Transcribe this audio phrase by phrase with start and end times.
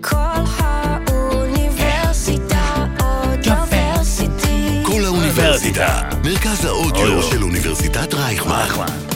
[0.00, 0.16] כל
[1.08, 4.82] האוניברסיטה אודיוורסיטי.
[4.82, 9.13] כל האוניברסיטה, מרכז האודיו של אוניברסיטת רייכמן.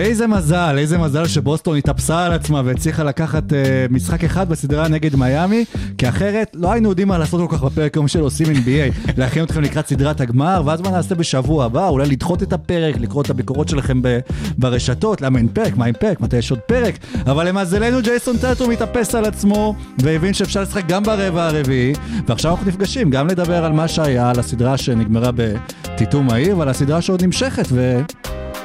[0.00, 3.54] איזה מזל, איזה מזל שבוסטון התאפסה על עצמה והצליחה לקחת uh,
[3.90, 5.64] משחק אחד בסדרה נגד מיאמי,
[5.98, 9.44] כי אחרת לא היינו יודעים מה לעשות כל כך בפרק היום של עושים NBA, להכין
[9.44, 13.30] אתכם לקראת סדרת הגמר, ואז מה נעשה בשבוע הבא, אולי לדחות את הפרק, לקרוא את
[13.30, 14.18] הביקורות שלכם ב-
[14.58, 18.68] ברשתות, למה אין פרק, מה אין פרק, מתי יש עוד פרק, אבל למזלנו ג'ייסון טאטו
[18.68, 21.92] מתאפס על עצמו, והבין שאפשר לשחק גם ברבע הרביעי,
[22.26, 27.02] ועכשיו אנחנו נפגשים גם לדבר על מה שהיה, על הסדרה שנגמרה בטיטום מהיר, ועל הסדרה
[27.02, 28.00] שעוד נמשכת, ו...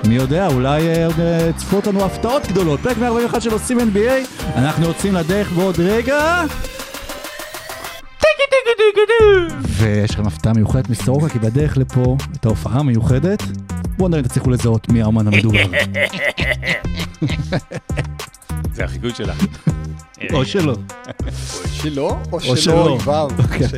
[0.08, 2.80] מי יודע, אולי אה, עוד אה, צפו אותנו הפתעות גדולות.
[2.80, 6.44] פרק 141 של עושים NBA, אנחנו יוצאים לדרך בעוד רגע.
[9.68, 13.44] ויש לכם הפתעה מיוחדת מסורוקה, כי בדרך לפה, את ההופעה המיוחדת,
[13.98, 15.64] בואו נראה אם תצליחו לזהות מי האומן המדובר.
[18.76, 19.34] זה החיקוי שלה.
[20.34, 20.76] או שלא.
[21.74, 22.58] שלו או שלו.
[22.58, 23.28] שלו עם וו?
[23.44, 23.68] אוקיי.
[23.70, 23.74] ש-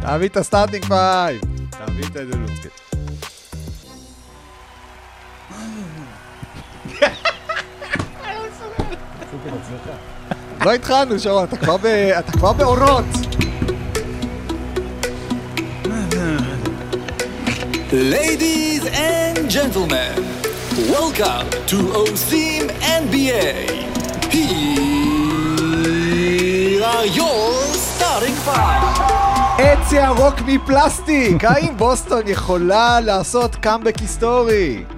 [0.00, 1.40] תביא את ה starting five.
[1.70, 2.68] תביא את הדלוצקי.
[10.64, 11.86] לא התחלנו, שרון, אתה כבר ב-
[12.18, 13.04] אתה כבר באורות.
[17.92, 20.14] Ladies and gentlemen,
[20.94, 22.64] welcome to OSIM
[23.02, 23.48] NBA.
[24.34, 24.50] Here
[26.94, 27.52] are your
[27.92, 28.82] starting five.
[29.58, 31.44] עץ ירוק מפלסטיק!
[31.44, 34.84] האם בוסטון יכולה לעשות קאמבק היסטורי?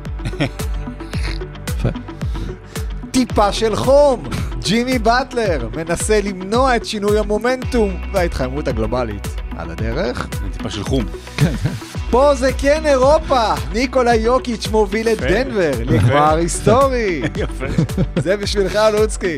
[3.17, 4.23] טיפה של חום!
[4.61, 9.27] ג'ימי באטלר מנסה למנוע את שינוי המומנטום וההתחממות הגלובלית.
[9.59, 10.29] על הדרך?
[10.53, 11.05] טיפה של חום.
[12.11, 13.55] פה זה כן אירופה!
[13.73, 15.19] ניקולה יוקיץ' מוביל את.
[15.21, 17.23] דנבר לגמר היסטורי!
[17.43, 17.67] יפה.
[18.17, 19.37] זה בשבילך, לוצקי.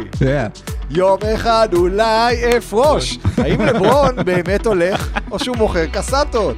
[0.90, 3.18] יום אחד אולי אפרוש.
[3.36, 6.56] האם לברון באמת הולך, או שהוא מוכר קסטות?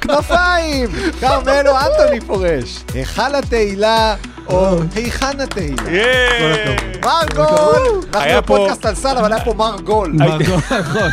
[0.00, 0.88] כנפיים!
[1.20, 2.78] כרמלו אנטוני פורש.
[2.94, 4.14] היכל התהילה,
[4.46, 5.82] או היכן התהילה.
[5.90, 6.76] ייי!
[7.04, 8.00] מרגול!
[8.14, 10.12] אנחנו היה פה- בפודקאסט על סל, אבל היה פה מרגול.
[10.12, 11.10] מרגול, נכון.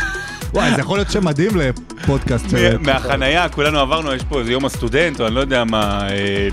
[0.54, 2.44] וואי, זה יכול להיות שם מדהים לפודקאסט.
[2.80, 6.48] מהחנייה, כולנו עברנו, יש פה איזה יום הסטודנט, או אני לא יודע מה, אה,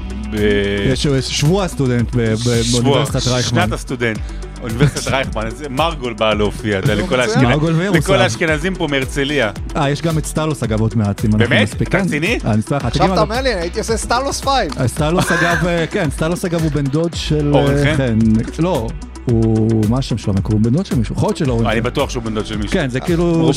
[0.91, 3.61] יש שבוע הסטודנט באוניברסיטת רייכמן.
[3.61, 4.19] שנת הסטודנט,
[4.65, 7.99] אוניברסיטת רייכמן, איזה מרגול בא להופיע, אתה יודע, לכל וירוסה.
[7.99, 9.51] לכל האשכנזים פה מהרצליה.
[9.75, 11.61] אה, יש גם את סטלוס אגב עוד מעט, אם אנחנו באמת?
[11.61, 11.87] נספיק.
[11.87, 12.05] אתה כן.
[12.05, 12.39] רציני?
[12.45, 12.85] אה, אני אספר לך.
[12.85, 14.71] עכשיו תגיד, אתה אומר לי, הייתי עושה סטלוס פייב.
[14.79, 17.51] אה, סטלוס אגב, אה, כן, סטלוס אגב הוא בן דוד של...
[17.53, 18.17] אורן אה, חן?
[18.59, 18.87] לא,
[19.25, 19.85] הוא...
[19.89, 20.33] מה השם שלו?
[20.49, 21.81] הוא בן דוד של מישהו, יכול להיות של אורן אני.
[21.81, 22.71] בטוח שהוא בן דוד של מישהו.
[22.71, 23.51] כן, זה כאילו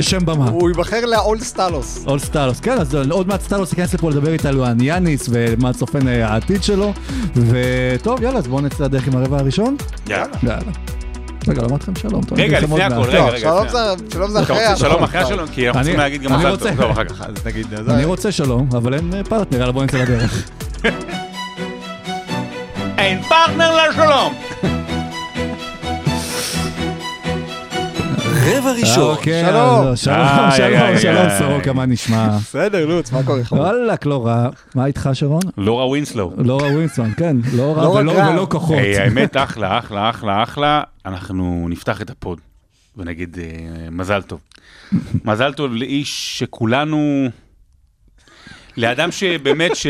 [0.00, 0.48] שם- במה.
[0.48, 2.04] הוא ייבחר לאולד סטלוס.
[2.06, 6.08] all סטלוס, כן, אז עוד מעט סטלוס ייכנס לפה לדבר איתנו על יאניס ומה צופן
[6.08, 6.92] אה, העתיד שלו.
[7.36, 9.76] וטוב, יאללה, אז בואו נצא לדרך עם הרבע הראשון.
[10.08, 10.26] יאללה.
[11.48, 12.20] רגע, לא אמרתי לכם שלום.
[12.36, 12.94] רגע, לפני הכל.
[13.02, 13.38] רגע, לא, רגע.
[13.38, 13.68] שלום.
[14.30, 15.20] זה- אחרי רוצה שלום אחרי.
[15.20, 15.46] השלום?
[15.48, 16.80] כי אנחנו אני- צריכים להגיד גם מזל טוב.
[16.90, 17.22] אחר כך.
[17.88, 20.50] אני רוצה שלום, אבל אין אה, פרטנר, יאללה בואו נצא לדרך.
[22.98, 24.34] אין פרטנר לשלום!
[28.46, 29.02] רבע ראשון.
[29.16, 29.86] אוקיי, שלום.
[29.86, 30.16] אז, שלום,
[30.56, 31.28] שלום, שלום.
[31.38, 32.28] סורוקה, מה נשמע?
[32.28, 33.52] בסדר, לוץ, מה קורה לך?
[33.52, 34.48] וואלה, לא רע.
[34.74, 35.40] מה איתך, שרון?
[35.56, 36.32] לורה ווינסלו.
[36.38, 38.76] לא רע ווינסלו, כן, לא רע לא ולא- כוחות.
[38.98, 40.82] האמת, אחלה, אחלה, אחלה, אחלה.
[41.06, 42.40] אנחנו נפתח את ה pod
[42.96, 43.46] ונגיד אה,
[43.90, 44.40] מזל טוב.
[45.24, 47.28] מזל טוב לאיש שכולנו...
[48.76, 49.86] לאדם שבאמת, ש...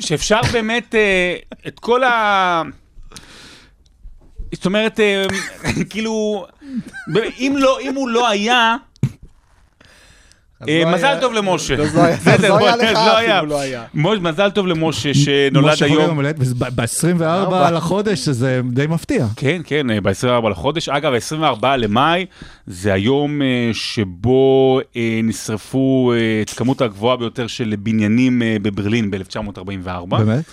[0.00, 1.36] שאפשר באמת אה,
[1.68, 2.62] את כל ה...
[4.54, 5.26] זאת אומרת, אה,
[5.90, 6.46] כאילו,
[7.38, 8.76] אם לא, אם הוא לא היה,
[10.86, 11.76] מזל טוב למשה.
[11.76, 13.38] לא בסדר, לא היה לא היה.
[13.38, 13.84] אפילו לא היה.
[13.94, 16.00] מוש- מזל טוב למשה שנולד היום.
[16.02, 17.70] יום הולדת ב-24 ארבע.
[17.70, 19.26] לחודש, שזה די מפתיע.
[19.36, 20.88] כן, כן, ב-24 לחודש.
[20.88, 22.26] אגב, ה-24 למאי
[22.66, 29.10] זה היום אה, שבו אה, נשרפו אה, את כמות הגבוהה ביותר של בניינים אה, בברלין
[29.10, 30.06] ב-1944.
[30.06, 30.44] באמת?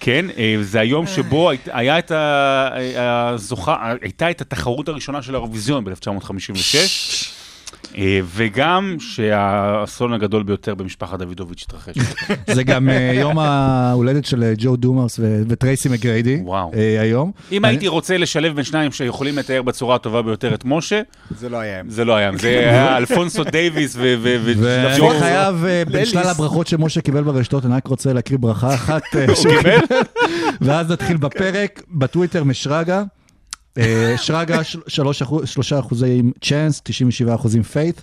[0.00, 5.22] כן, אה, זה היום שבו היית- היה את ה- אה, הזוכה, הייתה את התחרות הראשונה
[5.22, 7.35] של האירוויזיון ב-1956.
[7.96, 11.94] אה, וגם שהאסון הגדול ביותר במשפחת דוידוביץ' התרחש.
[12.54, 16.40] זה גם אה, יום ההולדת של אה, ג'ו דומרס וטרייסי מגריידי.
[16.44, 16.70] וואו.
[17.00, 17.32] היום.
[17.52, 21.02] אם הייתי רוצה לשלב בין שניים שיכולים לתאר בצורה הטובה ביותר את משה,
[21.38, 21.90] זה לא היה הם.
[21.90, 24.00] זה לא היה, זה היה אלפונסו דייוויס ו...
[24.22, 26.04] ו- ו- ואני חייב, בין.
[26.04, 29.02] שלל הברכות שמשה קיבל ברשתות, אני רק רוצה להקריא ברכה אחת.
[29.34, 29.78] ש- קיבל?
[30.60, 33.02] ואז נתחיל בפרק, בטוויטר משרגא.
[33.78, 38.00] אה, שרגא, של- שלוש אחוז- שלושה אחוזים chance, 97 אחוזים fight.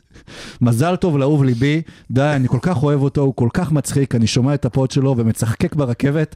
[0.61, 1.81] מזל טוב לאהוב ליבי,
[2.11, 4.91] די, אני כל כך אוהב אותו, הוא כל כך מצחיק, אני שומע את ה pod
[4.91, 6.35] שלו ומצחקק ברכבת.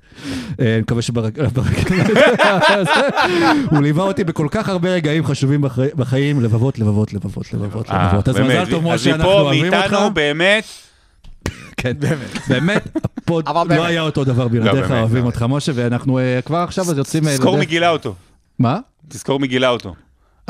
[0.60, 1.58] אה, אני מקווה שברכבת...
[3.72, 8.08] הוא ליווה אותי בכל כך הרבה רגעים חשובים בחי- בחיים, לבבות, לבבות, לבבות, לבבות, אה,
[8.08, 8.30] לבבות.
[8.30, 9.92] אז מזל טוב, אז משה, אנחנו מפה, אוהבים אותך.
[9.94, 10.64] מאיתנו, באמת,
[11.78, 12.48] כן, באמת.
[12.50, 13.86] באמת, הפוד לא.
[13.86, 15.26] היה אותו דבר בלעדיך, באמת, אוהבים באמת.
[15.26, 17.28] אותך, משה, ואנחנו כבר עכשיו אז יוצאים...
[17.28, 18.16] אה, תזכור מי לדרך- גילה אותו.
[18.60, 18.80] מה?
[19.10, 19.94] תזכור מי גילה אותו.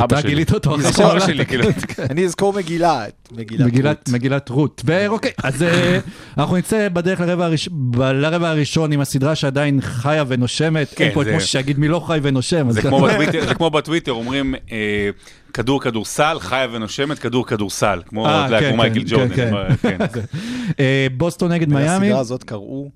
[0.05, 0.21] אתה.
[0.21, 1.63] גילית אותו אחרי שנולדת, שלי, כאילו.
[2.11, 4.09] אני אזכור מגילה, מגילת מגילת, רות.
[4.09, 4.81] מגילת רות.
[4.85, 5.99] ואוקיי, אז אה,
[6.37, 7.21] אנחנו נצא בדרך
[8.13, 10.93] לרבע, הראשון עם הסדרה שעדיין חיה ונושמת.
[10.95, 12.71] כן, אין פה את משה שיגיד מי לא חי ונושם.
[12.71, 15.09] זה כמו בטוויטר, זה כמו בטוויטר, אומרים אה,
[15.53, 18.01] כדור כדורסל, חיה ונושמת, כדור כדורסל.
[18.05, 19.35] כמו כן, מייקל כן, ג'ורדן.
[19.81, 20.25] כן, כן.
[21.17, 22.05] בוסטון נגד מיאמי.
[22.05, 22.89] ולסדרה הזאת קראו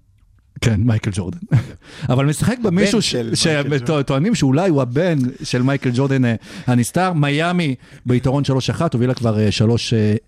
[0.62, 1.40] כן, מייקל ג'ורדן.
[2.10, 6.36] אבל משחק במישהו שטוענים שאולי הוא הבן של מייקל ג'ורדן אה,
[6.68, 7.14] הנסתר.
[7.14, 7.76] מיאמי
[8.06, 8.44] ביתרון
[8.78, 9.50] 3-1, הובילה כבר אה,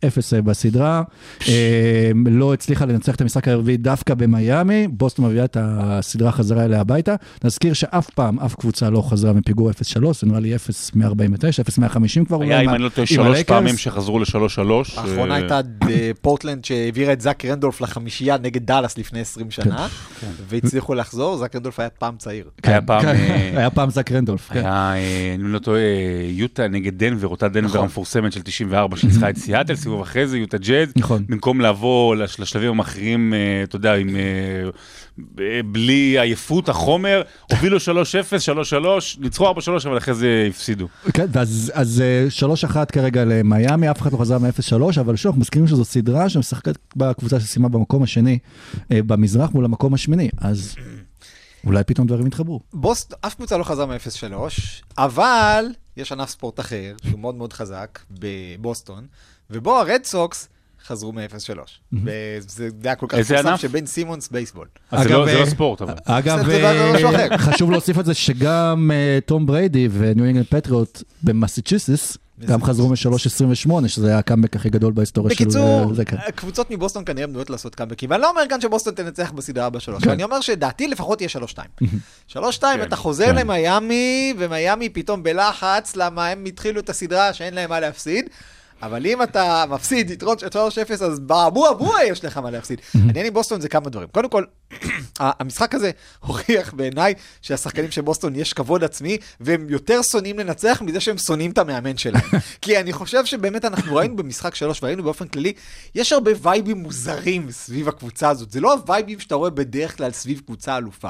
[0.01, 1.03] 3-0 בסדרה.
[1.47, 4.87] אה, לא הצליחה לנצח את המשחק הרביעי דווקא במיאמי.
[4.87, 7.15] בוסטון מביאה את הסדרה חזרה אליה הביתה.
[7.43, 9.73] נזכיר שאף פעם, אף קבוצה לא חזרה מפיגור 0-3,
[10.13, 10.99] זה נראה לי 0-149,
[12.19, 12.41] 0-150 כבר.
[12.41, 13.43] היה, אם אני לא טועה, שלוש.
[13.43, 14.97] פעמים שחזרו לשלוש-שלוש.
[14.97, 19.87] האחרונה אה, הייתה אה, פורטלנד שהעבירה את זאק רנדולף לחמישייה נגד דאלאס לפני 20 שנה,
[20.47, 22.49] והצליחו לחזור, זאק רנדולף היה פעם צעיר.
[22.63, 24.49] היה פעם, כן, אה, היה פעם זק רנדולף.
[24.53, 24.59] כן.
[24.59, 25.81] היה, אה, אני לא טועה,
[26.29, 27.81] יוטה נגד דנבר, אותה דנבר נכון.
[27.81, 31.25] המפורסמת של 94 שניצחה את סיאטל, סיבוב אחרי זה, יוטה ג'אז, נכון.
[31.29, 34.09] במקום לבוא לש- לשלבים המכריעים, אה, אתה יודע, עם...
[35.19, 37.21] אה, בלי עייפות, החומר,
[37.51, 39.53] הובילו 3-0, 3-3, ניצחו 4-3,
[39.85, 40.87] אבל אחרי זה הפסידו.
[41.13, 41.25] כן,
[41.73, 45.67] אז, אה, שלוש אחת כרגע למיאמי, אף אחד לא חזר מ-0-3, אבל שוב, אנחנו מזכירים
[45.67, 48.39] שזו סדרה שמשחקת בקבוצה שסיימה במקום השני,
[48.91, 50.75] אה, במזרח מול המקום השמיני, אז
[51.65, 52.59] אולי פתאום דברים יתחברו.
[52.73, 54.33] בוסט, אף קבוצה לא חזרה מ-0-3,
[54.97, 55.65] אבל
[55.97, 59.07] יש ענף ספורט אחר, שהוא מאוד מאוד חזק, בבוסטון,
[59.49, 60.47] ובו הרד סוקס
[60.87, 61.59] חזרו מ-0-3.
[62.05, 63.59] וזה היה כל כך ענף?
[63.61, 64.67] שביל סימונס בייסבול.
[64.91, 65.93] אז זה לא- זה לא אה, ספורט, אבל.
[66.05, 66.51] אגב, זה-
[67.01, 67.37] זה אה.
[67.47, 73.87] חשוב להוסיף את זה שגם אה, תום בריידי וניו אינגלנד פטריוט במסצ'וסס, גם חזרו מ-3.28,
[73.87, 75.43] שזה היה הקאמבק הכי גדול בהיסטוריה של...
[75.43, 76.17] בקיצור, אה, זה כן.
[76.35, 80.09] קבוצות מבוסטון כנראה בנויות לעשות קאמבקים, ואני לא אומר כאן שבוסטון תנצח בסדרה בשלוש, כן.
[80.09, 81.69] אני אומר שדעתי לפחות יהיה שלוש שתיים.
[82.27, 83.31] שלוש כן, שתיים, אתה חוזר.
[83.33, 88.25] למיאמי, ומיאמי פתאום בלחץ, למה הם התחילו את הסדרה שאין להם מה להפסיד.
[88.85, 92.81] אבל אם אתה מפסיד יתרון של 3-0, אז באבו אבו יש לך מה להפסיד.
[92.93, 94.07] העניין עם בוסטון זה כמה דברים.
[94.11, 94.43] קודם כל,
[95.19, 100.99] המשחק הזה הוכיח בעיניי שהשחקנים של בוסטון יש כבוד עצמי, והם יותר שונאים לנצח מזה
[100.99, 102.21] שהם שונאים את המאמן שלהם.
[102.61, 105.53] כי אני חושב שבאמת אנחנו ראינו במשחק שלוש, וראינו באופן כללי,
[105.95, 108.51] יש הרבה וייבים מוזרים סביב הקבוצה הזאת.
[108.51, 111.09] זה לא הווייבים שאתה רואה בדרך כלל סביב קבוצה אלופה.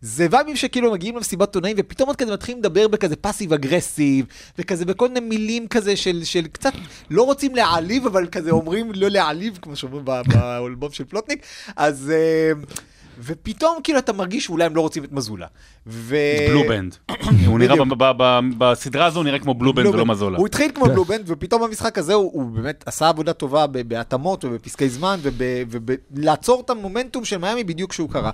[0.00, 4.26] זה וייבים שכאילו מגיעים למסיבת עונאים, ופתאום עוד כזה מתחילים לדבר בכזה passive aggressive,
[4.58, 6.72] וכזה בכל מיני מילים כזה של, של קצת,
[7.10, 11.46] לא רוצים להעליב, אבל כזה אומרים לא להעליב, כמו שאומרים ב- באלבום של פלוטניק.
[11.76, 12.12] אז...
[12.14, 12.52] אה,
[13.20, 15.46] ופתאום כאילו אתה מרגיש שאולי הם לא רוצים את מזולה.
[15.86, 16.16] ו...
[16.48, 16.96] בלובנד.
[17.46, 17.76] הוא נראה,
[18.58, 20.38] בסדרה הזו הוא נראה כמו בלובנד ולא מזולה.
[20.38, 20.84] הוא התחיל כמו.
[20.84, 25.20] בלובנד, ופתאום במשחק הזה הוא, הוא באמת עשה עבודה טובה בהתאמות ובפסקי זמן,
[26.12, 28.30] ולעצור את המומנטום של מיאמי בדיוק כשהוא קרה.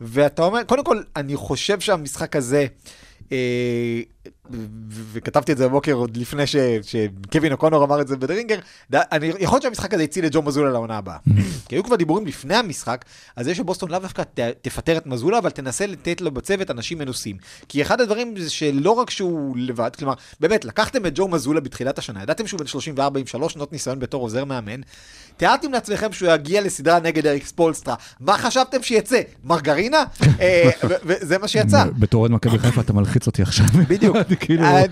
[0.00, 2.66] ואתה אומר, קודם כל, אני חושב שהמשחק הזה...
[5.12, 8.58] וכתבתי את זה בבוקר עוד לפני ש- שקווין אוקונור אמר את זה בדרינגר,
[8.92, 11.16] אני, יכול להיות שהמשחק הזה הציל את ג'ו מזולה לעונה הבאה.
[11.68, 13.04] כי היו כבר דיבורים לפני המשחק,
[13.36, 16.98] על זה שבוסטון לאו דווקא ת- תפטר את מזולה, אבל תנסה לתת לו בצוות אנשים
[16.98, 17.36] מנוסים.
[17.68, 21.98] כי אחד הדברים זה שלא רק שהוא לבד, כלומר, באמת, לקחתם את ג'ו מזולה בתחילת
[21.98, 24.80] השנה, ידעתם שהוא בן 34 עם שלוש שנות ניסיון בתור עוזר מאמן,
[25.36, 29.20] תיארתם לעצמכם שהוא יגיע לסדרה נגד אריק ספולסטרה, מה חשבתם שיצא?
[29.44, 30.04] מרגרינה?
[30.40, 31.84] אה, וזה מה שיצא.
[31.98, 33.66] בתור אוהד מכבי חיפה אתה מלחיץ אותי עכשיו.
[33.88, 34.16] בדיוק.
[34.28, 34.64] אני כאילו...
[34.64, 34.82] אה,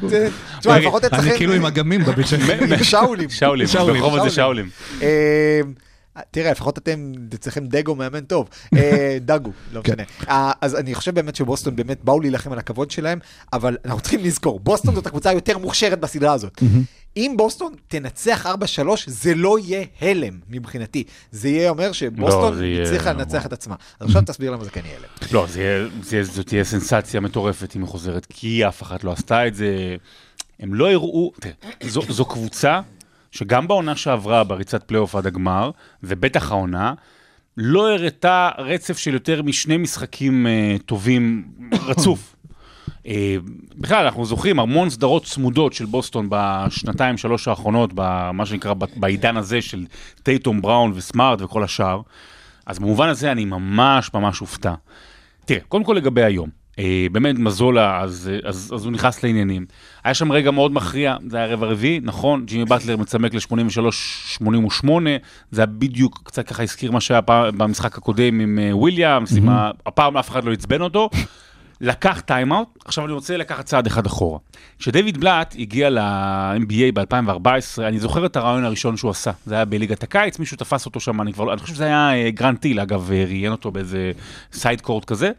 [0.60, 1.36] תשמע, לפחות אני אצלכם...
[1.36, 2.36] כאילו עם אגמים בביצ'ן.
[2.78, 3.30] עם שאולים.
[3.30, 4.68] שאולים, שאולים, ברחוב הזה שאולים.
[5.02, 5.60] אה,
[6.30, 8.48] תראה, לפחות אתם, אצלכם דגו מאמן טוב.
[8.76, 9.92] אה, דגו, לא כן.
[9.92, 10.52] משנה.
[10.60, 13.18] אז אני חושב באמת שבוסטון באמת באו להילחם על הכבוד שלהם,
[13.52, 16.62] אבל אנחנו צריכים לזכור, בוסטון זאת הקבוצה היותר מוכשרת בסדרה הזאת.
[17.16, 18.50] אם בוסטון תנצח 4-3,
[19.06, 21.04] זה לא יהיה הלם מבחינתי.
[21.30, 23.74] זה יהיה אומר לא, שבוסטון יהיה- הצליחה לנצח את עצמה.
[24.00, 25.08] אז עכשיו תסביר למה זה כן יהיה הלם.
[25.32, 29.04] לא, זה יהיה- זה יהיה- זאת תהיה סנסציה מטורפת אם היא חוזרת, כי אף אחת
[29.04, 29.96] לא עשתה את זה.
[30.60, 32.80] הם לא הראו, תראה, זו, זו קבוצה
[33.30, 35.70] שגם בעונה שעברה בריצת פלייאוף עד הגמר,
[36.02, 36.94] ובטח העונה,
[37.56, 41.44] לא הראתה רצף של יותר משני משחקים אה, טובים
[41.86, 42.35] רצוף.
[43.06, 43.36] אה,
[43.76, 49.62] בכלל, אנחנו זוכרים המון סדרות צמודות של בוסטון בשנתיים, שלוש האחרונות, במה שנקרא, בעידן הזה
[49.62, 49.84] של
[50.22, 52.00] טייטום, בראון וסמארט וכל השאר.
[52.66, 54.74] אז במובן הזה אני ממש ממש אופתע.
[55.44, 56.48] תראה, קודם כל לגבי היום.
[56.78, 59.66] אה, באמת מזולה, אז, אז, אז הוא נכנס לעניינים.
[60.04, 64.88] היה שם רגע מאוד מכריע, זה היה רבע רביעי, נכון, ג'ימי באטלר מצמק ל-83-88,
[65.50, 69.48] זה היה בדיוק, קצת ככה הזכיר מה שהיה פעם, במשחק הקודם עם אה, וויליאמס, עם
[69.48, 71.10] ה- הפעם אף אחד לא עצבן אותו.
[71.80, 74.38] לקח timeout, עכשיו אני רוצה לקחת צעד אחד אחורה.
[74.78, 79.30] כשדייוויד בלאט הגיע ל-NBA ב-2014, אני זוכר את הריאיון הראשון שהוא עשה.
[79.46, 82.14] זה היה בליגת הקיץ, מישהו תפס אותו שם, אני כבר לא, אני חושב שזה היה
[82.14, 84.12] אה, גרנט היל, אגב, אה, ראיין אותו באיזה
[84.52, 85.30] side court כזה,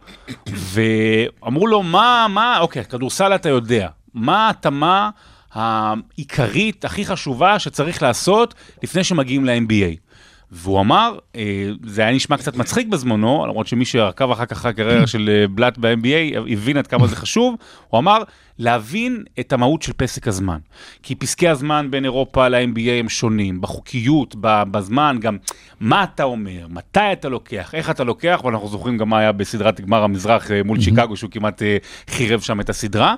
[0.47, 5.09] ואמרו לו, מה, מה, אוקיי, כדורסל אתה יודע, מה ההתאמה
[5.53, 8.53] העיקרית, הכי חשובה שצריך לעשות
[8.83, 10.06] לפני שמגיעים ל-NBA?
[10.51, 15.07] והוא אמר, אה, זה היה נשמע קצת מצחיק בזמנו, למרות שמי שעקב אחר כך הקריירה
[15.07, 17.55] של אה, בלאט ב-NBA הבין עד כמה זה חשוב,
[17.87, 18.23] הוא אמר,
[18.59, 20.57] להבין את המהות של פסק הזמן.
[21.03, 25.37] כי פסקי הזמן בין אירופה ל-NBA הם שונים, בחוקיות, בזמן, גם
[25.79, 29.81] מה אתה אומר, מתי אתה לוקח, איך אתה לוקח, ואנחנו זוכרים גם מה היה בסדרת
[29.81, 31.77] גמר המזרח אה, מול שיקגו, שהוא כמעט אה,
[32.09, 33.15] חירב שם את הסדרה.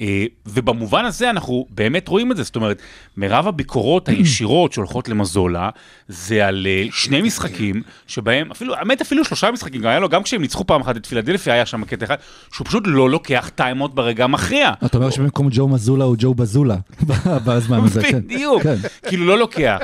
[0.00, 2.82] אה, ובמובן הזה אנחנו באמת רואים את זה, זאת אומרת,
[3.16, 5.70] מירב הביקורות הישירות שהולכות למזולה,
[6.08, 10.22] זה על אה, שני משחקים שבהם, אפילו, האמת אפילו שלושה משחקים, גם היה לו, גם
[10.22, 12.16] כשהם ניצחו פעם אחת את פילדלפיה, היה שם קטע אחד,
[12.52, 14.72] שהוא פשוט לא לוקח טיימות ברגע המכריע.
[14.84, 16.76] אתה אומר שבמקום ג'ו מזולה הוא ג'ו בזולה
[17.46, 18.20] בזמן הזה, כן.
[18.20, 18.76] בדיוק, כן.
[19.08, 19.78] כאילו לא לוקח.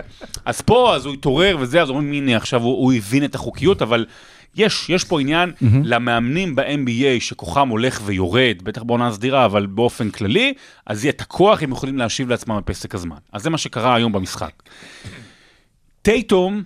[0.45, 4.07] אז פה, אז הוא התעורר וזה, אז אומרים, הנה, עכשיו הוא הבין את החוקיות, אבל
[4.57, 5.53] יש, יש פה עניין
[5.85, 10.55] למאמנים ב-NBA שכוחם הולך ויורד, בטח בעונה סדירה, אבל באופן כללי,
[10.87, 13.17] אז יהיה את הכוח, הם יכולים להשיב לעצמם בפסק הזמן.
[13.33, 14.53] אז זה מה שקרה היום במשחק.
[16.03, 16.63] טייטום,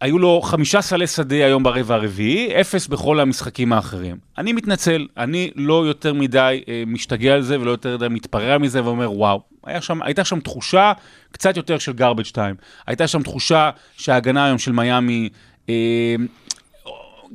[0.00, 4.16] היו לו חמישה סלי שדה היום ברבע הרביעי, אפס בכל המשחקים האחרים.
[4.38, 8.84] אני מתנצל, אני לא יותר מדי אה, משתגע על זה ולא יותר מדי מתפרע מזה
[8.84, 10.92] ואומר, וואו, היה שם, הייתה שם תחושה
[11.32, 12.62] קצת יותר של garbage time.
[12.86, 15.28] הייתה שם תחושה שההגנה היום של מיאמי...
[15.68, 16.14] אה,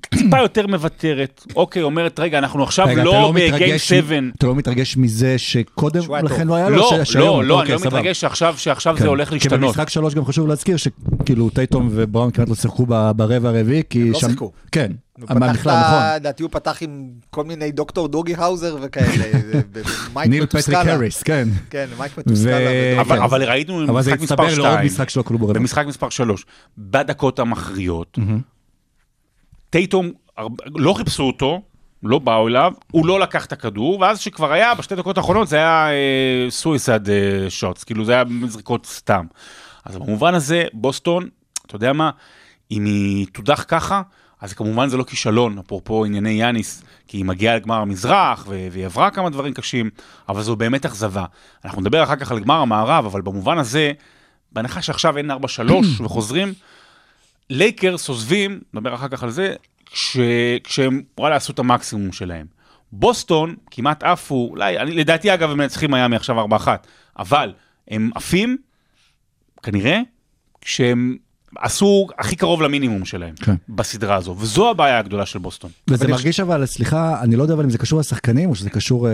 [0.10, 4.16] טיפה יותר מוותרת, אוקיי, אומרת, רגע, אנחנו עכשיו אתה לא בגיים מתרגש- 7.
[4.38, 6.48] אתה לא מתרגש מזה שקודם לכן.
[6.48, 6.76] לא היה לו?
[6.76, 7.98] לא, לא, לא, אני אוקיי, לא סבבה.
[8.00, 9.02] מתרגש שעכשיו שעכשיו כן.
[9.02, 9.60] זה הולך כי להשתנות.
[9.60, 14.20] במשחק שלוש גם חשוב להזכיר שכאילו טייטום ובראון כמעט לא שיחקו ברבע הרביעי, כי לא
[14.20, 14.28] שם...
[14.30, 14.52] שיחקו.
[14.72, 16.16] כן, הוא פתח, מהמכלל, לה- נכון.
[16.16, 19.26] לדעתי הוא פתח עם כל מיני דוקטור דוגי האוזר וכאלה,
[20.26, 20.78] ניל פטריק.
[20.78, 21.48] הריס, כן.
[21.70, 22.12] כן, מייק
[23.00, 23.22] אבל, כן.
[23.22, 25.54] אבל ראינו אבל זה במשחק מספר הצטבר לעוד 2, משחק שלו כלום ברבע.
[25.54, 26.46] במשחק מספר 3,
[26.78, 28.20] בדקות המכריעות,
[29.70, 30.12] טייטום,
[30.76, 31.62] לא חיפשו אותו,
[32.04, 35.56] לא באו אליו, הוא לא לקח את הכדור, ואז שכבר היה, בשתי דקות האחרונות זה
[35.56, 35.88] היה
[36.50, 37.00] suicide
[37.50, 39.26] shots, כאילו זה היה זריקות סתם.
[39.86, 41.30] אז במובן הזה, בוסטון,
[41.66, 42.10] אתה יודע מה,
[42.72, 44.02] אם היא תודח ככה,
[44.42, 49.12] אז כמובן זה לא כישלון, אפרופו ענייני יאניס, כי היא מגיעה לגמר המזרח, והיא עברה
[49.12, 49.90] כמה דברים קשים,
[50.30, 51.26] אבל זו באמת אכזבה.
[51.66, 53.92] אנחנו נדבר אחר כך על גמר המערב, אבל במובן הזה,
[54.52, 55.36] בהנחה שעכשיו אין 4-3
[56.04, 56.54] וחוזרים,
[57.50, 60.18] לייקרס עוזבים, נדבר אחר כך על זה, כש,
[60.64, 62.46] כשהם וואלה עשו את המקסימום שלהם.
[62.92, 66.68] בוסטון כמעט עפו, אולי, אני, לדעתי אגב הם מנצחים מיאמי עכשיו 4-1,
[67.20, 67.54] אבל
[67.88, 68.58] הם עפים,
[69.64, 70.02] כנראה,
[70.62, 71.18] כשהם
[71.58, 73.56] עשו הכי קרוב למינימום שלהם כן.
[73.70, 75.72] בסדרה הזו, וזו הבעיה הגדולה של בוסטון.
[75.88, 78.56] וזה אבל יש- מרגיש אבל, סליחה, אני לא יודע אבל אם זה קשור לשחקנים או
[78.56, 79.14] שזה קשור אה,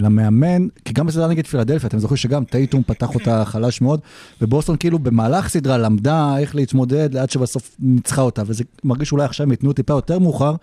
[0.00, 4.00] למאמן, כי גם בסדרה נגד פילדלפיה, אתם זוכרים שגם טייטום פתח אותה חלש מאוד,
[4.40, 9.44] ובוסטון כאילו במהלך סדרה למדה איך להתמודד עד שבסוף ניצחה אותה, וזה מרגיש שאולי עכשיו
[9.44, 10.54] הם ייתנו טיפה יותר מאוחר,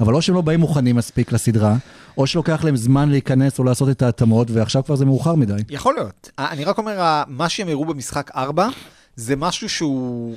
[0.00, 1.76] אבל או שהם לא באים מוכנים מספיק לסדרה,
[2.18, 5.52] או שלוקח להם זמן להיכנס או לעשות את ההתאמות, ועכשיו כבר זה מאוחר מדי.
[5.70, 6.30] יכול להיות.
[6.38, 8.68] אה, אני רק אומר, מה שהם הראו במשחק 4,
[9.16, 10.36] זה משהו שהוא...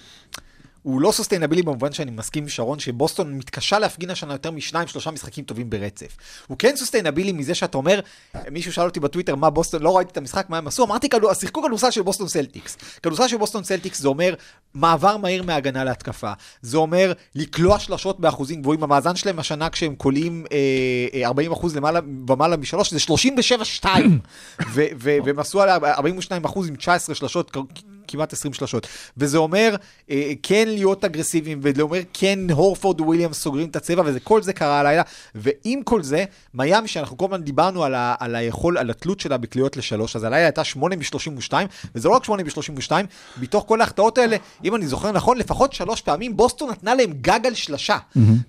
[0.84, 5.12] הוא לא sustainable במובן שאני מסכים עם שרון, שבוסטון מתקשה להפגין השנה יותר משניים, שלושה
[5.12, 6.18] משחקים טובים ברצף.
[6.48, 8.00] הוא כן sustainable מזה שאתה אומר,
[8.52, 11.08] מישהו שאל אותי בטוויטר מה בוסטון, לא ראיתי את המשחק, מה הם עשו, אמרתי,
[11.40, 12.78] שיחקו כדורסל של בוסטון סלטיקס.
[13.04, 14.34] כדורסל של בוסטון סלטיקס זה אומר
[14.74, 16.34] מעבר מהיר מהגנה להתקפה.
[16.62, 18.84] זה אומר לקלוע שלשות באחוזים גבוהים.
[18.84, 20.58] המאזן שלהם השנה כשהם קולעים אה,
[21.22, 22.00] אה, 40 אחוז למעלה,
[22.30, 23.00] ומעלה משלוש, זה
[23.84, 23.86] 37-2.
[24.74, 27.52] ו- ו- והם עשו על 42 אחוז עם 19 שלשות,
[28.08, 28.88] כמעט 20 שלשות.
[29.18, 29.76] וזה אומר
[30.10, 34.80] אה, כן להיות אגרסיביים, וזה אומר כן הורפורד וויליאמס סוגרים את הצבע, וכל זה קרה
[34.80, 35.02] הלילה.
[35.36, 39.38] ועם כל זה, מיאמי, שאנחנו כל הזמן דיברנו על, ה- על היכול, על התלות שלה
[39.38, 41.54] בקליעות לשלוש, אז הלילה הייתה 8 מ-32,
[41.96, 42.92] וזה לא רק 8 מ-32,
[43.42, 47.40] מתוך כל ההחטאות האלה, אם אני זוכר נכון, לפחות שלוש פעמים בוסטון נתנה להם גג
[47.46, 47.98] על שלשה.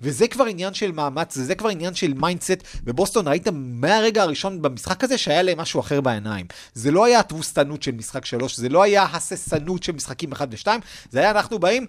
[0.01, 2.51] וזה כבר עניין של מאמץ, וזה כבר עניין של mindset,
[2.83, 6.45] ובוסטון ראית מהרגע הראשון במשחק הזה שהיה להם משהו אחר בעיניים.
[6.73, 10.47] זה לא היה התבוסתנות של משחק שלוש, זה לא היה הסס הססנות של משחקים 1
[10.51, 10.67] ו-2,
[11.11, 11.85] זה היה אנחנו באים...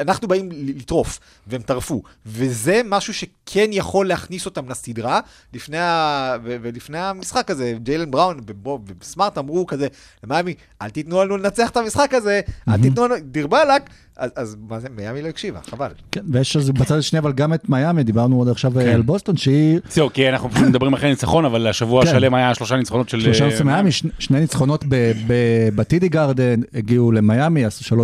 [0.00, 5.20] אנחנו באים לטרוף, והם טרפו, וזה משהו שכן יכול להכניס אותם לסדרה,
[5.52, 6.36] לפני ה...
[6.44, 9.88] ו- ולפני המשחק הזה, ג'יילן בראון ובוב וסמארט אמרו כזה,
[10.24, 13.82] למיאמי, אל תיתנו לנו לנצח את המשחק הזה, אל תיתנו לנו, דיר באלק,
[14.16, 15.88] אז, אז מה זה, מיאמי לא הקשיבה, חבל.
[16.12, 18.80] כן, ויש אז בצד השני אבל גם את מיאמי, דיברנו עוד עכשיו כן.
[18.80, 22.08] על בוסטון, שהיא זהו, כי אנחנו פשוט מדברים אחרי ניצחון, אבל השבוע כן.
[22.08, 23.20] השלם היה שלושה ניצחונות של...
[23.20, 27.98] שלושה אה, נושאים מיאמי, שני- שני ניצחונות ב- ב- בטידי גרדן, הגיעו למיאמי, עשו 3-0,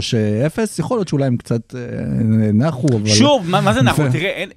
[0.78, 1.80] יכול להיות שאולי הם קצת אה,
[2.52, 3.08] נחו, אבל...
[3.08, 3.80] שוב, מה, מה זה?
[3.90, 4.10] יפה.
[4.12, 4.50] תראה, אין,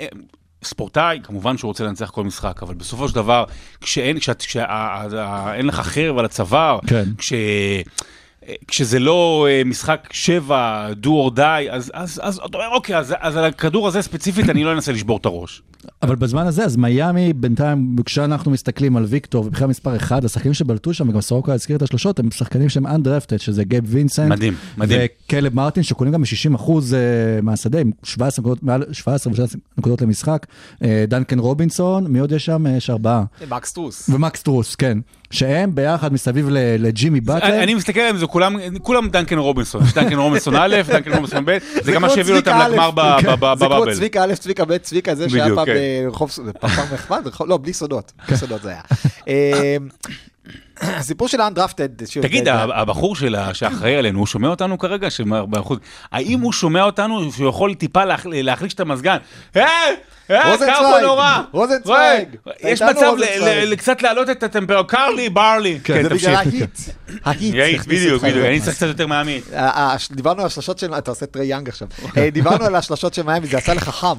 [0.64, 3.44] ספורטאי, כמובן שהוא רוצה לנצח כל משחק, אבל בסופו של דבר,
[3.82, 7.04] כשאין, כשאת, כשה, ה- ה- אין לך חרב על הצוואר, כן.
[7.18, 7.34] כש...
[8.68, 13.14] כשזה לא אה, משחק שבע, do or die, אז, אז, אז אתה אומר, אוקיי, אז,
[13.20, 15.62] אז על הכדור הזה ספציפית אני לא אנסה לשבור את הראש.
[16.02, 20.94] אבל בזמן הזה, אז מיאמי, בינתיים, כשאנחנו מסתכלים על ויקטור, ובכלל מספר אחד, השחקנים שבלטו
[20.94, 24.32] שם, וגם סורוקה הזכיר את השלושות, הם שחקנים שהם undrafted, שזה גייב וינסנט.
[24.32, 25.00] מדהים, מדהים.
[25.26, 26.96] וקיילב מרטין, שקולעים גם ב-60 אחוז
[27.42, 30.46] מהשדה, עם 17 נקודות, מעל 17 ו-16 נקודות למשחק.
[30.84, 32.66] אה, דנקן רובינסון, מי עוד יש שם?
[32.78, 33.24] יש ארבעה.
[33.50, 34.10] מקס סטרוס.
[34.10, 34.98] ומקס סטרוס, כן.
[35.32, 36.58] שהם ביחד מסביב ל-
[36.88, 37.50] לג'ימי באטלר.
[37.50, 41.46] אני, אני מסתכל עליהם, זה כולם, כולם דנקן רובינסון, יש דנקן רובינסון א', דנקן רובינסון
[41.46, 43.94] ב', זה גם מה כמו שהביא אותם לגמר א', ב- כן, זה כמו ב bubble.
[43.96, 45.74] צביקה א', צביקה ב', צביקה זה שהיה פעם כן.
[46.06, 47.28] ברחוב, זה פעם פעם נחמד?
[47.48, 48.82] לא, בלי סודות, בלי סודות זה היה.
[50.82, 55.08] הסיפור של האנדרפטד, שוב, תגיד, הבחור שלה- שאחראי עלינו, הוא שומע אותנו כרגע?
[56.12, 59.18] האם הוא שומע אותנו שהוא יכול טיפה להח- להחליש את המזגן?
[59.56, 59.66] היי,
[60.30, 61.38] רוזנצוויג, קר פה נורא!
[61.52, 62.28] רוזנצוויג,
[62.64, 63.14] יש מצב
[63.78, 65.80] קצת להעלות את הטמפרטורה, קר לי, בר לי.
[65.84, 66.10] כן, זה.
[66.10, 66.80] בגלל ההיט.
[67.26, 67.56] ההיט.
[67.88, 68.46] בדיוק, בדיוק.
[68.46, 69.08] אני צריך קצת יותר
[69.56, 73.24] ה- דיברנו על השלשות של, אתה עושה טרי יאנג עכשיו, אה, דיברנו על השלשות של
[73.24, 74.18] מיאמי, זה עשה לך חם.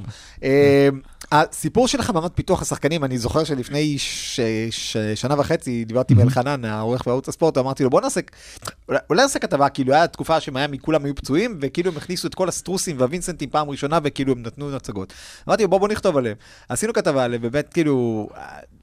[1.34, 6.64] הסיפור של חממת פיתוח השחקנים, אני זוכר שלפני ש- ש- שנה וחצי דיברתי עם אלחנן,
[6.64, 8.20] העורך בערוץ הספורט, אמרתי לו בוא נעשה,
[8.88, 12.34] אולי- אולי נעשה כתבה, כאילו היה תקופה שמיאמי כולם היו פצועים, וכאילו הם הכניסו את
[12.34, 15.12] כל הסטרוסים והווינסנטים פעם ראשונה, וכאילו הם נתנו הצגות.
[15.48, 16.36] אמרתי לו בוא בוא נכתוב עליהם.
[16.68, 18.28] עשינו כתבה עליהם, באמת כאילו,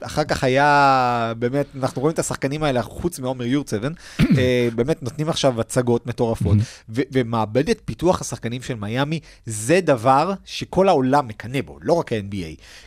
[0.00, 3.92] אחר כך היה, באמת, אנחנו רואים את השחקנים האלה, חוץ מעומר יורצבן,
[4.38, 6.56] אה, באמת נותנים עכשיו הצגות מטורפות,
[6.88, 12.39] ו- ומעבדת פיתוח השחקנים של מיאמי, זה דבר שכל העולם מקנא בו, לא רק ה-NBA.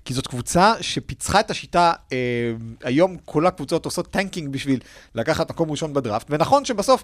[0.05, 2.17] כי זאת קבוצה שפיצחה את השיטה, אה,
[2.83, 4.79] היום כל הקבוצות עושות tanking בשביל
[5.15, 7.03] לקחת מקום ראשון בדראפט, ונכון שבסוף...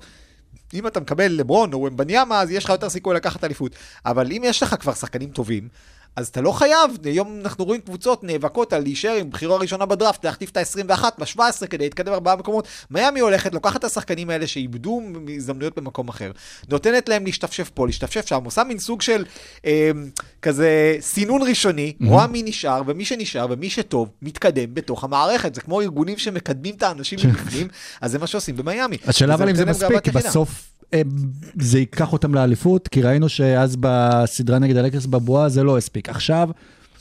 [0.74, 3.76] אם אתה מקבל לברון או וומבניאמה, אז יש לך יותר סיכוי לקחת אליפות.
[4.06, 5.68] אבל אם יש לך כבר שחקנים טובים,
[6.16, 10.26] אז אתה לא חייב, היום אנחנו רואים קבוצות נאבקות על להישאר עם בחירה ראשונה בדראפט,
[10.26, 12.68] להחליף את ה-21 ב-17 כדי להתקדם ארבעה מקומות.
[12.92, 15.02] מיאמי הולכת, לוקחת את השחקנים האלה שאיבדו
[15.36, 16.32] הזדמנויות במקום אחר,
[16.70, 19.26] נותנת להם להשתפשף פה, להשתפשף שם, עושה מין סוג של
[19.66, 19.92] אה,
[20.42, 25.56] כזה סינון ראשוני, רואה מי נשאר, ומי שנשאר, ומי שטוב, מתקדם בתוך המערכת.
[25.56, 27.68] זה כמו ארגונים שמקדמים את האנשים מבפנים,
[28.02, 28.98] אז זה מה שעושים במיאמי.
[29.08, 30.12] השאלה אבל אם זה מספיק, כי.
[30.12, 30.79] בסוף
[31.62, 36.10] זה ייקח אותם לאליפות, כי ראינו שאז בסדרה נגד הלקרס בבועה זה לא הספיק.
[36.10, 36.50] עכשיו,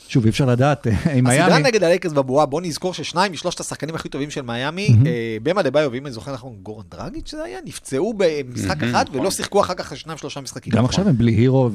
[0.09, 3.59] שוב, אי אפשר לדעת, אה, עם הסדרה מיאמי, נגד הלייקרס בבועה, בוא נזכור ששניים משלושת
[3.59, 7.31] השחקנים הכי טובים של מיאמי, אה, במה דה ביו, ואם אני זוכר נכון, גורן דרגיץ'
[7.31, 10.73] זה היה, נפצעו במשחק אחד ולא שיחקו אחר כך שניים שלושה משחקים.
[10.73, 11.69] גם עכשיו הם בלי הירו,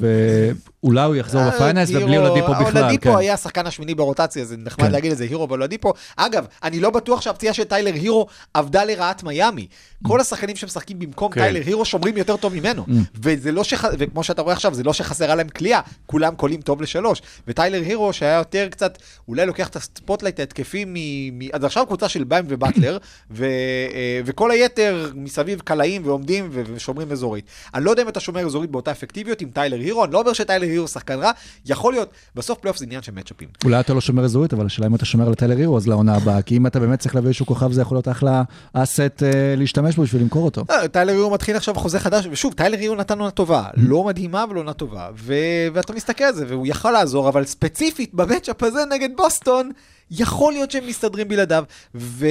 [0.83, 2.83] ואולי הוא יחזור אה, ב Finals הירו- ובלי אולדיפו בכלל.
[2.83, 3.17] אולדיפו כן.
[3.17, 4.91] היה השחקן השמיני ברוטציה, זה נחמד כן.
[4.91, 5.93] להגיד את זה, הירו ואולדיפו.
[6.15, 9.67] אגב, אני לא בטוח שהפציעה של טיילר הירו עבדה לרעת מיאמי.
[10.03, 11.41] כל השחקנים שמשחקים במקום כן.
[11.41, 12.85] טיילר הירו שומרים יותר טוב ממנו.
[13.23, 13.85] וזה לא שח...
[13.99, 17.21] וכמו שאתה רואה עכשיו, זה לא שחסרה להם קליעה, כולם קולעים טוב לשלוש.
[17.47, 20.93] וטיילר הירו, שהיה יותר קצת, אולי לוקח את ה spotlight ההתקפי מ...
[21.39, 21.41] מ...
[21.53, 22.97] אז עכשיו קבוצה של באם ובטלר,
[23.31, 23.45] ו...
[23.93, 26.61] אה, וכל היתר מסביב קלעים ועומדים ו...
[26.73, 27.45] ושומרים אזורית.
[27.73, 30.33] אני לא יודע אם אתה שומר אזורית באותה אפקטיביות עם טיילר הירו, אני לא אומר
[30.33, 31.31] שטיילר הירו שחקן רע,
[31.65, 33.47] יכול להיות, בסוף פלייאוף זה עניין של מצ'אפים.
[33.63, 36.15] אולי אתה לא שומר אזורית, אבל השאלה אם אתה שומר על הטיילר הירו, אז לעונה
[36.15, 39.55] הבאה, כי אם אתה באמת צריך להביא איזשהו כוכב, זה יכול להיות אחלה asset אה,
[39.57, 40.63] להשתמש בו בשביל למכור אותו.
[40.69, 44.43] לא, טיילר הירו מתחיל עכשיו חוזה חדש, ושוב, טיילר הירו נתן עונה טובה, לא מדהימה
[44.43, 48.63] אבל עונה טובה, ו- ואתה מסתכל על זה, והוא יכל לעזור, אבל ספציפית ב matchup
[48.63, 49.71] הזה נגד בוסטון,
[50.11, 51.63] יכול להיות שהם מסתדרים בלעדיו,
[51.95, 52.25] ו-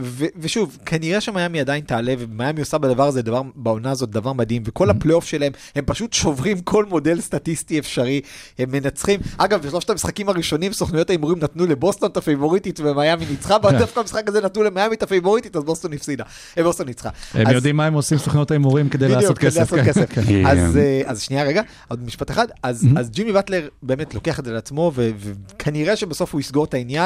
[0.00, 4.62] ו- ושוב, כנראה שמיאמי עדיין תעלה, ומיאמי עושה בדבר הזה, דבר, בעונה הזאת דבר מדהים,
[4.66, 8.20] וכל הפלייאוף שלהם, הם פשוט שוברים כל מודל סטטיסטי אפשרי,
[8.58, 9.20] הם מנצחים.
[9.38, 14.40] אגב, בשלושת המשחקים הראשונים, סוכנויות ההימורים נתנו לבוסטון את הפייבוריטית, ומיאמי ניצחה, ודווקא במשחק הזה
[14.40, 16.24] נתנו למיאמי את הפייבוריטית, אז בוסטון הפסידה,
[16.58, 17.08] אה, בוסטון ניצחה.
[17.34, 19.70] הם אז- יודעים מה הם עושים סוכנות ההימורים כדי לעשות כסף.
[19.74, 19.84] כן.
[20.24, 20.46] כן.
[20.46, 22.46] אז, אה, אז שנייה רגע, עוד משפט אחד.
[22.62, 26.74] אז, אז ג'ימי באטלר באמת לוקח את זה לעצמו, ו- וכנראה שבסוף הוא יסגור את
[26.74, 26.97] העניין,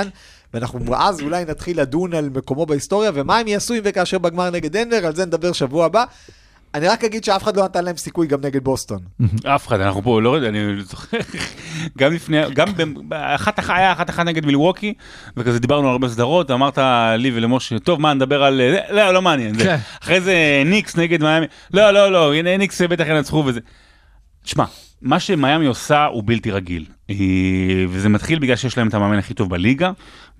[0.54, 4.76] ואנחנו אז אולי נתחיל לדון על מקומו בהיסטוריה, ומה הם יעשו אם וכאשר בגמר נגד
[4.76, 6.04] דנבר, על זה נדבר שבוע הבא.
[6.74, 8.98] אני רק אגיד שאף אחד לא נתן להם סיכוי גם נגד בוסטון.
[9.54, 11.16] אף אחד, אנחנו פה, לא יודע, אני זוכר,
[11.98, 12.66] גם לפני, גם
[13.08, 14.94] באחת אחת, היה אחת אחת נגד מילווקי,
[15.36, 16.78] וכזה דיברנו על הרבה סדרות, אמרת
[17.18, 19.64] לי ולמשה, טוב, מה, נדבר על, זה?" לא, לא מעניין, זה.
[19.64, 19.76] כן.
[20.02, 23.60] אחרי זה ניקס נגד מיאמי, לא, לא, לא, הנה ניקס בטח ינצחו וזה.
[24.44, 24.64] שמע,
[25.02, 26.94] מה שמיאמי עושה הוא בלתי רגיל, אה,
[27.88, 29.90] וזה מתחיל בגלל שיש להם את המאמן הכי טוב בליגה,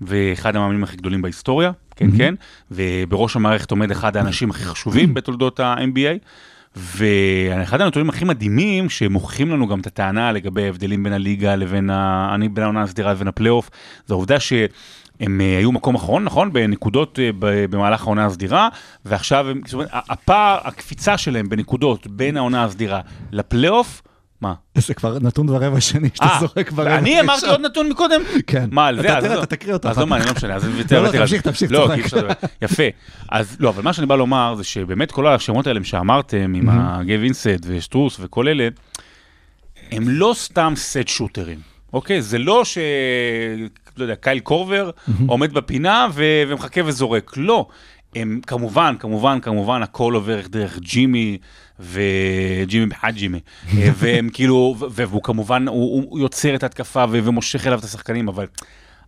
[0.01, 2.33] ואחד המאמנים הכי גדולים בהיסטוריה, כן, כן,
[2.71, 6.17] ובראש המערכת עומד אחד האנשים הכי חשובים בתולדות ה-NBA.
[6.75, 12.31] ואחד הנתונים הכי מדהימים שמוכיחים לנו גם את הטענה לגבי ההבדלים בין הליגה לבין ה-
[12.35, 13.69] אני- בין העונה הסדירה לבין הפלייאוף,
[14.05, 16.53] זה העובדה שהם אה, היו מקום אחרון, נכון?
[16.53, 17.29] בנקודות אה,
[17.69, 18.69] במהלך העונה הסדירה,
[19.05, 24.01] ועכשיו הם, זאת אומרת, הפער, הקפיצה שלהם בנקודות בין העונה הסדירה לפלייאוף,
[24.43, 24.53] מה?
[24.75, 26.97] זה כבר נתון ורבע שני שאתה אה, זורק ברבע.
[26.97, 27.45] אני אמרתי.
[27.45, 28.21] עוד נתון מקודם?
[28.47, 28.69] כן.
[28.71, 29.17] מה, על זה?
[29.17, 29.43] אתה תראה, לא.
[29.43, 30.33] אתה תקריא אותו אז אחר לא מעניין, כך.
[30.33, 31.17] לא משנה, אז אני לא, ויתר לא, זה.
[31.17, 31.87] תמשיך, תמשיך, לא.
[32.61, 32.83] יפה.
[33.31, 37.17] אז לא, אבל מה שאני בא לומר זה שבאמת כל השמות האלה שאמרתם, עם הגיא
[37.19, 38.67] וינסט ושטרוס וכל אלה,
[39.91, 41.59] הם לא סתם סט שוטרים,
[41.93, 42.21] אוקיי?
[42.21, 42.77] זה לא ש...
[43.97, 44.91] לא יודע, קייל קורבר
[45.27, 47.67] עומד בפינה ומחכה וזורק, לא.
[48.15, 51.37] הם כמובן, כמובן, כמובן, הכל עובר דרך ג'ימי
[51.79, 53.39] וג'ימי בחג'ימי,
[53.77, 58.47] אה, והם כאילו, והוא כמובן, הוא, הוא יוצר את ההתקפה ומושך אליו את השחקנים, אבל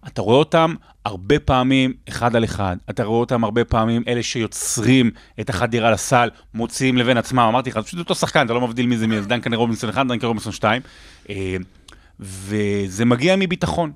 [0.07, 5.11] אתה רואה אותם הרבה פעמים אחד על אחד, אתה רואה אותם הרבה פעמים אלה שיוצרים
[5.39, 8.87] את החדירה לסל, מוציאים לבין עצמם, אמרתי לך, זה פשוט אותו שחקן, אתה לא מבדיל
[8.87, 10.81] מי זה מי, זה דנקן רובינסון 1, דנקן רובינסון 2,
[11.29, 11.55] אה,
[12.19, 13.91] וזה מגיע מביטחון.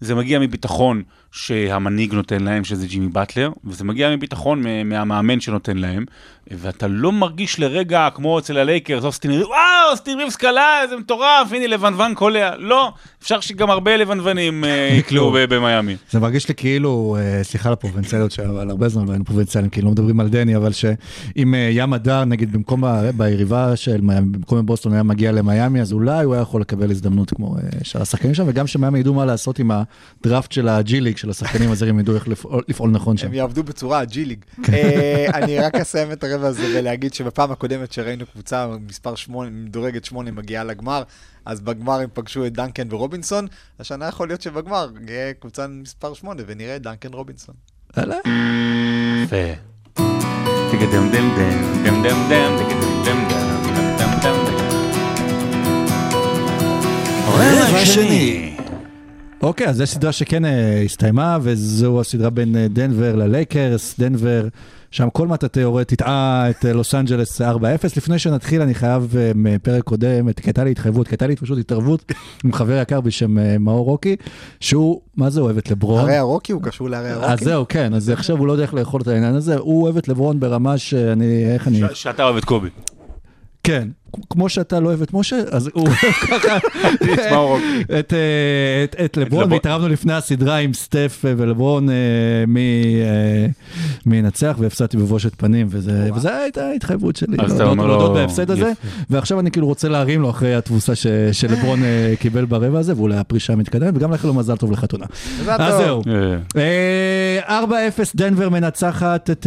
[0.00, 1.02] זה מגיע מביטחון
[1.32, 6.04] שהמנהיג נותן להם, שזה ג'ימי באטלר, וזה מגיע מביטחון מהמאמן שנותן להם,
[6.50, 11.52] ואתה לא מרגיש לרגע כמו אצל הלייקרס, אוסטין ריבס, וואו, אוסטין ריבס קלע, איזה מטורף,
[11.52, 12.56] הנה לבנבן קולע.
[12.56, 12.92] לא,
[13.22, 15.96] אפשר שגם הרבה לבנבנים אה, יקלעו במיאמי.
[16.10, 19.86] זה מרגיש לי כאילו, אה, סליחה על הפרובינציאליות, אבל הרבה זמן לא היינו פרובינציאליים, כאילו
[19.86, 22.84] לא מדברים על דני, אבל שאם אה, ים מדר, נגיד במקום,
[23.16, 27.30] ביריבה של מיאמי, במקום בוסטון היה מגיע למיאמי, אז אולי הוא היה יכול לקבל הזדמנות
[27.30, 31.16] כמו שאר השחקנים שם, וגם שמיאמי ידעו מה לעשות עם הדראפט של ה G League,
[31.22, 33.26] של השחקנים הזרים, ידעו איך לפעול- לפעול נכון שם.
[33.26, 34.44] הם יעבדו בצורה ג'י ליג.
[34.72, 40.04] אה, אני רק אסיים את הרבע הזה ולהגיד שבפעם הקודמת שראינו קבוצה מספר 8, מדורגת
[40.04, 41.02] 8 מגיעה לגמר,
[41.44, 43.46] אז בגמר הם פגשו את דנקן ורובינסון,
[43.80, 47.54] השנה יכול להיות שבגמר יהיה קבוצה מספר 8 ונראה את דנקן רובינסון.
[47.96, 48.16] יאללה.
[49.24, 49.52] יפה.
[50.72, 53.56] תגדם דם דם, דם דם דם, תגדם דם דם,
[53.98, 54.36] דם דם
[58.46, 58.51] דם.
[59.42, 64.48] אוקיי, אז יש סדרה שכן אה, הסתיימה, וזו הסדרה בין אה, דנבר ללייקרס, דנבר,
[64.90, 67.44] שם כל מטאטא יורד, תטעה את אה, לוס אנג'לס 4-0.
[67.96, 72.12] לפני שנתחיל, אני חייב מפרק קודם, את- הייתה לי התחייבות, הייתה לי פשוט התערבות
[72.44, 74.16] עם חבר יקר בשם מאור רוקי,
[74.60, 76.00] שהוא, מה זה אוהב את לברון?
[76.00, 77.44] הרי הרוקי הוא קשור להרי אז הרוקי.
[77.44, 80.08] זהו, כן, אז עכשיו הוא לא יודע איך לאכול את העניין הזה, הוא אוהב את
[80.08, 82.68] לברון ברמה שאני, איך אני, ש- שאתה אוהב את קובי.
[83.64, 83.88] כן,
[84.30, 85.96] כמו שאתה לא אוהב את משה, אז הוא אוהב
[86.42, 86.58] ככה.
[87.98, 89.52] את, אה, את, לברון.
[89.52, 91.94] והתערבנו לפני הסדרה עם סטף אה, ולברון אה,
[92.46, 92.84] מי
[94.06, 97.92] מי ינצח, והפסדתי בבושת פנים, וזה- וזו הייתה ההתחייבות שלי, אז אתה להודות- אומר לו,
[97.98, 98.72] להודות בהפסד הזה.
[99.10, 101.80] ועכשיו אני כאילו רוצה להרים לו אחרי התבוסה ש- שלברון
[102.20, 105.04] קיבל ברבע הזה, ואולי הפרישה מתקדמת, וגם לאחל לו מזל טוב לחתונה.
[105.48, 105.76] אז.
[105.76, 106.02] זהו.
[106.56, 106.60] אה,
[107.48, 107.72] אה, 4-0
[108.16, 109.46] דנבר מנצחת את,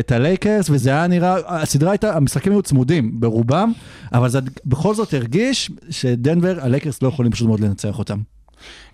[0.00, 3.72] את הלייקרס, וזה היה נראה, הסדרה הייתה, המשחקים היו צמודים ברובם,
[4.12, 8.18] אבל זה בכל זאת הרגיש שדנבר, הלייקרס לא יכולים פשוט מאוד לנצח אותם.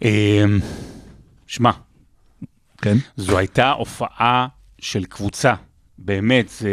[0.04, 0.44] אה,
[1.46, 1.70] שמע,
[2.78, 2.96] כן?
[3.16, 4.46] זו הייתה הופעה
[4.78, 5.54] של קבוצה,
[5.98, 6.70] באמת, זה...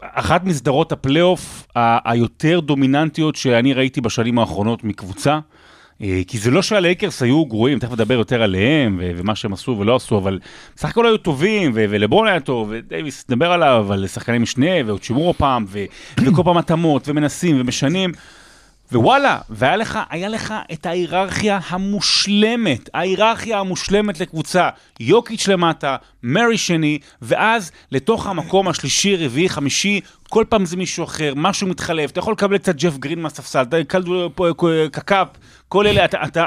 [0.00, 1.66] אחת מסדרות הפלייאוף
[2.04, 5.38] היותר דומיננטיות שאני ראיתי בשנים האחרונות מקבוצה.
[6.02, 9.96] אה, כי זה לא שהלייקרס היו גרועים, תכף נדבר יותר עליהם ומה שהם עשו ולא
[9.96, 10.38] עשו, אבל
[10.76, 15.34] בסך הכל היו טובים, ולברון היה טוב, ודייוויס, נדבר עליו, אבל שחקני משנה, ועוד שימורו
[15.34, 18.12] פעם, וכל פעם התאמות, ומנסים, ומשנים.
[18.92, 24.68] ווואלה, והיה לך, היה לך את ההיררכיה המושלמת, ההיררכיה המושלמת לקבוצה.
[25.00, 31.32] יוקיץ' למטה, מרי שני, ואז לתוך המקום השלישי, רביעי, חמישי, כל פעם זה מישהו אחר,
[31.36, 34.48] משהו מתחלף, אתה יכול לקבל קצת ג'ף גרין מהספסל, אתה קלדו פה
[34.92, 35.28] קקאפ,
[35.68, 36.44] כל אלה, אתה, אתה...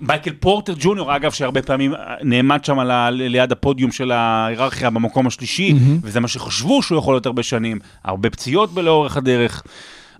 [0.00, 5.74] מייקל פורטר ג'וניור, אגב, שהרבה פעמים נעמד שם ה- ליד הפודיום של ההיררכיה במקום השלישי,
[6.02, 9.62] וזה מה שחשבו שהוא יכול להיות הרבה שנים, הרבה פציעות לאורך הדרך.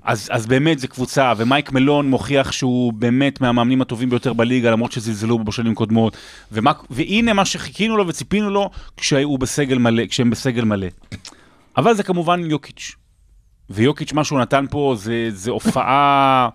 [0.08, 4.92] אז, אז באמת זה קבוצה, ומייק מלון מוכיח שהוא באמת מהמאמנים הטובים ביותר בליגה, למרות
[4.92, 6.16] שזלזלו בו בשנים קודמות.
[6.52, 10.86] ומה, והנה מה שחיכינו לו וציפינו לו כשהוא בסגל מלא, כשהם בסגל מלא.
[11.76, 12.94] אבל זה כמובן יוקיץ'.
[13.70, 16.48] ויוקיץ', מה שהוא נתן פה זה, זה הופעה...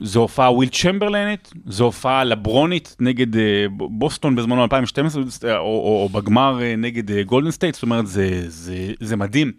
[0.00, 6.08] זו הופעה וויל צ'מברלנית, זו הופעה לברונית נגד אה, בוסטון בזמנו 2012, או, או, או
[6.08, 9.52] בגמר אה, נגד אה, גולדן סטייט, זאת אומרת, זה, זה, זה מדהים.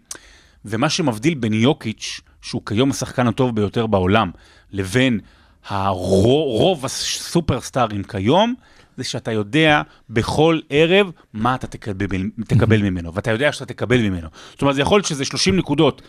[0.64, 4.30] ומה שמבדיל בין יוקיץ', שהוא כיום השחקן הטוב ביותר בעולם,
[4.72, 5.20] לבין
[5.68, 8.54] הרוב הסופרסטארים כיום,
[8.96, 14.28] זה שאתה יודע בכל ערב מה אתה תקבל, תקבל ממנו, ואתה יודע שאתה תקבל ממנו.
[14.50, 16.02] זאת אומרת, זה יכול להיות שזה 30 נקודות,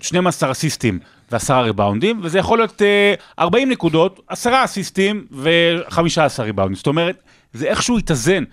[0.00, 0.98] 12 אסיסטים
[1.32, 6.76] ו-10 ריבאונדים, וזה יכול להיות אה, 40 נקודות, 10 אסיסטים ו-15 ריבאונדים.
[6.76, 8.44] זאת אומרת, זה איכשהו התאזן.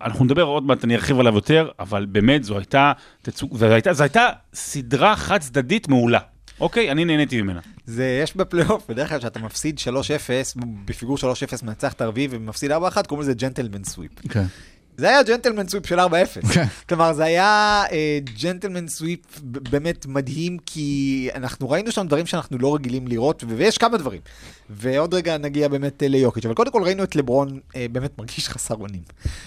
[0.00, 2.92] ואנחנו נדבר עוד מעט, אני ארחיב עליו יותר, אבל באמת זו הייתה.
[3.52, 6.18] זו הייתה, זו הייתה סדרה חד צדדית מעולה.
[6.60, 7.60] אוקיי, אני נהניתי ממנה.
[7.86, 11.20] זה, יש בפלייאוף, בדרך כלל כשאתה מפסיד 3-0, בפיגור 3-0
[11.62, 12.74] מנצח את הרביעי ומפסיד 4-1,
[13.06, 14.12] קוראים לזה gentleman sweep.
[14.28, 14.44] כן.
[15.00, 16.02] זה היה gentleman sweep של 4-0.
[16.54, 16.64] כן.
[16.88, 22.58] כלומר, זה היה אה, gentleman sweep ב- באמת מדהים, כי אנחנו ראינו שם דברים שאנחנו
[22.58, 24.20] לא רגילים לראות, ויש כמה דברים.
[24.70, 28.48] ועוד רגע נגיע באמת אה, ליוקיץ', אבל קודם כל ראינו את לברון אה, באמת מרגיש
[28.48, 29.02] חסר אונים.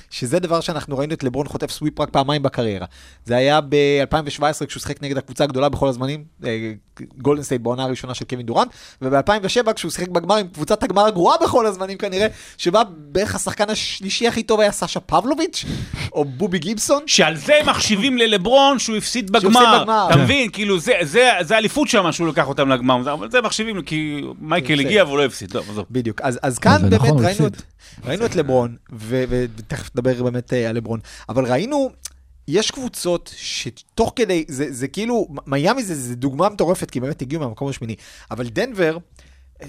[0.09, 2.85] שזה דבר שאנחנו ראינו את לברון חוטף sweep רק פעמיים בקריירה.
[3.25, 6.73] זה היה ב-2017 כשהוא שיחק נגד הקבוצה הגדולה בכל הזמנים, אה,
[7.17, 8.69] גולדן סטייט בעונה הראשונה של קווין דורנט,
[9.01, 12.27] וב-2007 כשהוא שיחק בגמר עם קבוצת הגמר הגרועה בכל הזמנים כנראה,
[12.57, 15.65] שבה בערך השחקן השלישי הכי טוב היה סשה פבלוביץ',
[16.13, 17.03] או בובי גיבסון.
[17.07, 19.83] שעל זה מחשיבים ללברון שהוא הפסיד הפסיד בגמר.
[20.09, 20.15] אתה.
[20.17, 20.49] מבין?
[20.49, 24.79] כאילו, זה- זה זה אליפות שם שהוא לקח אותם לגמר, אבל זה מחשיבים, כי מייקל.
[24.79, 25.51] הגיע והוא לא הפסיד.
[25.51, 25.85] טוב, עזוב.
[25.91, 26.21] בדיוק.
[26.21, 27.47] אז, אז זה כאן באמת נכון, ראינו.
[27.47, 27.61] את,
[28.05, 28.75] ראינו את לברון,
[29.07, 31.89] ותכף נדבר באמת אה, על לברון, אבל ראינו,
[32.47, 37.41] יש קבוצות שתוך כדי, זה, זה כאילו, מיאמי זה, זה דוגמה מטורפת, כי באמת הגיעו
[37.41, 37.95] מהמקום השמיני,
[38.31, 38.97] אבל דנבר,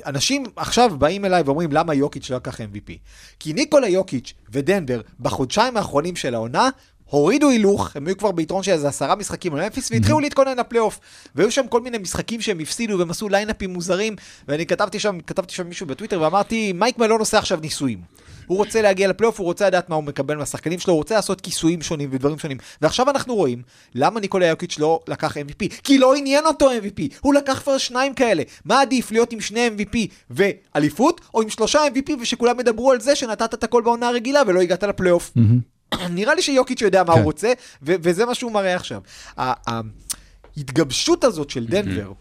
[0.06, 2.92] אנשים עכשיו באים אליי ואומרים למה יוקיץ' לא לקח MVP.
[3.40, 6.68] כי ניקולה יוקיץ' ודנבר בחודשיים האחרונים של העונה,
[7.10, 11.00] הורידו הילוך, הם היו כבר ביתרון של איזה עשרה משחקים על ממפיס, והתחילו להתכונן לפלייאוף.
[11.34, 14.16] והיו שם כל מיני משחקים שהם הפסידו והם עשו ליינאפים מוזרים,
[14.48, 17.98] ואני כתבתי שם, כתבתי שם מישהו בטוויטר ואמרתי, מייק מלון עושה עכשיו ניסויים.
[18.46, 21.40] הוא רוצה להגיע לפלייאוף, הוא רוצה לדעת מה הוא מקבל מהשחקנים שלו, הוא רוצה לעשות
[21.40, 22.56] כיסויים שונים ודברים שונים.
[22.82, 23.62] ועכשיו אנחנו רואים
[23.94, 25.80] למה ניקולה יוקיץ' לא לקח MVP.
[25.84, 28.42] כי לא עניין אותו MVP, הוא לקח כבר שניים כאלה.
[28.64, 29.96] מה עדיף להיות עם שני MVP
[30.30, 34.60] ואליפות, או עם שלושה MVP ושכולם ידברו על זה שנתת את הכל בעונה הרגילה ולא
[34.60, 35.32] הגעת לפלייאוף.
[36.10, 37.18] נראה לי שיוקיץ' יודע מה כן.
[37.18, 39.00] הוא רוצה, ו- וזה מה שהוא מראה עכשיו.
[40.56, 42.12] ההתגבשות הזאת של דנבר,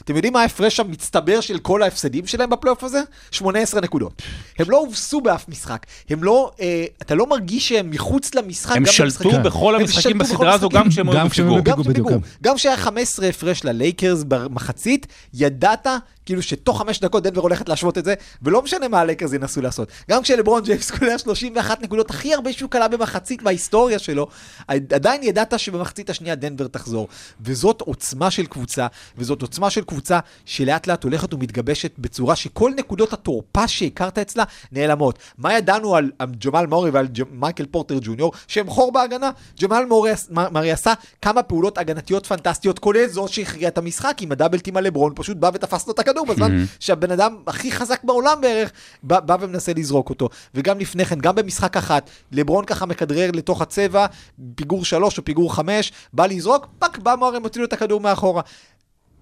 [0.04, 3.02] אתם יודעים מה ההפרש המצטבר של כל ההפסדים שלהם בפלייאוף הזה?
[3.32, 4.22] 18 נקודות.
[4.60, 5.86] הם לא הובסו באף משחק.
[6.10, 8.76] הם לא, אה, אתה לא מרגיש שהם מחוץ למשחק.
[8.78, 10.70] הם שלטו במשחקים- בכל הם המשחקים שלטו בכל בסדרה הזו.
[10.70, 11.76] גם כשהם היו גם כשהם היו בפיגור.
[11.84, 12.22] גם בדיוק, שפיגור.
[12.22, 12.28] כן.
[12.44, 15.88] גם שהיה 15 הפרש ללייקרס במחצית, ידעת
[16.28, 19.90] כאילו שתוך חמש דקות דנבר הולכת להשוות את זה, ולא משנה מה הלייקרס ינסו לעשות.
[20.10, 24.28] גם כשלברון ג'יימס קולע 31 נקודות, הכי הרבה שהוא קלע במחצית בהיסטוריה שלו,
[24.68, 27.08] עדיין ידעת שבמחצית השנייה דנבר תחזור.
[27.42, 28.88] וזאת עוצמה של קבוצה,
[29.18, 35.20] וזאת עוצמה של קבוצה שלאט לאט הולכת ומתגבשת בצורה שכל נקודות התורפה שהכרת אצלה נעלמות.
[35.38, 36.12] מה ידענו על
[36.46, 39.30] ג'מאל מורי ועל מייקל פורטר ג'וניור, שהם חור בהגנה?
[39.62, 44.18] ג'מאל מורי עש- מ- מרי עשה כמה פעולות הגנתיות פנטסטיות, כולל זו שהכריעה את המשחק
[44.22, 48.04] עם הדאבלטים על לברון, פשוט בא ותפס לו את הכדור בזמן שהבן אדם הכי חזק
[48.04, 48.72] בעולם בערך,
[49.04, 50.30] בא, בא ומנסה לזרוק אותו.
[50.56, 54.06] וגם לפני כן, גם במשחק אחת, לברון ככה מכדרר לתוך הצבע,
[54.56, 58.42] פיגור שלוש או פיגור חמש, בא לזרוק, פאק, בא מורי מוציא לו את הכדור מאחורה.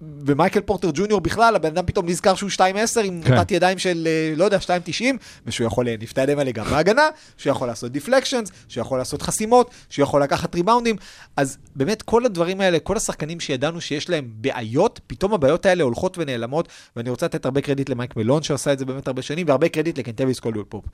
[0.00, 2.60] ומייקל פורטר ג'וניור בכלל, הבן אדם פתאום נזכר שהוא 2.10
[3.04, 3.34] עם כן.
[3.34, 7.08] מוטת ידיים של, אה, לא יודע, 2.90, ושהוא יכול להניף את הידיים האלה גם בהגנה,
[7.36, 10.96] שהוא יכול לעשות deflections, שהוא יכול לעשות חסימות, שהוא יכול לקחת ריבאונדים.
[11.36, 16.18] אז באמת כל הדברים האלה, כל השחקנים שידענו שיש להם בעיות, פתאום הבעיות האלה הולכות
[16.18, 19.68] ונעלמות, ואני רוצה לתת הרבה קרדיט למייק מלון שעשה את זה באמת הרבה שנים, והרבה
[19.68, 20.84] קרדיט לקנטביוס קולדוול פופ.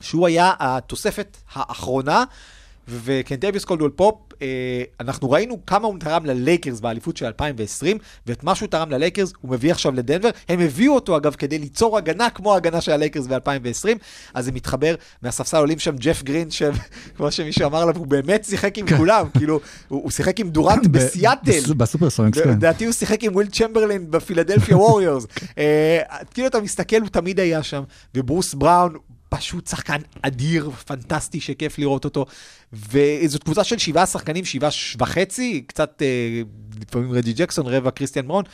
[0.00, 2.24] שהוא היה התוספת האחרונה,
[3.04, 4.46] וקנטביוס קולדוול פופ, אה,
[5.00, 9.50] אנחנו ראינו כמה הוא תרם ללייקרס באליפות של 2020, ואת מה שהוא תרם ללייקרס הוא
[9.50, 10.30] מביא עכשיו לדנבר.
[10.48, 13.98] הם הביאו אותו אגב כדי ליצור הגנה כמו ההגנה של הלייקרס ב-2020,
[14.34, 18.78] אז זה מתחבר, מהספסל עולים שם ג'ף גרין, שכמו שמישהו אמר עליו, הוא באמת שיחק
[18.78, 21.50] עם כולם, כאילו, הוא הוא שיחק עם דורנט בסיאטל.
[21.50, 22.48] בס- בסופרסוניקס, כן.
[22.50, 25.26] לדעתי הוא שיחק עם וויל צ'מברלין בפילדלפיה ווריורס.
[26.34, 27.82] כאילו אתה מסתכל, הוא תמיד היה שם,
[28.14, 28.94] וברוס בראון
[29.36, 32.26] פשוט שחקן אדיר, פנטסטי, שכיף לראות אותו.
[32.72, 36.42] וזאת קבוצה של שבעה שחקנים, שבעה וחצי, קצת אה,
[36.80, 38.44] לפעמים רג'י ג'קסון, רבע קריסטיאן ברון.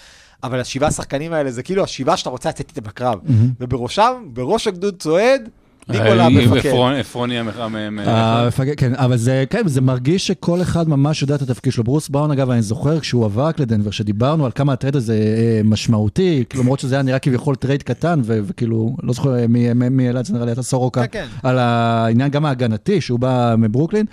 [0.43, 3.19] אבל השבעה השחקנים האלה זה כאילו השבעה שאתה רוצה לצאת איתם בקרב.
[3.61, 5.49] ובראשם, בראש הגדוד צועד,
[5.89, 6.71] ניקולה אה, המפקד.
[7.01, 11.35] עפרוני המח- המ- המ- המפקד, כן, אבל זה, כן, זה מרגיש שכל אחד ממש יודע
[11.35, 11.85] את התפקיד שלו.
[11.85, 16.45] ברוס בראון, אגב, אני זוכר כשהוא עבר לדנבר, שדיברנו על כמה הטרייד הזה אה, משמעותי,
[16.49, 19.89] כאילו, למרות שזה היה נראה כביכול טרייד קטן, ו- וכאילו, לא זוכר אה, מי- מי
[19.89, 21.49] מי העלה את זה, נראה לי, אתה סורוקה, כן, כן.
[21.49, 24.07] על העניין גם ההגנתי, שהוא בא מברוקלין.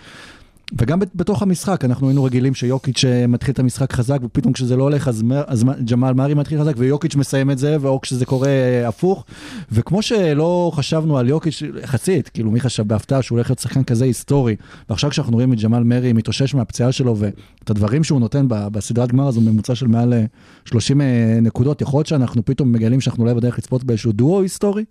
[0.77, 4.75] וגם בת- בתוך המשחק, אנחנו היינו רגילים שיוקיץ' אה, מתחיל את המשחק חזק, ופתאום כשזה
[4.75, 8.25] לא הולך, אז, מ- אז ג'מאל מארי מתחיל חזק, ויוקיץ' מסיים את זה, או כשזה
[8.25, 9.25] קורה אה, הפוך.
[9.71, 14.05] וכמו שלא חשבנו על יוקיץ' יחסית, כאילו מי חשב בהפתעה שהוא הולך להיות שחקן כזה
[14.05, 14.55] היסטורי,
[14.89, 19.27] ועכשיו כשאנחנו רואים את ג'מאל מארי מתאושש מהפציעה שלו, ואת הדברים שהוא נותן בסדרת גמר
[19.27, 20.25] הזו, ממוצע של מעל אה,
[20.65, 21.05] 30 אה,
[21.41, 24.83] נקודות, יכול להיות שאנחנו פתאום מגלים שאנחנו אולי בדרך לצפות באיזשהו דואו היסטורי?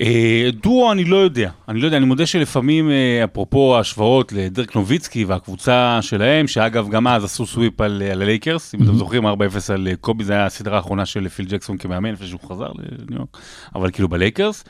[0.00, 4.76] אה, דואו אני לא יודע, אני לא יודע, אני מודה שלפעמים, אה, אפרופו ההשוואות לדרק
[4.76, 9.28] נוביצקי והקבוצה שלהם, שאגב גם אז עשו sweep על, על הלייקרס, אם אתם זוכרים 4-0
[9.74, 13.18] על אה, קובי, זה היה הסדרה האחרונה של פיל ג'קסון כמאמן, לפני שהוא חזר לניו
[13.18, 13.38] יורק,
[13.74, 14.64] אבל כאילו בלייקרס.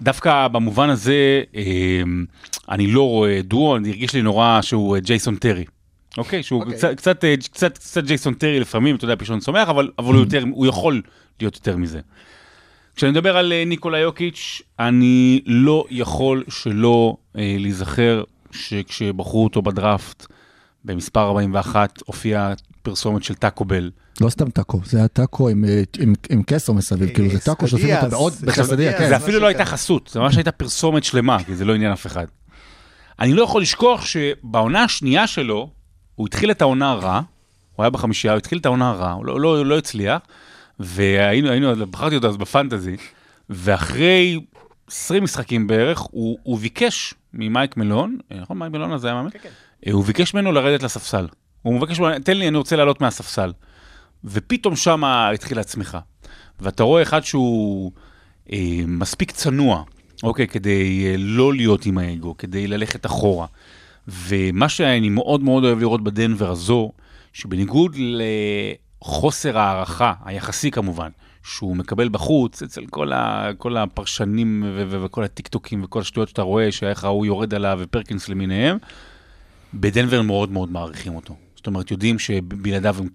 [0.00, 1.42] דווקא במובן הזה,
[2.68, 5.64] אני לא רואה דואו, אני הרגיש לי נורא שהוא ג'ייסון טרי.
[6.18, 6.76] אוקיי, שהוא אוקיי.
[6.76, 10.44] קצת, קצת, קצת, קצת ג'ייסון טרי לפעמים, אתה יודע, פישון צומח, אבל, אבל הוא, יותר,
[10.50, 11.02] הוא יכול
[11.40, 12.00] להיות יותר מזה.
[12.96, 20.26] כשאני מדבר על אה, ניקולה יוקיץ', אני לא יכול שלא אה, להיזכר שכשבחרו אותו בדראפט,
[20.84, 22.52] במספר 41, הופיעה
[22.82, 23.90] פרסומת של טאקו בל.
[24.20, 27.68] לא סתם טאקו, זה היה טאקו עם, אה, עם, עם קסר מסביב, כאילו זה טאקו
[27.68, 28.08] שעושים אותו.
[28.10, 28.32] בעוד.
[28.42, 29.08] בחסדיה, כן.
[29.08, 29.64] זה אפילו לא הייתה.
[29.64, 32.26] חסות, זה ממש הייתה פרסומת שלמה, כי זה לא עניין אף אחד.
[33.20, 35.70] אני לא יכול לשכוח שבעונה השנייה שלו,
[36.14, 37.20] הוא התחיל את העונה רע,
[37.76, 40.20] הוא היה בחמישייה, הוא התחיל את העונה רע, הוא לא, לא, לא הצליח,
[40.80, 42.96] והיינו, היינו, בחרתי אותו אז בפנטזי,
[43.50, 44.40] ואחרי
[44.88, 49.30] 20 משחקים בערך, הוא, הוא ביקש ממייק מלון, אה, נכון, מייק מלון הזה היה מאמן?
[49.30, 49.48] כן, כן.
[49.86, 51.26] אה, הוא ביקש ממנו לרדת לספסל.
[51.62, 53.52] הוא מבקש ממנו, תן לי, אני רוצה לעלות מהספסל.
[54.24, 55.98] ופתאום שם התחילה הצמיחה.
[56.60, 57.92] ואתה רואה אחד שהוא
[58.52, 59.82] אה, מספיק צנוע,
[60.22, 63.46] אוקיי, כדי אה, לא להיות עם האגו, כדי ללכת אחורה.
[64.08, 66.92] ומה שאני מאוד מאוד אוהב לראות בדנבר הזו,
[67.32, 67.96] שבניגוד
[69.04, 71.08] לחוסר הערכה, היחסי כמובן,
[71.42, 76.42] שהוא מקבל בחוץ, אצל כל, ה, כל הפרשנים ו- ו- וכל הטיקטוקים וכל השטויות שאתה
[76.42, 78.78] רואה, שאיך ההוא יורד עליו ופרקינס למיניהם,
[79.74, 81.36] בדנבר מאוד מאוד מעריכים אותו.
[81.56, 83.08] זאת אומרת, יודעים שבלעדיו הם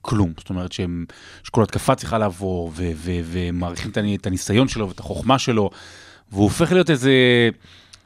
[0.00, 0.32] כלום.
[0.38, 1.04] זאת אומרת שהם,
[1.44, 5.70] שכל התקפה צריכה לעבור, ו- ו- ומעריכים את, הני- את הניסיון שלו ואת החוכמה שלו,
[6.32, 7.12] והוא הופך להיות איזה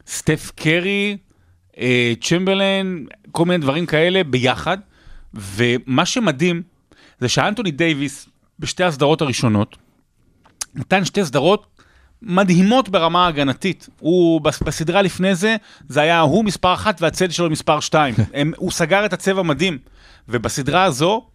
[0.07, 1.17] סטף קרי,
[1.79, 4.79] אה, צ'מברלן, כל מיני דברים כאלה ביחד.
[5.35, 6.62] ומה שמדהים
[7.21, 8.29] זה שאנטוני דייוויס,
[8.59, 9.77] בשתי הסדרות הראשונות,
[10.75, 11.67] נתן שתי סדרות
[12.23, 13.89] מדהימות ברמה ההגנתית.
[14.01, 15.57] הוא, בס- בסדרה לפני זה,
[15.89, 18.15] זה היה הוא מספר אחת והצד שלו מספר שתיים.
[18.35, 19.79] הם, הוא סגר את הצבע מדהים.
[20.29, 21.27] ובסדרה הזו,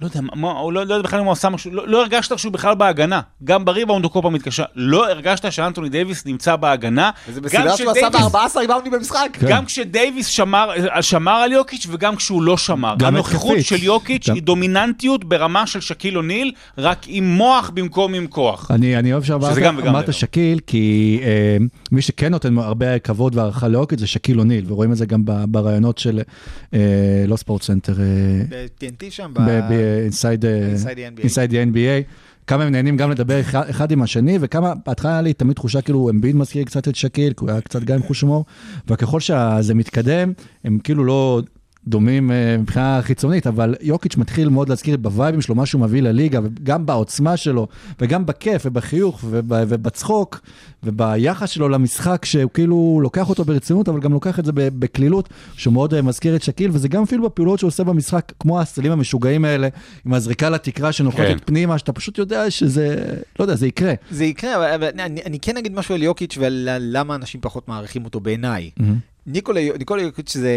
[0.00, 2.38] לא יודע, מה, הוא לא, לא יודע בכלל אם הוא עשה משהו, לא, לא הרגשת
[2.38, 3.20] שהוא בכלל בהגנה.
[3.44, 4.64] גם בריבאונד הוא כל פעם מתקשר.
[4.74, 7.10] לא הרגשת שאנטוני דייוויס נמצא בהגנה.
[7.28, 9.28] וזה גם בסדרה שהוא עשה כשדייוויס- ב-14 ריבאונדים במשחק.
[9.32, 9.46] כן.
[9.48, 12.94] גם כשדייוויס שמר, שמר על יוקיץ' וגם כשהוא לא שמר.
[12.98, 13.56] גם הנוכחות.
[13.60, 18.70] של יוקיץ' גם- היא דומיננטיות ברמה של שקיל אוניל, רק עם מוח במקום עם כוח.
[18.70, 20.14] אני, אני אוהב שאמרת.
[20.14, 21.56] שקיל, כי אה,
[21.92, 25.44] מי שכן נותן הרבה כבוד והערכה ליוקיץ' זה שקיל אוניל, ורואים את זה גם ב-
[25.48, 26.20] בראיונות של,
[26.74, 26.78] אה,
[27.28, 28.04] לא ספורט סנטר, אה,
[28.48, 31.24] ב-TNT שם, ב-inside Inside the NBA.
[31.24, 32.12] inside the NBA.
[32.46, 35.80] כמה הם נהנים גם לדבר אחד, אחד עם השני, וכמה, בהתחלה היה לי תמיד תחושה
[35.80, 38.44] כאילו אמביד מזכיר קצת את שקיל, כי הוא היה קצת גם עם חוש הומור,
[38.88, 40.32] וככל שזה מתקדם,
[40.64, 41.40] הם כאילו לא
[41.88, 46.40] דומים אה, מבחינה חיצונית, אבל יוקיץ' מתחיל מאוד להזכיר בווייבים שלו, מה שהוא מביא לליגה,
[46.44, 47.66] וגם בעוצמה שלו,
[48.00, 50.40] וגם בכיף, ובחיוך, וב, ובצחוק,
[50.84, 55.74] וביחס שלו למשחק, שהוא כאילו לוקח אותו ברצינות, אבל גם לוקח את זה בקלילות, שהוא
[55.74, 59.44] מאוד אה, מזכיר את שקיל, וזה גם אפילו בפעולות שהוא עושה במשחק, כמו הסלים המשוגעים
[59.44, 59.68] האלה,
[60.06, 61.36] עם הזריקה לתקרה שנוחתת כן.
[61.44, 63.92] פנימה, שאתה פשוט יודע שזה, לא יודע, זה יקרה.
[64.10, 68.04] זה יקרה, אבל, אבל אני, אני כן אגיד משהו על יוקיץ' ולמה אנשים פחות מעריכים
[68.04, 68.70] אותו בעיניי.
[68.78, 69.60] ניקולה, ניקולה
[70.00, 70.50] יוקיץ' זה,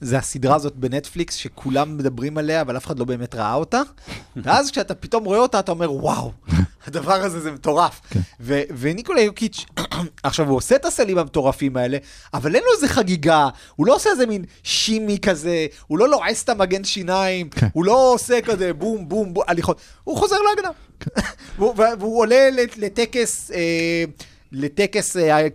[0.00, 3.80] זה הסדרה הזאת בנטפליקס שכולם מדברים עליה, אבל אף אחד לא באמת ראה אותה.
[4.42, 6.32] ואז כשאתה פתאום רואה אותה, אתה אומר, וואו,
[6.86, 8.00] הדבר הזה זה מטורף.
[8.10, 8.20] כן.
[8.40, 9.64] ו- וניקולה יוקיץ',
[10.22, 11.98] עכשיו הוא עושה את הסלים המטורפים האלה,
[12.34, 16.42] אבל אין לו איזה חגיגה, הוא לא עושה איזה מין שימי כזה, הוא לא לועס
[16.44, 17.68] את המגן שיניים, כן.
[17.72, 20.70] הוא לא עושה כזה בום בום בום הליכות, הוא חוזר להגנה.
[21.58, 24.04] והוא, והוא עולה לט- לטקס, אה,
[24.52, 25.46] לטקס אה,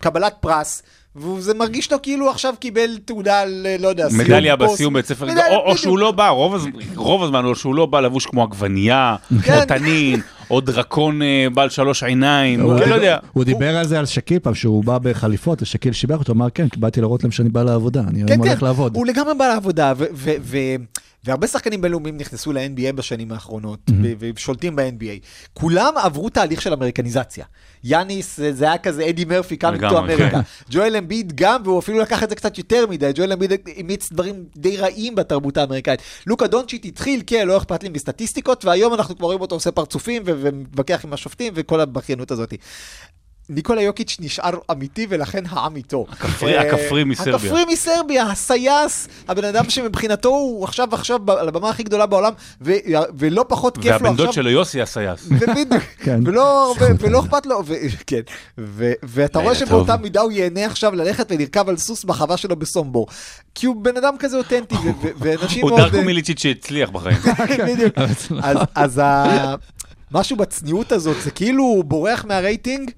[0.00, 0.82] קבלת פרס.
[1.16, 4.74] וזה מרגיש לו כאילו עכשיו קיבל תעודה על, אה, לא יודע, סיום מדליה פוסט.
[4.74, 5.76] בסיום בית ספר, מדליה, או.
[5.76, 6.66] שהוא לא בא, רוב, הז...
[6.96, 9.60] רוב הזמן, או שהוא לא בא לבוש כמו עגבנייה, כן.
[9.60, 13.18] או תנין, או דרקון אה, בעל שלוש עיניים, הוא לא יודע.
[13.32, 16.66] הוא דיבר על זה על שקיל פעם, שהוא בא בחליפות, ושקיל שיבח אותו, אמר כן,
[16.76, 18.96] באתי להראות להם שאני בא לעבודה, אני כן, היום כן, הולך לעבוד.
[18.96, 19.92] הוא לגמרי בא לעבודה,
[21.24, 25.26] והרבה שחקנים בינלאומיים נכנסו ל-NBA בשנים האחרונות, ו- ושולטים ב-NBA.
[25.54, 27.44] כולם עברו תהליך של אמריקניזציה.
[27.84, 30.30] יאניס, זה זה היה כזה אדי מרפי, קם איתו אמריקה.
[30.30, 30.40] כן.
[30.70, 34.44] ג'ואל אמביד גם, והוא אפילו לקח את זה קצת יותר מדי, ג'ואל אמביד אימץ דברים
[34.56, 36.00] די רעים בתרבות האמריקאית.
[36.26, 40.22] לוקה דונצ'יט התחיל, כן, לא אכפת לי מסטטיסטיקות, והיום אנחנו כבר רואים אותו עושה פרצופים
[40.26, 42.54] ו- ומתווכח עם השופטים וכל הבכיינות הזאת.
[43.48, 46.06] ניקולה יוקיץ' נשאר אמיתי ולכן העם איתו.
[46.10, 47.34] הכפרי- אה, הכפרי מסרביה.
[47.36, 52.72] הכפרי מסרביה, הסייס, הבן אדם שמבחינתו הוא עכשיו עכשיו על הבמה הכי גדולה בעולם, ו-
[53.18, 54.24] ולא פחות כיף לו והבן עכשיו.
[54.24, 55.26] דוד שלו יוסי הסייס.
[55.40, 56.20] ובדיוק, כן.
[56.26, 56.74] ולא
[57.24, 57.62] אכפת לו,
[58.06, 58.20] כן,
[59.02, 59.96] ואתה רואה שבאותה.
[59.96, 63.06] מידה הוא ייהנה עכשיו ללכת ולרכב על סוס בחווה שלו בסומבור.
[63.54, 64.74] כי הוא בן אדם כזה אותנטי,
[65.18, 65.80] ואנשים הוא מאוד...
[65.80, 67.16] דרקו מיליצ'יץ' שהצליח בחיים.
[67.16, 67.94] כן, בדיוק.
[68.42, 69.54] אז, אז ה...
[70.14, 72.90] משהו בצניעות הזאת, זה כאילו הוא בורח מהרייטינג,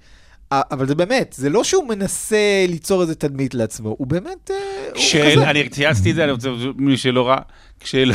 [0.50, 2.36] א- אבל זה באמת, זה לא שהוא מנסה
[2.68, 4.56] ליצור איזה תדמית לעצמו, הוא באמת, אה,
[4.94, 5.00] הוא
[5.34, 5.50] כזה.
[5.50, 7.38] אני צייצתי את זה, אני רוצה, מי שלא ראה,
[7.80, 8.12] כשאל-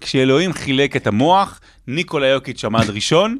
[0.00, 3.38] כשאלוהים חילק את המוח, ניקולה יוקיץ' עמד ראשון,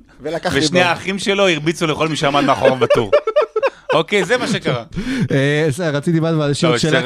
[0.64, 0.80] ושני.
[0.80, 3.10] האחים שלו הרביצו לכל מי שעמד מאחוריו בטור.
[3.94, 4.84] אוקיי, זה מה שקרה.
[5.32, 7.02] אה, רציתי לא, לשאול שאלה,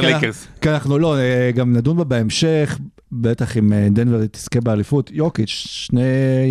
[0.61, 2.78] כי אנחנו- לא, אה, גם נדון בה בהמשך,
[3.12, 6.00] בטח אם אה, דנבר תזכה באליפות, יוקיץ', שני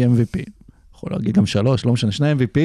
[0.05, 0.62] MVP.
[1.03, 2.59] יכול להגיד גם שלוש, לא משנה, שני MVP.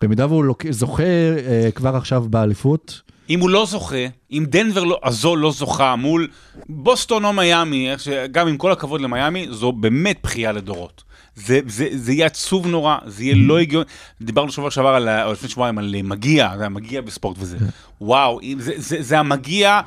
[0.00, 3.00] במידה והוא לוק- זוכה אה, כבר עכשיו באליפות,
[3.30, 3.96] אם הוא לא זוכה,
[4.32, 6.28] אם דנבר לא, הזו לא זוכה מול
[6.68, 11.02] בוסטון או מיאמי, ש- גם עם כל הכבוד למיאמי, זו באמת בכייה לדורות.
[11.34, 13.84] זה, זה, זה יהיה עצוב נורא, זה יהיה לא הגיוני.
[14.22, 17.56] דיברנו שבוע שעבר, על, או לפני שבועיים, על מגיע, זה המגיע בספורט וזה.
[18.00, 19.80] וואו, אם זה, זה, זה המגיע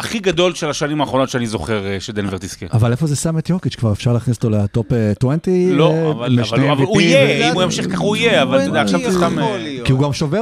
[0.00, 2.66] הכי גדול של השנים האחרונות שאני זוכר אה, שדנבר תזכה.
[2.72, 3.74] אבל איפה זה שם את יוקיץ'?
[3.74, 5.38] כבר אפשר להכניס אותו לטופ אה, 20?
[5.78, 9.00] לא, אה, אבל, משני אבל, הוא יהיה, אם הוא ימשיך ככה הוא יהיה, אבל עכשיו
[9.00, 9.38] אתה סתם...
[9.38, 9.76] אה.
[9.84, 10.40] כי הוא גם שובר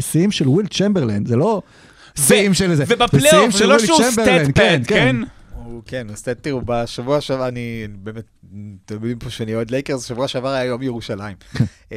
[0.00, 1.62] שיאים של וויל צ'מברלין, זה לא
[2.26, 2.84] שיאים של זה.
[2.88, 5.16] ובפלייאוף, זה לא שהוא stat כן, pad, כן?
[5.70, 8.24] הוא כן, אז תראו, בשבוע שעבר, אני באמת,
[8.84, 11.36] אתם יודעים פה שאני אוהד לייקרס, שבוע שעבר היה יום ירושלים.
[11.92, 11.96] אה,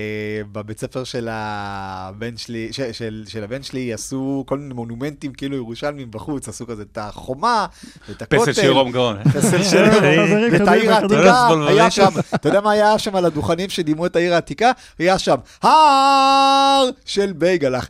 [0.52, 5.56] בבית ספר של הבן שלי, ש- של של הבן שלי עשו כל מיני מונומנטים כאילו
[5.56, 7.66] ירושלמים בחוץ, עשו כזה את החומה,
[8.10, 8.42] ואת הכותל.
[8.42, 9.18] פסל של ירום גאון.
[9.24, 11.68] פסל של חברים, ואת העיר חברים, העתיקה, חברים.
[11.78, 14.72] היה שם, אתה יודע מה היה שם על הדוכנים שדימו את העיר העתיקה?
[15.00, 17.90] היה שם, הר של בייגלח.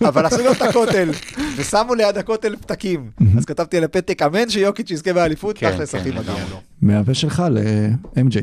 [0.00, 1.10] אבל עשו לו את הכותל,
[1.56, 3.10] ושמו ליד הכותל פתקים.
[3.38, 6.34] אז כתבתי על הפתק, אמן שיוקיץ' יזכה באליפות, כן, תכלס כן, אחי מגיע.
[6.50, 6.60] לו.
[6.82, 8.36] מהפה שלך ל-MJ.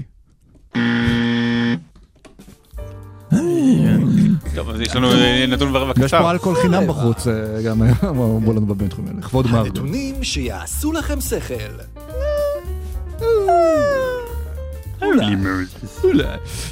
[4.55, 6.21] טוב, אז יש לנו אה, נתון ורבע יש קצר.
[6.21, 9.63] פה אלכוהול חינם בחוץ, אה, גם אמרו לנו בבינתחומי, לכבוד מר.
[9.63, 11.55] נתונים שיעשו לכם שכל.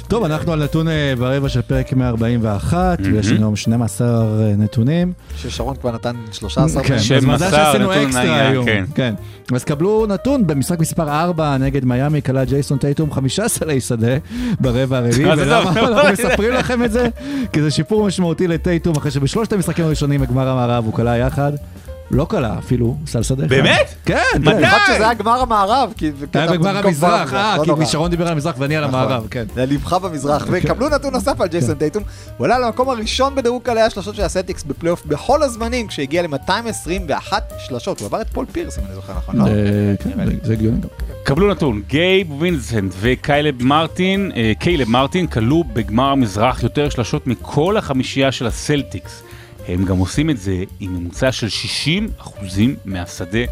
[0.08, 4.06] טוב, אנחנו על נתון אה, ברבע של פרק 141, ויש לנו היום 12
[4.58, 5.12] נתונים.
[5.36, 8.66] ששרון כבר נתן 13 כן, אז מזל שעשינו נתון אקסטרה היום.
[8.66, 8.84] כן.
[8.94, 9.14] כן.
[9.54, 14.16] אז קבלו נתון במשחק מספר 4 נגד מיאמי, כלל ג'ייסון טייטום 15 שדה
[14.60, 15.32] ברבע הרביעי.
[15.32, 15.70] ולמה.
[15.70, 17.08] אנחנו מספרים לכם את זה?
[17.52, 21.52] כי זה שיפור משמעותי לטייטום, אחרי שבשלושת המשחקים הראשונים בגמר המערב הוא כלה יחד.
[22.10, 23.46] לא כלה, אפילו סל שדה.
[23.46, 23.94] באמת?
[24.04, 24.44] כן, מתי?
[24.50, 24.54] כן.
[24.56, 27.86] במיוחד שזה היה גמר המערב, כי היה כתבתי בגמר המזרח, אה, כי.
[27.86, 29.00] שרון דיבר על המזרח ואני על נכון.
[29.00, 29.44] המערב, כן.
[29.54, 30.46] זה ליבך במזרח.
[30.50, 32.02] וקבלו נתון נוסף על ג'ייסון טייטום.
[32.36, 38.00] הוא עלה למקום הראשון בדירוג קולעי השלשות של הסלטיקס בפלייאוף בכל הזמנים, כשהגיע ל-221 שלשות.
[38.00, 39.46] הוא עבר את פול פירס, אם אני זוכר נכון, לא?
[39.46, 39.50] אה,
[40.04, 40.88] כן, זה- זה הגיוני גם.
[41.22, 47.76] קבלו נתון, גייב וינסנט וקיילב מרטין, אה, קיילב מרטין קלעו בגמר המזרח יותר שלשות מכל
[47.76, 49.22] החמישייה של הסלטיקס.
[49.68, 53.44] הם גם עושים את זה עם ממוצע של 60 אחוזים מהשדה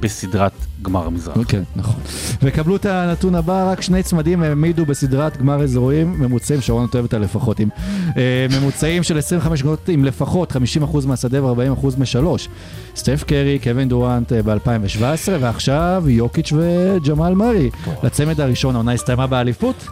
[0.00, 0.52] בסדרת
[0.82, 1.36] גמר המזרח.
[1.48, 2.00] כן, נכון.
[2.42, 6.86] וקבלו את הנתון הבא, רק שני צמדים העמידו בסדרת גמר אזורים ממוצעים, שרון אתה אוהב
[6.90, 7.68] את הלפחות עם,
[8.16, 12.48] אה, ממוצעים של 25 נקודות עם לפחות 50% מהשדה ו-40% משלוש.
[12.96, 17.70] סטף קרי, קווין דורנט אה, ב-2017, ועכשיו יוקיץ' וג'מאל מרי.
[18.02, 19.86] לצמד הראשון העונה הסתיימה באליפות.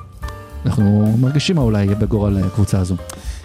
[0.66, 2.96] אנחנו מרגישים מה אולי יהיה בגורל הקבוצה הזו.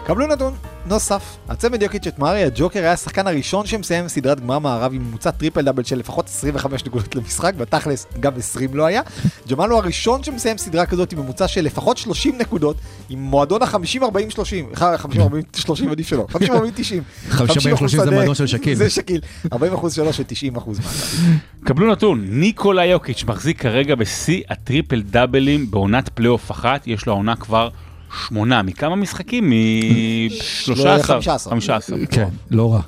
[0.05, 0.53] קבלו נתון
[0.85, 1.37] נוסף.
[1.49, 5.61] הצמד יוקיץ' את מארי, הג'וקר היה השחקן הראשון שמסיים סדרת גמר מערב עם ממוצע טריפל
[5.61, 9.01] דאבל של לפחות 25 נקודות למשחק, בתכלס גם 20 לא היה.
[9.49, 12.77] ג'מאל הוא הראשון שמסיים סדרה כזאת עם ממוצע של לפחות 30 נקודות,
[13.09, 16.37] עם מועדון ה-50-40-30, 50-40-30 עדיף שלא, 50-40-90.
[17.31, 18.75] 50-40-30 זה מועדון של שקיל.
[18.75, 19.21] זה שקיל,
[19.53, 20.79] 40 אחוז שלו של 90 אחוז.
[21.63, 27.35] קבלו נתון, ניקולה יוקיץ' מחזיק כרגע בשיא הטריפל דאבלים בעונת פלייאוף אחת, יש לו העונה
[27.35, 27.69] כבר
[28.27, 29.49] שמונה, מכמה משחקים?
[29.49, 31.03] מ-13?
[31.03, 31.51] 15.
[31.51, 31.97] 15.
[32.11, 32.81] כן, לא רע.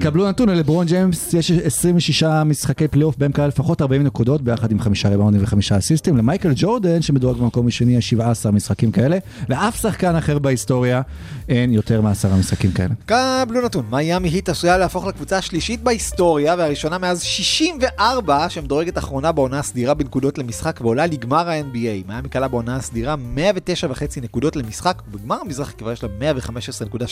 [0.00, 4.80] קבלו נתון, לברון ג'יימס יש 26 משחקי פלייאוף בהם כלל לפחות 40 נקודות, ביחד עם
[4.80, 6.16] חמישה ריבאונדים וחמישה אסיסטים.
[6.16, 9.18] למייקל ג'ורדן, שמדורג במקום השני, יש 17 משחקים כאלה.
[9.48, 11.02] לאף שחקן אחר בהיסטוריה
[11.48, 12.94] אין יותר מעשרה משחקים כאלה.
[13.06, 19.58] קבלו נתון, מיאמי היט עשויה להפוך לקבוצה השלישית בהיסטוריה והראשונה מאז 64 שמדורגת אחרונה בעונה
[19.58, 22.08] הסדירה בנקודות למשחק ועולה לגמר ה-NBA.
[22.08, 26.08] מיאמי קלה בעונה הסדירה 109.5 נקודות למשחק, ובגמר המזרח כבר יש לה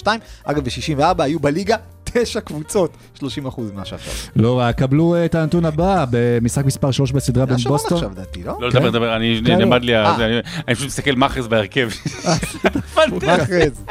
[0.05, 0.07] 115.2.
[0.45, 4.13] אגב, ב-64 היו בליגה 9 קבוצות, 30 אחוז ממה שעכשיו.
[4.37, 7.99] לא רע, קבלו אה, את הנתון הבא, במשחק מספר 3 בסדרה זה בין בוסטון.
[7.99, 8.57] עכשיו, דעתי, לא?
[8.61, 8.79] לא כן.
[8.79, 10.15] לדבר, דבר, אני כן, נעמד לי, אה.
[10.25, 11.89] אני- אני פשוט מסתכל מאחז בהרכב.
[13.27, 13.83] מאחז.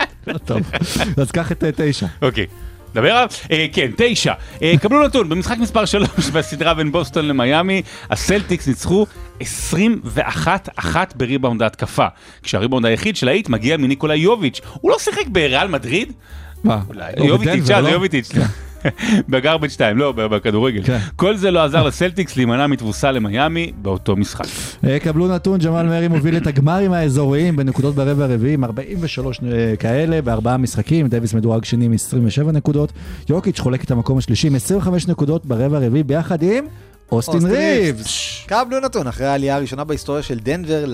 [0.46, 0.62] טוב,
[1.18, 2.08] אז קח את אה, תשע.
[2.22, 2.46] אוקיי.
[2.96, 3.28] נדבר עליו?
[3.52, 4.34] אה, כן, תשע.
[4.62, 9.06] אה, קבלו נתון, במשחק מספר 3 בסדרה בין בוסטון למיאמי, הסלטיקס ניצחו
[9.40, 9.44] 21-1
[11.16, 12.06] בריבאונד ההתקפה.
[12.44, 14.62] כשהריבאונד היחיד של האיט מגיע מניקולאי יוביץ'.
[14.82, 16.14] הוא לא שיחק בריאל מדריד?
[16.64, 16.82] מה?
[17.18, 17.88] יוביטיץ', אה, זה לא?
[17.88, 18.32] יוביטיץ'.
[19.30, 20.84] בגרבג' 2, לא, בכדורגל.
[20.84, 20.98] כן.
[21.16, 24.46] כל זה לא עזר לסלטיקס להימנע מתבוסה למיאמי באותו משחק.
[24.88, 29.76] אה, קבלו נתון, ג'מאל מרי מוביל את הגמרים האזוריים בנקודות ברבע הרביעי עם 43 אה,
[29.80, 32.94] כאלה בארבעה משחקים, דוויס מדורג שני עם 27 נקודות,
[33.30, 36.66] יוקיץ' חולק את המקום השלישי עם 25 נקודות ברבע הרביעי ביחד עם
[37.12, 38.44] אוסטין ריבס.
[38.46, 40.86] קבלו נתון, אחרי העלייה הראשונה בהיסטוריה של דנבר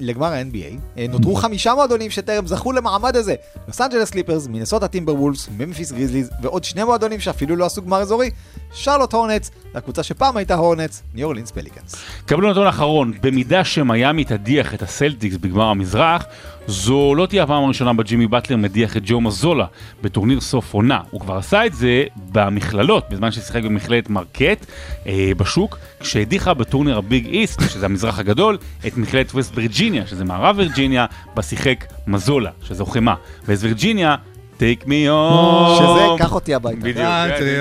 [0.00, 3.34] לגמר ה-NBA, אה, נותרו חמישה מועדונים שטרם זכו למעמד הזה.
[3.68, 8.00] לוס אנג'לס קליפרס, מינסוטה טימבר וולפס, ממפיס גריזליז, ועוד שני מועדונים שאפילו לא עשו גמר
[8.00, 8.30] אזורי,
[8.72, 11.94] שרלוט הורנץ, והקבוצה שפעם הייתה הורנץ, ניו אורלינס פליקנס.
[12.26, 16.24] קבלו נתון אחרון, במידה שמיאמי תדיח את הסלטיקס בגמר המזרח,
[16.70, 19.66] זו לא תהיה הפעם הראשונה בה ג'ימי באטלר מדיח את ג'ו מזולה
[20.02, 21.00] בטורניר סוף עונה.
[21.10, 24.66] הוא כבר עשה את זה במכללות, בזמן ששיחק במכללת מרקט
[25.06, 30.58] אה, בשוק, כשהדיחה בטורניר הביג איסט, שזה המזרח הגדול, את מכללת ווסט וירג'יניה, שזה מערב
[30.58, 33.14] וירג'יניה, בה שיחק מזולה, שזו חמאה.
[33.48, 34.16] ווסט וירג'יניה,
[34.58, 35.78] take me home.
[35.78, 36.80] שזה, קח אותי הביתה.
[36.80, 36.98] בדיוק.
[36.98, 37.60] Country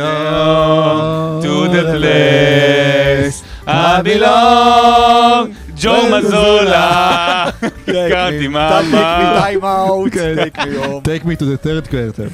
[1.43, 3.58] to the place
[4.03, 5.47] Belong,
[5.81, 7.49] ג'ו מזולה.
[7.85, 10.35] קראתי מה Take me time out, כן.
[10.37, 11.03] take me home.
[11.03, 12.29] Take me to the third quarter.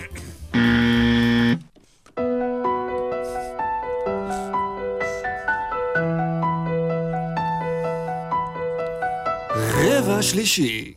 [9.78, 10.94] רבע שלישי.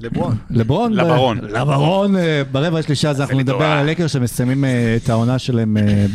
[0.00, 0.36] לברון.
[0.50, 1.38] לברון, לברון.
[1.38, 3.64] לברון, אה, ברבע השלישי הזה אנחנו נדבר.
[3.64, 6.06] על הלקר שמסיימים אה, את העונה שלהם, אה,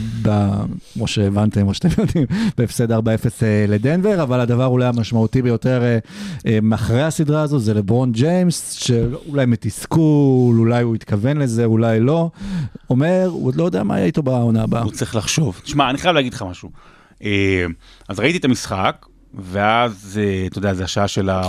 [0.94, 2.26] כמו שהבנתם, או שאתם יודעים,
[2.58, 5.82] בהפסד 4-0 אה, לדנבר, אבל הדבר אולי המשמעותי ביותר
[6.62, 12.30] מאחורי הסדרה הזו זה לברון ג'יימס, שאולי מתסכול, אולי הוא התכוון לזה, אולי לא,
[12.90, 14.82] אומר, הוא עוד לא יודע מה יהיה איתו בעונה הבאה.
[14.82, 15.62] הוא צריך לחשוב.
[15.64, 16.70] תשמע, אני חייב להגיד לך משהו.
[18.10, 21.42] אז ראיתי את המשחק, ואז, אה, אתה יודע, זה השעה של ה...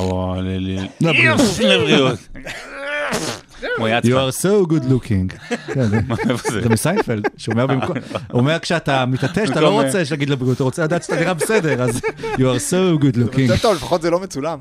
[1.61, 2.19] לבריאות.
[3.79, 5.39] הוא היה You are so good looking.
[5.75, 7.97] כן, זה- מסיינפלד, שאומר במקום,
[8.31, 11.35] הוא אומר כשאתה מתעטש, אתה לא במקום, רוצה שיגיד לבריאות, אתה רוצה לדעת שאתה נראה
[11.35, 12.01] בסדר, אז
[12.37, 13.47] you are so good looking.
[13.49, 14.59] זה טוב, לפחות זה לא מצולם.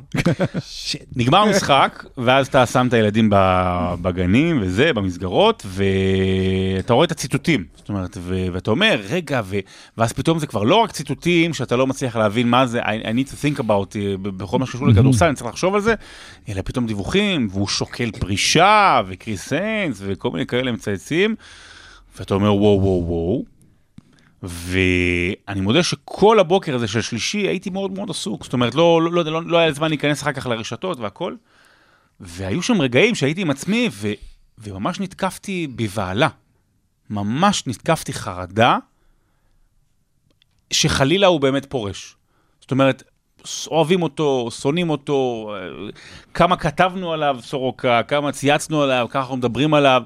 [1.15, 7.63] נגמר המשחק, ואז אתה שם את הילדים ב- בגנים וזה, במסגרות, ואתה רואה את הציטוטים.
[7.75, 9.59] זאת אומרת, ו- ואתה אומר, רגע, ו-
[9.97, 13.29] ואז פתאום זה כבר לא רק ציטוטים שאתה לא מצליח להבין מה זה, I, need
[13.29, 15.93] to think about, אה, בכל מה שקשור לכדורסל, אני צריך לחשוב על זה,
[16.49, 21.35] אלא פתאום דיווחים, והוא שוקל פרישה, וקריס סיינס, וכל מיני כאלה מצייצים,
[22.17, 23.45] ואתה אומר, וואו, וואו, וואו.
[24.43, 29.11] ואני מודה שכל הבוקר הזה של שלישי הייתי מאוד מאוד עסוק, זאת אומרת, לא, לא,
[29.11, 31.35] לא, לא, לא היה זמן להיכנס אחר כך לרשתות והכל,
[32.19, 34.11] והיו שם רגעים שהייתי עם עצמי ו,
[34.57, 36.27] וממש נתקפתי בבהלה,
[37.09, 38.77] ממש נתקפתי חרדה,
[40.71, 42.15] שחלילה הוא באמת פורש.
[42.61, 43.03] זאת אומרת,
[43.67, 45.51] אוהבים אותו, שונאים אותו,
[46.33, 50.03] כמה כתבנו עליו סורוקה, כמה צייצנו עליו, ככה אנחנו מדברים עליו.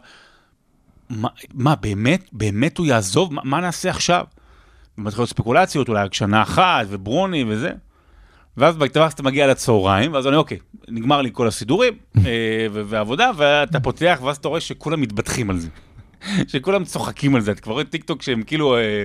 [1.09, 3.33] מה, מה באמת, באמת הוא יעזוב?
[3.33, 4.25] מה, מה נעשה עכשיו?
[4.97, 7.71] מתחילות ספקולציות, אולי רק שנה אחת, וברוני וזה.
[8.57, 10.57] ואז ואז אתה מגיע לצהריים, ואז אני, אוקיי,
[10.88, 15.57] נגמר לי כל הסידורים אה, ו- והעבודה, ואתה פותח, ואז אתה רואה שכולם מתבדחים על
[15.57, 15.67] זה.
[16.51, 19.03] שכולם צוחקים על זה, אתה כבר רואה טיק טוק שהם כאילו, אה,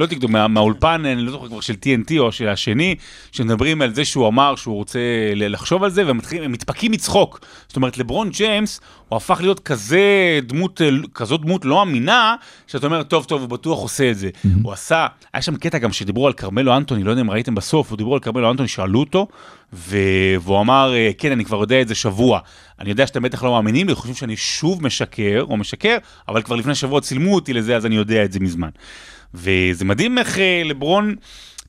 [0.00, 2.94] לא טוק, מה, מהאולפן, אני לא זוכר כבר של TNT או של השני,
[3.32, 4.98] שמדברים על זה שהוא אמר שהוא רוצה
[5.34, 7.40] לחשוב על זה, והם מתפקעים מצחוק.
[7.68, 10.00] זאת אומרת, לברון ג'יימס, הוא הפך להיות כזה
[10.42, 12.34] דמות, אה, כזאת דמות לא אמינה,
[12.66, 14.30] שאתה אומר, טוב, טוב, הוא בטוח עושה את זה.
[14.62, 17.90] הוא עשה, היה שם קטע גם שדיברו על כרמלו אנטוני, לא יודע אם ראיתם בסוף,
[17.90, 19.28] הוא דיברו על כרמלו אנטוני, שאלו אותו,
[19.72, 19.96] ו...
[20.40, 22.40] והוא אמר, אה, כן, אני כבר יודע את זה שבוע.
[22.80, 25.96] אני יודע שאתם בטח לא מאמינים לי, חושבים שאני שוב משקר, או משקר,
[26.28, 28.68] אבל כבר לפני שבוע צילמו אותי לזה, אז אני יודע את זה מזמן.
[29.34, 31.14] וזה מדהים איך אה, לברון,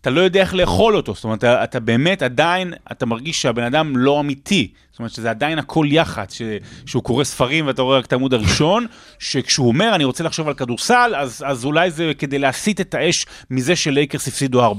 [0.01, 3.63] אתה לא יודע איך לאכול אותו, זאת אומרת, אתה, אתה באמת עדיין, אתה מרגיש שהבן
[3.63, 4.71] אדם לא אמיתי.
[4.91, 6.41] זאת אומרת שזה עדיין הכל יחד, ש,
[6.85, 8.85] שהוא קורא ספרים ואתה רואה רק את העמוד הראשון,
[9.19, 13.25] שכשהוא אומר אני רוצה לחשוב על כדורסל, אז, אז אולי זה כדי להסיט את האש
[13.49, 14.75] מזה שלייקרס הפסידו 4-0.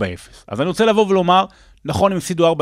[0.48, 1.44] אז אני רוצה לבוא ולומר,
[1.84, 2.56] נכון הם הפסידו 4-0,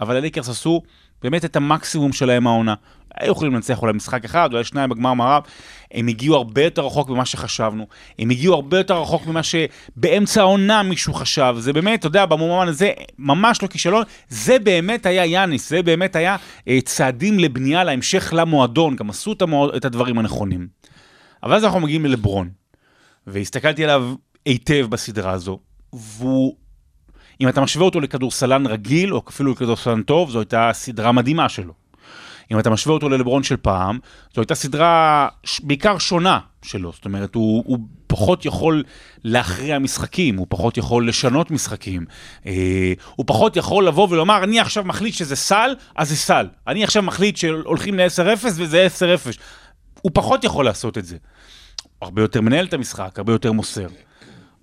[0.00, 0.82] אבל הלייקרס עשו
[1.22, 2.74] באמת את המקסימום שלהם העונה.
[3.20, 5.42] היו יכולים לנצח אולי משחק אחד, אולי שניים בגמר מערב.
[5.92, 7.86] הם הגיעו הרבה יותר רחוק ממה שחשבנו.
[8.18, 11.54] הם הגיעו הרבה יותר רחוק ממה שבאמצע העונה מישהו חשב.
[11.58, 14.02] זה באמת, אתה יודע, במובן הזה, ממש לא כישלון.
[14.28, 16.36] זה באמת היה יאניס, זה באמת היה
[16.68, 18.96] אה, צעדים לבנייה להמשך למועדון.
[18.96, 20.68] גם עשו את, המועד, את הדברים הנכונים.
[21.42, 22.50] אבל אז אנחנו מגיעים ללברון,
[23.26, 24.14] והסתכלתי עליו
[24.44, 25.58] היטב בסדרה הזו,
[25.92, 26.56] והוא,
[27.40, 31.85] אם אתה משווה אותו לכדורסלן רגיל, או אפילו לכדורסלן טוב, זו הייתה סדרה מדהימה שלו.
[32.52, 33.98] אם אתה משווה אותו ללברון של פעם,
[34.34, 35.28] זו הייתה סדרה
[35.62, 38.82] בעיקר שונה שלו, זאת אומרת, הוא, הוא פחות יכול
[39.24, 42.04] להכריע משחקים, הוא פחות יכול לשנות משחקים,
[42.46, 46.48] אה, הוא פחות יכול לבוא ולומר, אני עכשיו מחליט שזה סל, אז זה סל.
[46.66, 49.36] אני עכשיו מחליט שהולכים ל-10-0 וזה 10-0.
[50.02, 51.16] הוא פחות יכול לעשות את זה.
[52.02, 53.86] הרבה יותר מנהל את המשחק, הרבה יותר מוסר.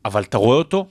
[0.05, 0.88] אבל אתה רואה אותו,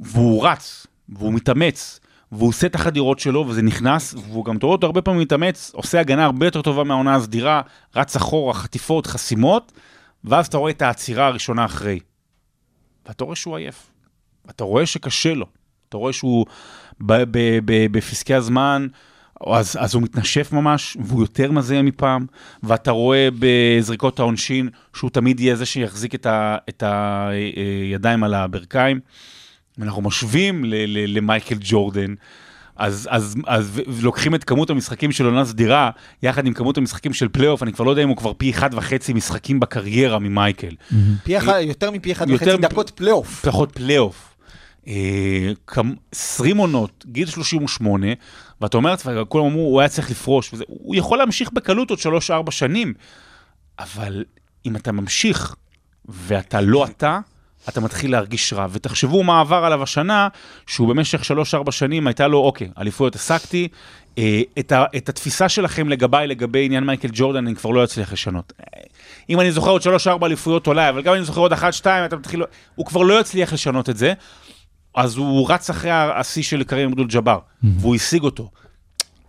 [0.00, 2.00] והוא רץ, והוא מתאמץ,
[2.36, 6.00] והוא עושה את החדירות שלו, וזה נכנס, והוא גם, רואה אותו הרבה פעמים מתאמץ, עושה
[6.00, 7.60] הגנה הרבה יותר טובה מהעונה הסדירה,
[7.96, 9.72] רץ אחורה, חטיפות, חסימות,
[10.24, 12.00] ואז אתה רואה את העצירה הראשונה אחרי.
[13.06, 13.90] ואתה רואה שהוא עייף.
[14.50, 15.46] אתה רואה שקשה לו.
[15.88, 16.46] אתה רואה שהוא
[17.90, 18.86] בפסקי הזמן,
[19.46, 22.26] אז, אז הוא מתנשף ממש, והוא יותר מזהה מפעם,
[22.62, 29.00] ואתה רואה בזריקות העונשין שהוא תמיד יהיה זה שיחזיק את, ה, את הידיים על הברכיים.
[29.82, 32.14] אנחנו משווים ל- ל- למייקל ג'ורדן,
[32.76, 35.90] אז, אז, אז לוקחים את כמות המשחקים של עונה סדירה,
[36.22, 38.70] יחד עם כמות המשחקים של פלייאוף, אני כבר לא יודע אם הוא כבר פי אחד
[38.74, 40.74] וחצי משחקים בקריירה ממייקל.
[41.24, 43.44] פי אחד, יותר מפי אחד יותר וחצי מפ- דקות פלייאוף.
[43.46, 44.36] פחות פלייאוף.
[44.88, 44.92] אה,
[45.66, 48.06] כמ- 20 עונות, גיל 38,
[48.60, 51.98] ואתה אומר לעצמך, כולם אמרו, הוא היה צריך לפרוש, וזה, הוא יכול להמשיך בקלות עוד
[51.98, 52.94] 3-4 שנים,
[53.78, 54.24] אבל
[54.66, 55.54] אם אתה ממשיך
[56.08, 57.18] ואתה לא אתה,
[57.68, 58.66] אתה מתחיל להרגיש רע.
[58.70, 60.28] ותחשבו מה עבר עליו השנה,
[60.66, 61.22] שהוא במשך
[61.66, 63.68] 3-4 שנים הייתה לו, אוקיי, אליפויות השגתי,
[64.18, 68.12] אה, את, ה, את התפיסה שלכם לגביי, לגבי עניין מייקל ג'ורדן, אני כבר לא אצליח
[68.12, 68.52] לשנות.
[68.60, 68.82] אה,
[69.30, 71.56] אם אני זוכר עוד 3-4 אליפויות אולי, אבל גם אם אני זוכר עוד 1-2,
[72.06, 72.42] אתה מתחיל,
[72.74, 74.12] הוא כבר לא יצליח לשנות את זה.
[74.94, 78.50] אז הוא רץ אחרי השיא של קרים אבדול ג'אבר, והוא השיג אותו.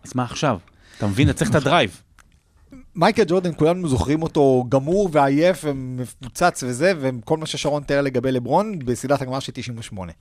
[0.06, 0.58] אז מה עכשיו?
[0.98, 1.30] אתה מבין?
[1.30, 2.02] אתה צריך את ה drive.
[2.98, 8.80] מייקל ג'ורדן, כולנו זוכרים אותו גמור ועייף ומפוצץ וזה, וכל מה ששרון תיאר לגבי לברון
[8.80, 10.12] בסדרת הגמר של 98.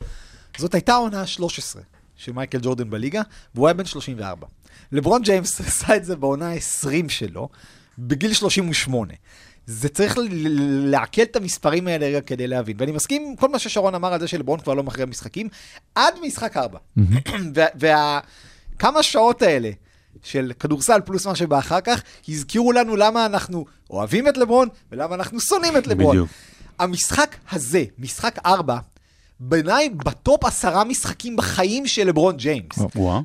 [0.59, 1.79] זאת הייתה העונה ה-13
[2.17, 3.23] של מייקל ג'ורדן בליגה,
[3.55, 4.47] והוא היה בן 34.
[4.93, 7.49] לברון ג'יימס עשה את זה בעונה ה-20 שלו,
[7.99, 9.15] בגיל 38.
[9.67, 10.19] זה צריך
[10.85, 12.77] לעכל את המספרים האלה רגע כדי להבין.
[12.79, 15.49] ואני מסכים עם כל מה ששרון אמר על זה שלברון כבר לא מכריע משחקים,
[15.95, 16.79] עד משחק 4.
[18.77, 19.71] וכמה שעות האלה
[20.23, 25.15] של כדורסל פלוס מה שבא אחר כך, הזכירו לנו למה אנחנו אוהבים את לברון ולמה
[25.15, 26.17] אנחנו שונאים את לברון.
[26.17, 26.29] בדיוק.
[26.79, 28.79] המשחק הזה, משחק 4,
[29.41, 32.79] בעיניי בטופ עשרה משחקים בחיים של לברון ג'יימס.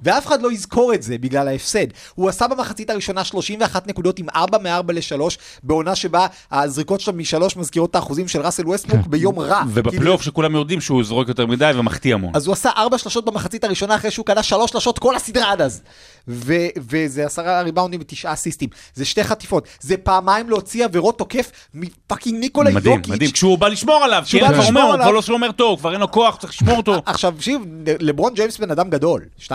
[0.04, 1.86] ואף אחד לא יזכור את זה בגלל ההפסד.
[2.16, 5.22] הוא עשה במחצית הראשונה 31 נקודות עם 4 מ-4 ל-3,
[5.64, 9.62] בעונה שבה הזריקות שלו משלוש מזכירות את האחוזים של ראסל ווסטבוק ביום רע.
[9.68, 12.32] ובפלייאוף שכולם יודעים שהוא זורק יותר מדי ומחטיא המון.
[12.34, 15.62] אז הוא עשה ארבע שלשות במחצית הראשונה אחרי שהוא קלע שלוש שלשות כל הסדרה עד
[15.62, 15.82] אז.
[16.28, 18.70] ו- וזה עשרה ריבאונדים ותשעה אסיסטים.
[18.94, 19.68] זה שתי חטיפות.
[19.80, 23.14] זה פעמיים להוציא עבירות תוקף מפאקינג ניקולה מדהים, יוקיץ'.
[23.14, 23.32] מדהים.
[23.32, 26.12] כשהוא בא לשמור עליו, כי כבר אומר, הוא כבר לא שומר טוב, כבר אין לו
[26.12, 27.02] כוח, צריך לשמור אותו.
[27.06, 29.52] עכשיו, תקשיב, לברון ג'יימס בן אדם גדול, 2-6.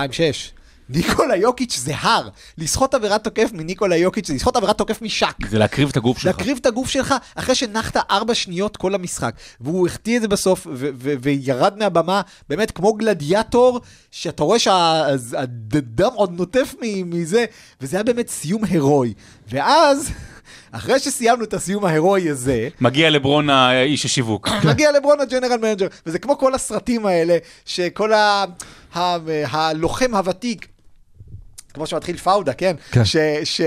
[0.88, 2.28] ניקולה יוקיץ' זה הר.
[2.59, 5.47] לסחוט עבירת תוקף מניקולה יוקיץ' זה לסחוט עבירת תוקף משק.
[5.51, 6.26] זה להקריב את הגוף שלך.
[6.26, 9.34] להקריב את הגוף שלך אחרי שנחת ארבע שניות כל המשחק.
[9.61, 10.66] והוא החטיא את זה בסוף,
[10.99, 13.80] וירד מהבמה, באמת כמו גלדיאטור,
[14.11, 17.44] שאתה רואה שהדם עוד נוטף מ- מזה,
[17.80, 19.12] וזה היה באמת סיום הירואי.
[19.49, 20.11] ואז,
[20.72, 24.49] אחרי שסיימנו את הסיום ההירואי הזה, מגיע לברון האיש השיווק.
[24.70, 28.44] מגיע לברון ה general manager, וזה כמו כל הסרטים האלה, שכל ה...
[28.94, 29.16] ה...
[29.51, 30.66] הלוחם הוותיק,
[31.74, 32.76] כמו שמתחיל פאודה, כן?
[32.90, 33.05] כן.
[33.05, 33.16] ש...
[33.44, 33.61] ש...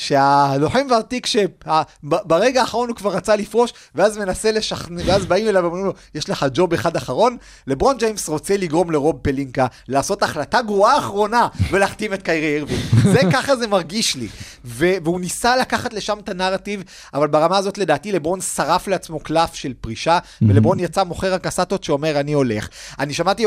[0.00, 5.84] שהלוחם הוותיק שברגע האחרון הוא כבר רצה לפרוש, ואז מנסה לשכנע, ואז באים אליו ואומרים
[5.84, 7.36] לו, יש לך job אחד אחרון,
[7.66, 12.80] לברון ג'יימס רוצה לגרום לרוב פלינקה לעשות החלטה גרועה אחרונה ולהחתים את קיירי אירווינג.
[13.12, 14.28] זה ככה זה מרגיש לי.
[14.64, 16.82] ו- והוא ניסה לקחת לשם את הנרטיב,
[17.14, 22.20] אבל ברמה הזאת לדעתי לברון שרף לעצמו קלף של פרישה, ולברון יצא מוכר הקסטות שאומר
[22.20, 22.68] אני הולך.
[22.98, 23.44] אני שמעתי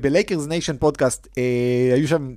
[0.00, 2.28] בלייקרס ניישן פודקאסט, אה, היו שם,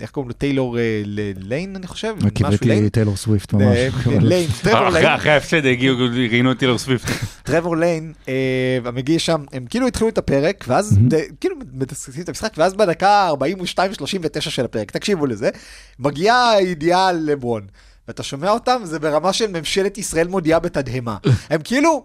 [0.00, 0.34] איך קוראים לו?
[0.34, 1.02] טיילור אה,
[1.36, 2.14] ליין אני חושב?
[2.62, 2.88] ליין?
[2.88, 3.62] טיילור סוויפט ממש.
[3.62, 3.88] אה,
[4.20, 5.06] ליין, טרוור ליין.
[5.06, 7.08] אחרי ההפסד הגיעו, ראיינו את טילר סוויפט.
[7.42, 10.98] טרוור ליין, אה, המגיע שם, הם כאילו התחילו את הפרק, ואז,
[11.40, 15.50] כאילו מתסכסים את המשחק, ואז בדקה 42-39 של הפרק, תקשיבו לזה,
[15.98, 17.66] מגיעה הידיעה על לברון,
[18.08, 21.16] ואתה שומע אותם, זה ברמה של ממשלת ישראל מודיעה בתדהמה.
[21.50, 22.04] הם כאילו...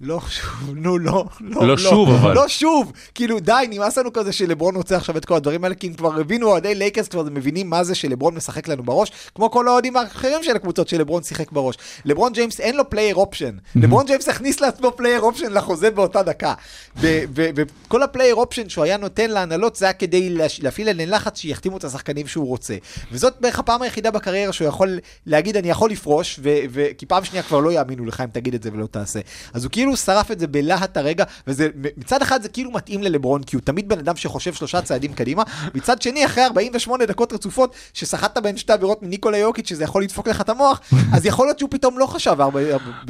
[0.00, 2.34] לא שוב, נו לא, לא, לא שוב, אבל.
[2.34, 5.86] לא שוב, כאילו די, נמאס לנו כזה שלברון רוצה עכשיו את כל הדברים האלה, כי
[5.86, 9.68] הם כבר הבינו, אוהדי לייקרס כבר מבינים מה זה שלברון משחק לנו בראש, כמו כל
[9.68, 11.76] האוהדים האחרים של הקבוצות שלברון שיחק בראש.
[12.04, 16.54] לברון ג'יימס אין לו player option, לברון ג'יימס הכניס לעצמו player option לחוזה באותה דקה.
[16.96, 21.76] וכל ה player option שהוא היה נותן להנהלות זה היה כדי להפעיל עליהן לחץ שיחתימו
[21.76, 22.76] את השחקנים שהוא רוצה.
[23.12, 27.24] וזאת בערך הפעם היחידה בקריירה שהוא יכול להגיד אני יכול לפרוש, ו- ו- כי פעם
[27.24, 29.20] שנייה כבר לא יאמינו לך אם תגיד את זה ולא תעשה.
[29.52, 33.42] אז הוא כאילו שרף את זה בלהט הרגע, וזה, מצד אחד זה כאילו מתאים ללברון,
[33.42, 35.42] כי הוא תמיד בן אדם שחושב שלושה צעדים קדימה,
[35.74, 40.28] מצד שני, אחרי 48 דקות רצופות, שסחטת בין שתי עבירות מניקולה יוקיץ', שזה יכול לדפוק
[40.28, 40.80] לך את המוח,
[41.14, 42.60] אז יכול להיות שהוא פתאום לא חשב הרבה...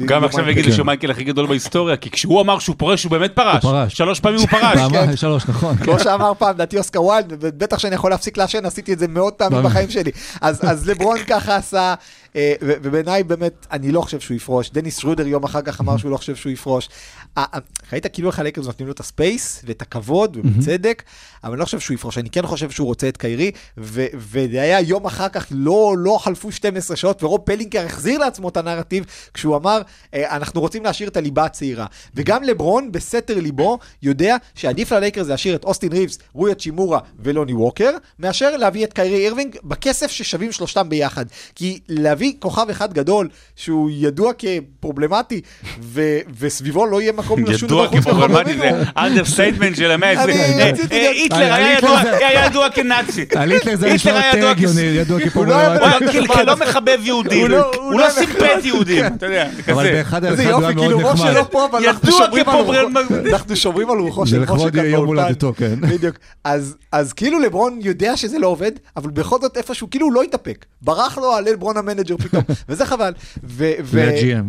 [0.05, 0.75] גם עכשיו יגידו כן.
[0.75, 3.65] שמייקל הכי גדול בהיסטוריה, כי כשהוא אמר שהוא פורש, הוא באמת פרש.
[3.87, 4.79] שלוש פעמים הוא פרש.
[4.79, 5.75] פעמיים, שלוש, נכון.
[5.77, 9.33] כמו שאמר פעם, לדעתי אוסקר ויילד, ובטח שאני יכול להפסיק לעשן, עשיתי את זה מאות
[9.37, 9.63] פעמים.
[9.63, 10.11] בחיים שלי.
[10.41, 11.93] אז אז לברון ככה עשה, אה,
[12.61, 14.69] ובעיניי באמת, אני לא חושב שהוא יפרוש.
[14.69, 16.89] דניס שרודר יום אחר כך אמר שהוא לא חושב שהוא יפרוש.
[17.37, 17.59] אה, אה,
[17.93, 21.03] ראית כאילו איך הלייקרס נותנים לו את ה space ואת הכבוד, ובצדק,
[21.43, 22.17] אבל אני לא חושב שהוא יפרוש.
[22.17, 26.51] אני כן חושב שהוא רוצה את קיירי, וזה היה יום אחר כך, לא לא חלפו
[26.51, 29.81] 12 שעות, ורוב פלינקה החזיר לעצמו את הנרטיב, כשהוא אמר,
[30.13, 31.85] אה, אנחנו רוצים להשאיר את הליבה הצעירה.
[32.15, 37.91] וגם לברון, בסתר ליבו, יודע שעדיף ללייקרס להשאיר את אוסטין ריבס, רוי האצ'ימורה ולוני ווקר,
[38.19, 41.25] מאשר להביא את קיירי אירווינג בכסף ששווים שלושתם ביחד.
[41.55, 45.41] כי להביא כוכב אחד גדול, שהוא ידוע כפרובלמטי,
[45.81, 45.99] ו-
[46.39, 50.63] וסביבו לא יהיה מקום לשום דבר חוץ מחומרים, זה understatement של המאה אני ה-20.
[50.73, 51.77] רציתי אה, היטלר היה
[52.45, 53.25] ידוע- כנאצי.
[53.35, 55.83] על היטלר זה נשמע היה יותר ידוע הגיוני, ידוע הוא לא כפרובלמטי.
[56.05, 59.73] הוא היה כ- כלא מחבב יהודים, הוא לא- לא לא סימפט יהודים, אתה יודע, זה
[59.73, 59.91] אבל כזה.
[59.91, 61.29] באחד על אחד הוא היה כאילו מאוד נחמד.
[61.71, 64.85] אבל ידוע שומרים על כפרוגרמ- רוחו- אנחנו שומרים על רוחו זה של לכבוד משה כאן
[64.85, 65.23] יום באולפן.
[65.23, 65.75] הולדתו, כן.
[65.81, 66.15] בדיוק.
[66.43, 70.21] אז, אז כאילו לברון יודע שזה לא עובד, אבל בכל זאת איפשהו, כאילו הוא לא
[70.23, 70.65] התאפק.
[70.81, 73.13] ברח לו על לברון המנג'ר פתאום, וזה חבל.
[73.59, 74.45] ל-GM.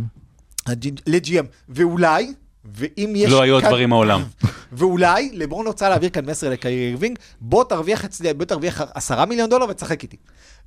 [1.07, 1.45] ל-GM.
[1.69, 2.33] ואולי,
[2.65, 3.33] ואם יש...
[3.33, 4.23] לא היו עוד דברים מעולם.
[4.73, 9.51] ואולי לברון רוצה להעביר כאן מסר לקיירי אירווינג, בוא תרוויח אצלי, בוא תרוויח עשרה מיליון
[9.51, 10.17] דולר ותשחק איתי.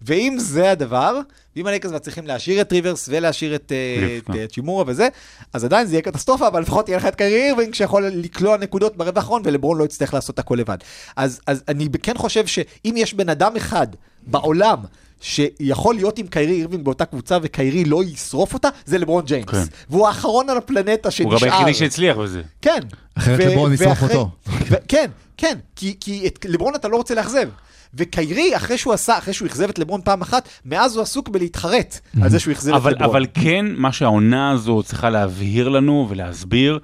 [0.02, 1.20] ואם זה הדבר,
[1.56, 4.34] ואם הלייקרס מצליחים להשאיר את ריברס ולהשאיר את, אה, כן.
[4.34, 5.08] אה, צ'ימורה וזה,
[5.54, 8.98] אז עדיין זה יהיה קטסטרופה, אבל לפחות יהיה לך את קיירי אירווינג שיכול לקלוע נקודות
[8.98, 10.78] ברבע האחרון, ולברון לא יצטרך לעשות הכל לבד.
[11.16, 13.88] אז, אז אני כן חושב שאם יש בן אדם אחד
[14.28, 14.80] בעולם,
[15.24, 19.49] שיכול להיות עם קיירי אירווינג באותה קבוצה וקיירי לא ישרוף אותה, זה לברון ג'יימס.
[19.49, 19.63] כן.
[19.89, 21.32] והוא האחרון על הפלנטה שנשאר.
[21.32, 22.41] הוא גם היחידי שהצליח בזה.
[22.61, 22.80] כן.
[23.15, 24.30] אחרת ו- לברון ישרוף ואחרי- אותו.
[24.69, 25.05] ו- כן,
[25.38, 27.49] כן, כי, כי את לברון אתה לא רוצה לאכזב.
[27.93, 31.99] וקיירי, אחרי שהוא עשה, אחרי שהוא אכזב את לברון פעם אחת, מאז הוא עסוק בלהתחרט
[32.21, 33.09] על זה שהוא אכזב את אבל, לברון.
[33.09, 36.80] אבל כן, מה שהעונה הזו צריכה להבהיר לנו ולהסביר,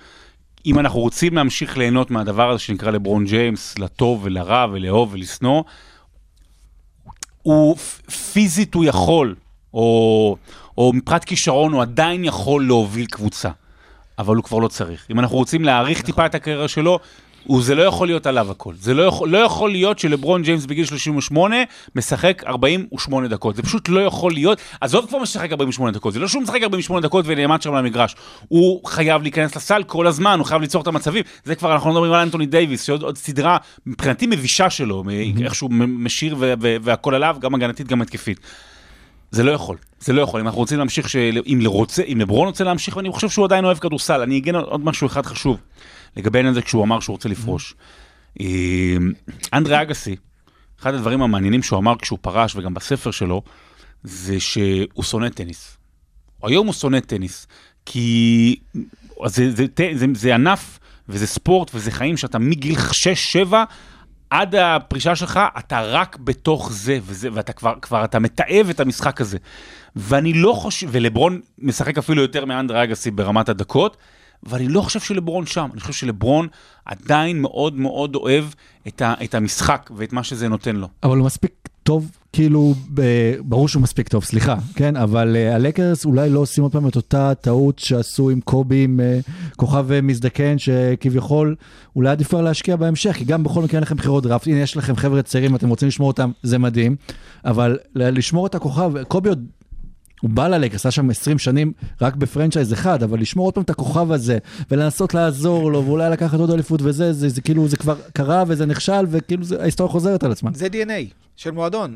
[0.66, 5.64] אם אנחנו רוצים להמשיך ליהנות מהדבר הזה שנקרא לברון ג'יימס, לטוב ולרע ולאהוב ולשנוא,
[7.42, 7.76] הוא
[8.34, 9.36] פיזית הוא יכול,
[9.74, 10.38] או,
[10.78, 13.50] או מבחינת כישרון הוא עדיין יכול להוביל קבוצה,
[14.20, 15.08] אבל הוא כבר לא צריך.
[15.12, 17.00] אם אנחנו רוצים להעריך טיפה את הקריירה שלו,
[17.44, 18.74] הוא, זה לא יכול להיות עליו הכל.
[18.80, 21.56] זה לא יכול, לא יכול להיות שלברון ג'יימס בגיל 38
[21.96, 23.56] משחק 48 דקות.
[23.56, 24.62] זה פשוט לא יכול להיות.
[24.82, 28.16] עזוב כבר משחק 48 דקות, זה לא שהוא משחק 48 דקות ונעמד שם למגרש.
[28.48, 31.24] הוא חייב להיכנס לסל כל הזמן, הוא חייב ליצור את המצבים.
[31.44, 35.44] זה כבר, אנחנו לא מדברים על אנטוני דייוויס, שעוד עוד סדרה מבחינתי מבישה שלו, מ-
[35.44, 38.40] איך שהוא מ- משיר ו- ו- והכל עליו, גם הגנתית, גם התקפית.
[39.32, 40.40] זה לא יכול, זה לא יכול.
[40.40, 41.38] אם אנחנו רוצים להמשיך, של...
[41.48, 44.86] אם, לרוצה, אם לברון רוצה להמשיך, ואני חושב שהוא עדיין אוהב כדורסל, אני אגן עוד
[44.86, 45.58] משהו אחד חשוב,
[46.18, 47.76] לגבי העניין הזה כשהוא אמר שהוא רוצה לפרוש.
[48.42, 48.46] אה,
[49.54, 50.16] אנדרי אגסי,
[50.82, 53.42] אחד הדברים המעניינים שהוא אמר כשהוא פרש, וגם בספר שלו,
[54.04, 55.78] זה שהוא שונא טניס.
[56.44, 57.48] היום הוא שונא טניס,
[57.86, 58.56] כי
[59.26, 60.80] זה, זה, זה, זה, זה ענף
[61.10, 62.76] וזה ספורט וזה חיים שאתה מגיל
[63.50, 63.54] 6-7
[64.30, 69.22] עד הפרישה שלך, אתה רק בתוך זה, וזה, ואתה כבר, כבר אתה מתעב את המשחק
[69.22, 69.38] הזה.
[69.96, 73.98] ואני לא חושב, ולברון משחק אפילו יותר מאנדרי אגסי ברמת הדקות,
[74.44, 76.48] ואני לא חושב שלברון שם, אני חושב שלברון
[76.86, 78.46] עדיין מאוד מאוד אוהב
[78.88, 80.88] את, ה, את המשחק ואת מה שזה נותן לו.
[81.04, 82.74] אבל הוא מספיק טוב, כאילו,
[83.40, 84.96] ברור שהוא מספיק טוב, סליחה, כן?
[84.96, 89.00] אבל uh, הלקרס אולי לא עושים עוד פעם את אותה טעות שעשו עם קובי, עם
[89.00, 91.56] uh, כוכב אה, מזדקן, שכביכול
[91.96, 94.78] אולי עדיף כבר להשקיע בהמשך, כי גם בכל מקרה אין לכם בחירות דראפט, הנה יש
[94.78, 96.96] לכם חבר'ה צעירים, אתם רוצים לשמור אותם, זה מדהים,
[97.46, 99.46] אבל לשמור את הכוכב, קובי עוד...
[100.22, 103.70] הוא בא ללקרס, היה שם 20 שנים רק ב-franchise אחד, אבל לשמור עוד פעם את
[103.70, 104.38] הכוכב הזה,
[104.72, 108.66] ולנסות לעזור לו, ואולי לקחת עוד אליפות וזה, זה, זה כאילו, זה כבר קרה וזה
[108.66, 110.52] נכשל, וכאילו זה, ההיסטוריה חוזרת על עצמה.
[110.54, 111.96] זה DNA של מועדון.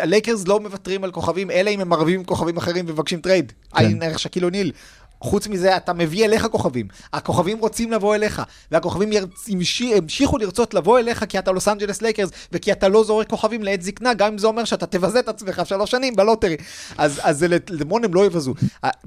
[0.00, 3.52] הלייקרס לא מוותרים על כוכבים, אלא אם הם מערבים עם כוכבים אחרים ומבקשים trade.
[3.74, 4.72] עין ערך שאקיל אוניל.
[5.24, 6.88] חוץ מזה, אתה מביא אליך כוכבים.
[7.12, 9.10] הכוכבים רוצים לבוא אליך, והכוכבים
[9.96, 13.82] המשיכו לרצות לבוא אליך כי אתה לוס אנג'לס לייקרס, וכי אתה לא זורק כוכבים לעת
[13.82, 16.56] זקנה, גם אם זה אומר שאתה תבזה את עצמך שלוש שנים ב-lottery.
[16.98, 18.54] אז, אז לברון הם לא יבזו.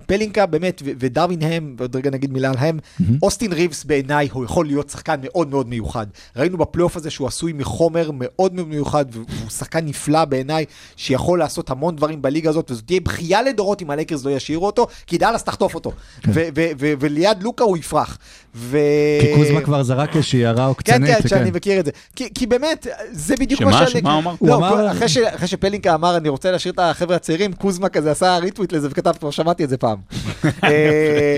[0.06, 2.80] פלינקה באמת, ודרווין הם, ועוד רגע נגיד מילה על הם,
[3.24, 6.08] אוסטין ריבס בעיניי הוא יכול להיות שחקן מאוד מאוד מיוחד.
[6.36, 10.66] ראינו בפלייאוף הזה שהוא עשוי מחומר מאוד מאוד מיוחד, והוא שחקן נפלא בעיניי,
[10.96, 14.88] שיכול לעשות המון דברים בליגה הזאת, וזאת תהיה בכייה לדורות אם הלייקרס לא ישאירו אותו,
[15.08, 15.92] כי דאלאס תחטוף אותו.
[17.00, 18.18] וליד לוקה הוא יפרח.
[18.56, 18.78] ו...
[19.22, 21.18] כי קוזמה כבר זרק איזושהי הערה כן, עוקצנית.
[21.22, 21.92] כן, שאני מכיר את זה.
[22.16, 23.72] כי, כי באמת, זה בדיוק שמה?
[23.72, 24.02] מה שאני...
[24.02, 24.36] שמה הוא אמר?
[24.40, 25.18] הוא לא, אמר- כל- אחרי, ש...
[25.18, 29.14] אחרי שפלינקה אמר, אני רוצה להשאיר את החבר'ה הצעירים, קוזמה כזה עשה retweet לזה וכתב,
[29.20, 29.98] כבר שמעתי את זה פעם.
[30.64, 31.38] אה,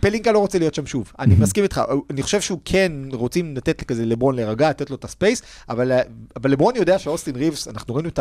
[0.00, 1.12] פלינקה לא רוצה להיות שם שוב.
[1.18, 1.80] אני מסכים איתך,
[2.10, 5.92] אני חושב שהוא כן רוצים לתת כזה לברון להירגע, לתת לו את ה-space, אבל,
[6.36, 8.18] אבל לברון יודע שאוסטין ריבס, אנחנו ראינו את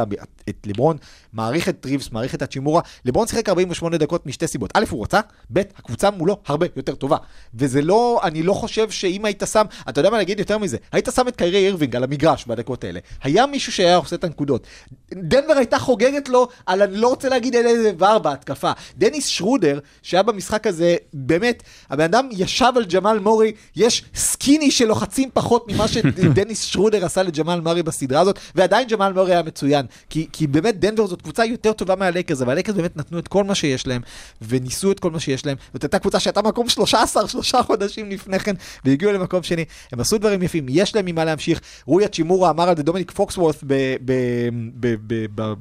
[0.65, 0.97] לברון,
[1.34, 4.72] מעריך את ריבס, מעריך את האצ'ימורה, לברון שיחק 48 דקות משתי סיבות.
[4.74, 5.20] א', הוא רצה,
[5.53, 7.17] ב', הקבוצה מולו הרבה יותר טובה.
[7.55, 11.09] וזה לא, אני לא חושב שאם היית שם, אתה יודע מה להגיד יותר מזה, היית
[11.15, 12.99] שם את קיירי אירווינג על המגרש בדקות האלה.
[13.23, 14.67] היה מישהו שהיה עושה את הנקודות.
[15.13, 18.71] דנבר הייתה חוגגת לו על, אני לא רוצה להגיד על איזה איבר בהתקפה.
[18.97, 25.29] דניס שרודר, שהיה במשחק הזה, באמת, הבן אדם ישב על ג'מאל מורי, יש skinny שלוחצים
[25.33, 29.85] פחות ממה שדניס שרודר עשה לג'מאל מורי בסדרה הזאת, ועדיין ג'מאל מורי היה מצוין.
[30.09, 33.43] כי, כי באמת דנבר זאת קבוצה יותר טובה מהלייקרס, אבל הלייקרס באמת נתנו את כל
[33.43, 34.01] מה שיש להם,
[34.41, 35.57] וניסו את כל מה שיש להם.
[35.73, 38.53] זאת הייתה קבוצה שהייתה מקום 13, שלושה חודשים לפני כן,
[38.85, 39.65] והגיעו למקום שני.
[39.91, 41.61] הם עשו דברים יפים, יש להם ממה להמשיך.
[41.86, 43.63] רוי האצ'ימורה אמר על זה דומיניק פוקסוורת'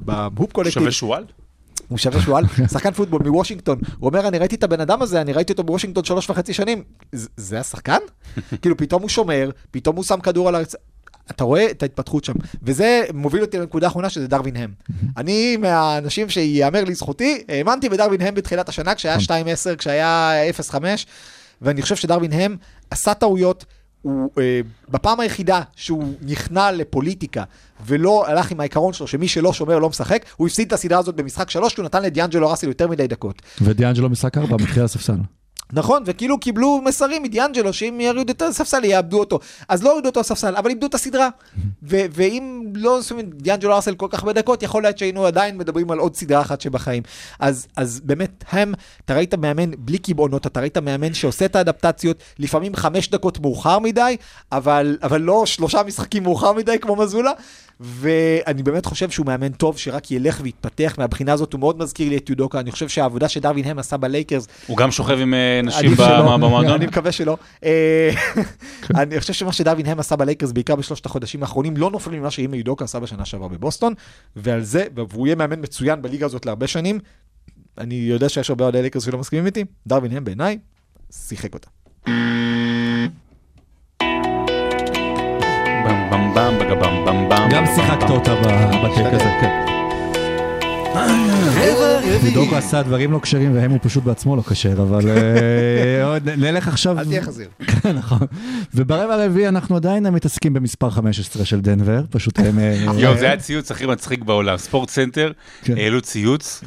[0.05, 0.73] בהופ קולקטיב.
[0.73, 1.23] שווה שועל?
[1.87, 3.79] הוא שווה שועל, שחקן פוטבול מוושינגטון.
[3.99, 6.83] הוא אומר, אני ראיתי את הבן אדם הזה, אני ראיתי אותו בוושינגטון שלוש וחצי שנים.
[7.37, 7.99] זה השחקן?
[8.61, 10.75] כאילו, פתאום הוא שומר, פתאום הוא שם כדור על הרצ...
[11.31, 12.33] אתה רואה את ההתפתחות שם.
[12.63, 14.71] וזה מוביל אותי לנקודה האחרונה, שזה דרווין הם.
[15.17, 20.31] אני מהאנשים שיאמר לזכותי, האמנתי בדרווין הם בתחילת השנה, כשהיה 2-10, כשהיה
[20.71, 20.75] 0-5,
[21.61, 22.57] ואני חושב שדרווין הם
[22.91, 23.65] עשה טעויות.
[24.01, 27.43] הוא, אה, בפעם היחידה שהוא נכנע לפוליטיקה
[27.85, 31.15] ולא הלך עם העיקרון שלו שמי שלא שומר לא משחק, הוא הפסיד את הסדרה הזאת
[31.15, 33.41] במשחק שלוש, כי הוא נתן לדיאנג'לו ראסל יותר מדי דקות.
[33.61, 35.17] ודיאנג'לו משחק ארבע, מתחיל הספסל.
[35.73, 39.39] נכון, וכאילו קיבלו מסרים מדיאנג'לו שאם יורידו את הספסל יאבדו אותו.
[39.69, 41.29] אז לא הורידו אותו לספסל, אבל איבדו את הסדרה.
[41.89, 45.91] ו- ואם לא שמים דיאנג'לו ארסל כל כך הרבה דקות, יכול להיות שהיינו עדיין מדברים
[45.91, 47.03] על עוד סדרה אחת שבחיים.
[47.39, 48.73] אז, אז באמת, הם,
[49.05, 53.79] אתה ראית מאמן בלי קיבעונות, אתה ראית מאמן שעושה את האדפטציות, לפעמים חמש דקות מאוחר
[53.79, 54.17] מדי,
[54.51, 57.31] אבל, אבל לא שלושה משחקים מאוחר מדי כמו מזולה.
[57.79, 60.95] ואני באמת חושב שהוא מאמן טוב, שרק ילך ויתפתח.
[60.97, 62.59] מהבחינה הזאת הוא מאוד מזכיר לי את יודוקה.
[62.59, 66.71] אני חושב שהעבודה שדרווין הם עשה בלייקרס, הוא גם שוכב עם אה, נשים במועדון?
[66.71, 67.37] אני מקווה שלא.
[67.63, 68.09] אה,
[69.01, 72.55] אני חושב שמה שדרווין הם עשה בלייקרס, בעיקר בשלושת החודשים האחרונים, לא נופל ממה שאימה
[72.55, 73.93] יודוקה עשה בשנה שעברה בבוסטון,
[74.35, 76.99] ועל זה, והוא יהיה מאמן מצוין בליגה הזאת להרבה שנים.
[77.77, 80.57] אני יודע שיש הרבה אוהדי לייקרס שלא מסכימים איתי, דרווין הם בעיניי,
[81.11, 81.67] שיחק אותה.
[85.87, 86.86] במ במ במ בגבם.
[87.57, 89.65] גם שיחקת אותה ב- ב-take הזה, כן.
[92.23, 96.99] יודוקה עשה דברים לא כשרים והם הוא פשוט בעצמו לא כשר, אבל אה, נלך עכשיו...
[96.99, 97.47] אל תהיה חזיר.
[97.81, 98.19] כן, נכון.
[98.73, 102.59] וברבע הרביעי אנחנו עדיין מתעסקים במספר 15 של דנבר, פשוט הם...
[102.59, 104.57] אה, יואו, זה היה הציוץ הכי מצחיק בעולם.
[104.57, 105.31] ספורט סנטר,
[105.63, 105.77] כן.
[105.77, 106.63] העלו ציוץ.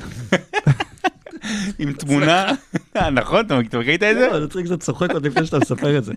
[1.78, 2.46] עם תמונה,
[2.96, 3.46] אה, נכון?
[3.46, 4.28] אתה מכיר את זה?
[4.32, 6.12] לא, זה צריך קצת צוחק עוד לפני שאתה מספר את זה.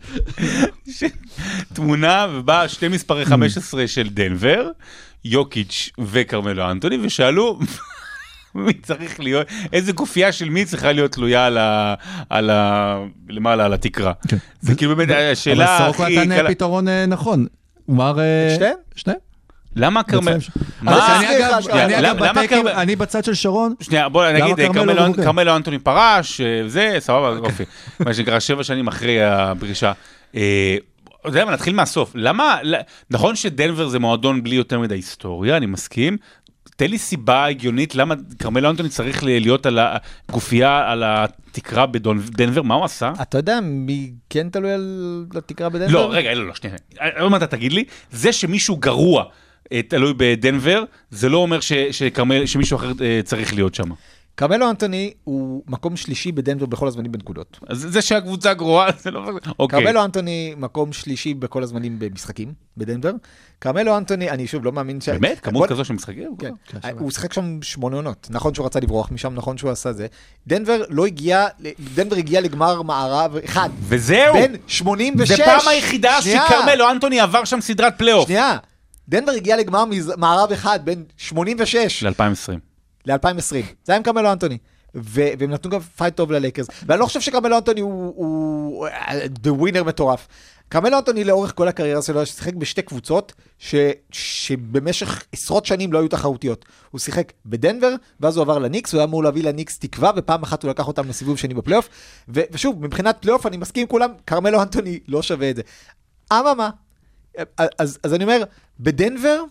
[1.73, 4.69] תמונה ובא שתי מספרי 15 של דנבר,
[5.25, 7.59] יוקיץ' וכרמלו אנטוני, ושאלו
[8.55, 11.95] מי צריך להיות, איזה גופייה של מי צריכה להיות תלויה על ה...
[12.29, 12.97] על ה...
[13.29, 14.13] למעלה, על התקרה.
[14.27, 14.37] כן.
[14.61, 16.47] זה כאילו באמת השאלה אבל סורוקו הכי נתן.
[16.47, 17.45] פתרון אה, נכון.
[17.85, 18.19] הוא אמר...
[18.19, 19.15] אה, שתיהן?
[19.75, 20.37] למה כרמל...
[20.87, 23.73] אני כרמל- בצד של שרון.
[23.81, 25.23] שנייה, בוא נגיד, כרמלו לא בוגר?
[25.23, 27.63] כרמלו אנטוני פרש, אה, זה, סבבה, יופי.
[27.99, 29.91] מה שנקרא, שבע שנים אחרי הפרישה.
[30.35, 30.77] אה,
[31.21, 32.11] אתה יודע מה, נתחיל מהסוף.
[32.15, 32.57] למה,
[33.09, 36.17] נכון שדנבר זה מועדון בלי יותר מדי היסטוריה, אני מסכים.
[36.75, 39.79] תן לי סיבה הגיונית למה כרמלו אנטוני צריך להיות על
[40.29, 43.13] הגופייה, על התקרה בדנבר, מה הוא עשה?
[43.21, 45.93] אתה יודע מי כן תלוי על התקרה בדנבר?
[45.93, 46.75] לא, רגע, לא, לא, שנייה.
[47.19, 49.23] עוד מעט אתה תגיד לי, זה שמישהו גרוע
[49.87, 53.89] תלוי בדנבר, זה לא אומר ש- שכרמל- שמישהו אחר אה, צריך להיות שם.
[54.35, 57.59] קרמלו אנטוני הוא מקום שלישי בדנבר בכל הזמנים בנקודות.
[57.67, 59.29] אז זה שהקבוצה גרועה, זה לא...
[59.59, 59.83] אוקיי.
[59.83, 63.11] קרמלו אנטוני מקום שלישי בכל הזמנים במשחקים בדנבר.
[63.59, 65.09] קרמלו אנטוני, אני שוב לא מאמין ש...
[65.09, 65.39] באמת?
[65.39, 66.35] כמות בוא- כזו של משחקים?
[66.39, 66.51] כן,
[66.99, 70.07] הוא שיחק שם שמונה עונות, נכון שהוא רצה לברוח משם, נכון שהוא עשה זה.
[70.47, 71.47] דנבר לא הגיע,
[71.95, 73.69] דנבר הגיע לגמר מערב אחד.
[73.81, 74.33] וזהו!
[74.33, 75.37] בין 86...
[75.37, 78.25] זה פעם היחידה שכרמלו אנטוני עבר שם סדרת פלייאוף.
[78.27, 78.57] שנייה,
[79.09, 79.83] דנבר הגיע לגמר
[80.17, 82.59] מערב אחד בין 86 ל-2020.
[83.05, 83.51] ל-2020.
[83.83, 84.57] זה היה עם כרמלו אנטוני.
[84.95, 86.67] ו- והם נתנו גם fight טוב ללייקרס.
[86.85, 88.87] ואני לא חושב שכרמלו אנטוני הוא- הוא
[89.43, 90.27] the winner מטורף.
[90.69, 93.75] כרמלו אנטוני לאורך כל הקריירה שלו שיחק בשתי קבוצות ש-
[94.11, 96.65] שבמשך עשרות שנים לא היו תחרותיות.
[96.91, 100.63] הוא שיחק בדנבר, ואז הוא עבר לניקס, הוא היה אמור להביא לניקס תקווה, ופעם אחת
[100.63, 101.89] הוא לקח אותם לסיבוב שני בפלייאוף.
[102.29, 105.61] ו- ושוב, מבחינת פלייאוף אני מסכים עם כולם, כרמלו אנטוני לא שווה את זה.
[106.33, 106.69] אממה,
[107.79, 108.43] אז, אז אני אומר,
[108.79, 109.41] בדנבר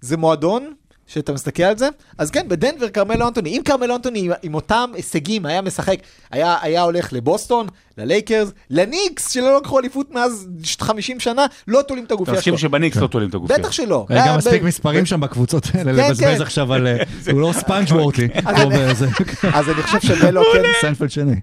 [0.00, 0.72] זה מועדון
[1.06, 1.88] שאתה מסתכל על זה,
[2.18, 5.96] אז כן, בדנבר כרמלו אנטוני, אם כרמלו אנטוני עם- עם אותם הישגים היה משחק,
[6.30, 7.66] היה, היה הולך לבוסטון,
[7.98, 10.48] ללייקרס, לניקס, שלא לקחו אליפות מאז
[10.80, 12.58] 50 שנה, לא תולים את הגופייה שלו.
[12.58, 13.58] שבניקס לא תולים את הגופייה.
[13.58, 14.06] בטח שלא.
[14.08, 16.42] היה גם היה מספיק מספרים שם בקבוצות האלה כן, לבזבז כן.
[16.42, 16.86] עכשיו על...
[16.86, 16.96] אה,
[17.32, 18.28] הוא לא sponge worthy.
[19.54, 21.40] אז אני חושב שמלו כן, סיינפלד שני.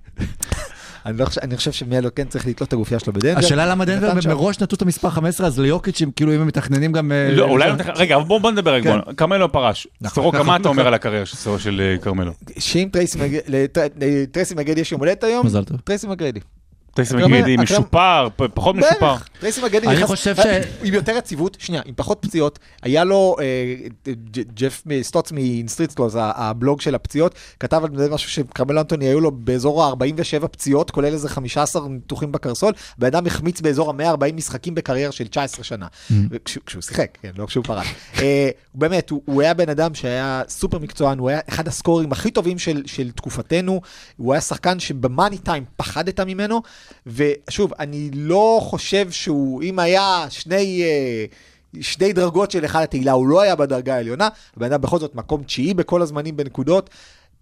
[1.06, 3.40] אני, לא חושב, אני חושב שמלו כן צריך לתלות את הגופייה שלו בדנבר.
[3.40, 6.92] השאלה למה דנבר מראש נתנו את המספר 15, אז ליוקיץ', הם כאילו אם הם מתכננים
[6.92, 7.12] גם...
[7.12, 7.70] אה, לא, אולי...
[7.96, 8.94] רגע, בוא נדבר רגע.
[9.06, 9.14] כן.
[9.14, 9.88] כרמלו פרש.
[10.02, 10.88] נכון, סורוקה, נכון, מה אתה אומר.
[10.88, 12.32] על הקריירה של של אה, כרמלו?
[12.60, 15.78] שאם טרייסי מג- לט- לטרייסי מגרדי יש יום הולדת היום, מזל טוב.
[15.84, 16.40] טרייסי מגרדי.
[17.26, 19.16] מגידי הקרמ- משופר, פחות משופר.
[19.40, 20.40] טרייסי מגרדי אני נכנס- חושב ש-
[20.84, 23.76] עם יותר יציבות, שנייה, עם פחות פציעות, היה לו, אה,
[24.32, 29.20] ג'- ג'ף סטוץ מ-Street Laws, הבלוג של הפציעות, כתב על זה משהו שקרמלו אנטוני היו
[29.20, 34.76] לו באזור ה-47 פציעות, כולל איזה 15 ניתוחים בקרסול, בן אדם החמיץ באזור ה-140 משחקים
[34.76, 35.88] בקריירה של 19 שנה,
[36.46, 37.88] כשהוא- כשהוא שיחק, כן, לא כשהוא פרש.
[38.22, 42.60] אה, באמת, הוא- היה בן אדם שהיה סופר מקצוען, הוא היה אחד הסקורים הכי טובים
[42.60, 43.82] של, של תקופתנו,
[44.18, 46.62] הוא היה שחקן שבמאני טיים פחדת ממנו,
[47.08, 50.84] ושוב, אני לא חושב שהוא, אם היה שני...
[50.84, 51.26] אה,
[51.82, 55.44] שני דרגות של אחד התהילה, הוא לא היה בדרגה העליונה, הבן אדם בכל זאת מקום
[55.44, 56.90] תשיעי בכל הזמנים בנקודות,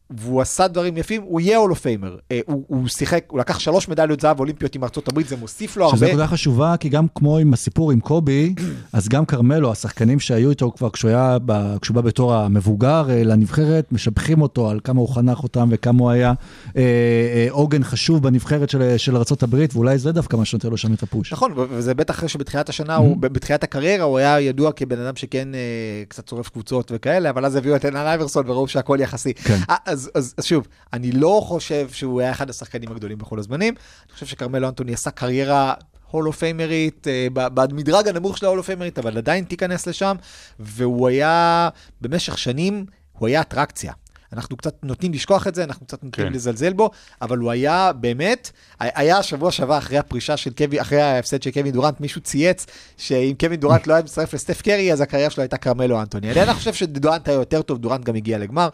[0.09, 2.17] והוא עשה דברים יפים, הוא יהיה הולו פיימר.
[2.31, 5.77] אה, הוא, הוא שיחק, הוא לקח שלוש מדליות זהב אולימפיות עם ארצות הברית, זה מוסיף
[5.77, 6.07] לו שזו הרבה.
[6.07, 8.55] נקודה חשובה, כי גם כמו עם הסיפור עם קובי,
[8.93, 11.37] אז גם כרמלו, השחקנים שהיו איתו כבר כשהוא היה,
[11.81, 16.09] כשהוא בא בתור המבוגר אה, לנבחרת, משבחים אותו על כמה הוא חנך אותם וכמה הוא
[16.09, 16.33] היה
[16.77, 20.93] אה, אה, עוגן חשוב בנבחרת של, של ארה"ב, ואולי זה דווקא מה שנותן לו שם
[20.93, 21.33] את הפוש.
[21.33, 25.55] נכון, וזה בטח אחרי שבתחילת השנה, הוא, בתחילת הקריירה, הוא היה ידוע כבן אדם שכן
[25.55, 25.59] אה,
[26.07, 29.33] קצת צורף קבוצות וכאלה, אבל אז הביאו את אלן אייברסון וראו שהכל יחסי.
[29.33, 29.57] כן.
[29.97, 33.73] אז, אז, אז שוב, אני לא חושב שהוא היה אחד השחקנים הגדולים בכל הזמנים,
[34.05, 35.73] אני חושב שכרמלו אנטוני עשה קריירה
[36.11, 40.15] הולו פיימרית, אה, ב- במדרג הנמוך של ההולו פיימרית, אבל עדיין תיכנס לשם,
[40.59, 41.69] והוא היה,
[42.01, 43.93] במשך שנים, הוא היה אטרקציה.
[44.33, 46.33] אנחנו קצת נוטים לשכוח את זה, אנחנו קצת נוטים כן.
[46.33, 46.89] לזלזל בו,
[47.21, 51.71] אבל הוא היה באמת, היה שבוע שעבר אחרי הפרישה של קווין, אחרי ההפסד של קווין
[51.71, 52.65] דורנט, מישהו צייץ
[52.97, 56.31] שאם קווין דורנט לא היה מצטרף לסטף קרי, אז הקריירה שלו הייתה כרמלו אנטוני.
[56.31, 58.69] אני חושב שדורנט היה יותר טוב, דורנט גם הגיע לגמר,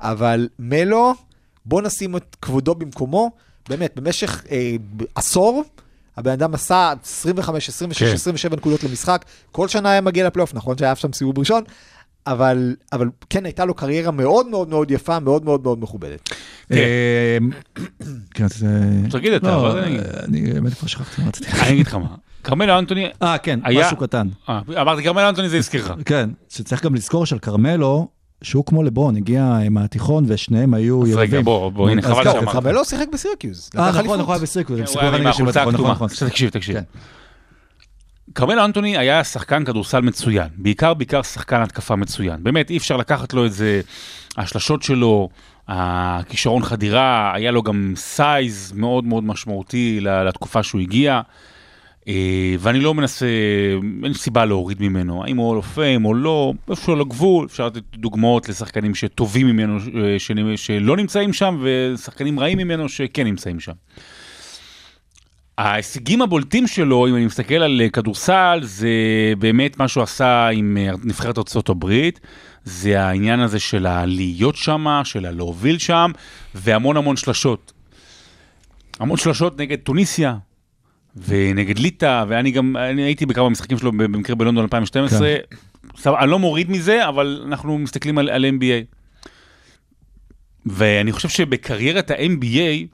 [0.00, 1.14] אבל מלו,
[1.64, 3.30] בוא נשים את כבודו במקומו,
[3.68, 4.76] באמת, במשך אה,
[5.14, 5.64] עשור,
[6.16, 8.14] הבן אדם עשה 25, 26, כן.
[8.14, 11.64] 27 נקודות למשחק, כל שנה היה מגיע לפלייאוף, נכון שהיה שם סיבוב ראשון,
[12.26, 16.30] אבל, אבל כן, הייתה לו קריירה מאוד מאוד מאוד יפה, מאוד מאוד מאוד מכובדת.
[16.72, 17.38] אה,
[18.34, 18.68] כן, זה...
[19.10, 19.98] תגיד אתה, לא, אבל אני-
[20.28, 21.50] אני באמת כבר שכחתי מה רציתי.
[21.62, 22.06] אני אגיד לך מה.
[22.44, 24.28] כרמלו אנטוני, אה, כן, משהו קטן.
[24.48, 25.94] אה, אמרתי כרמלו אנטוני זה הזכיר לך.
[26.04, 28.08] כן, שצריך גם לזכור של כרמלו,
[28.42, 31.44] שהוא כמו לברון, הגיע מהתיכון ושניהם היו אז רגע, ילדים.
[31.44, 32.48] בוא, בוא, הנה, אז חבל לא, שאמרת.
[32.52, 33.70] קרמלו שיחק בסירקיוז.
[33.78, 34.04] אה, נכון.
[34.04, 34.20] נכון,
[35.26, 35.90] החולצה בתיכון, נכון.
[35.90, 36.06] נכון.
[36.06, 36.76] עכשיו תקשיב, תקשיב.
[38.34, 42.42] כרמל אנטוני היה שחקן כדורסל מצוין, בעיקר בעיקר שחקן התקפה מצוין.
[42.42, 43.80] באמת, אי אפשר לקחת לו את זה,
[44.36, 45.28] השלשות שלו,
[45.68, 51.20] הכישרון חדירה, היה לו גם סייז מאוד מאוד משמעותי לתקופה שהוא הגיע.
[52.08, 53.26] אה, ואני לא מנסה,
[54.04, 58.48] אין סיבה להוריד ממנו, האם הוא פיים או לא, איפשהו על הגבול, אפשר לתת דוגמאות
[58.48, 63.72] לשחקנים שטובים ממנו, אה, שלא נמצאים שם, ושחקנים רעים ממנו שכן נמצאים שם.
[65.58, 68.88] ההישגים הבולטים שלו, אם אני מסתכל על אה, כדורסל, זה
[69.38, 72.20] באמת מה שהוא עשה עם אה, נבחרת ארצות הברית,
[72.64, 76.10] זה העניין הזה של הלהיות שם, של הלהוביל שם,
[76.54, 77.72] והמון המון שלשות.
[79.00, 80.36] המון שלשות נגד טוניסיה,
[81.16, 85.34] ונגד ליטא, ואני גם, אני הייתי בכמה משחקים שלו במקרה בלונדון 2012,
[85.96, 88.96] סבבה, אני לא מוריד מזה, אבל אנחנו מסתכלים על, על NBA.
[90.66, 92.86] ואני חושב שבקריירת ה-NBA,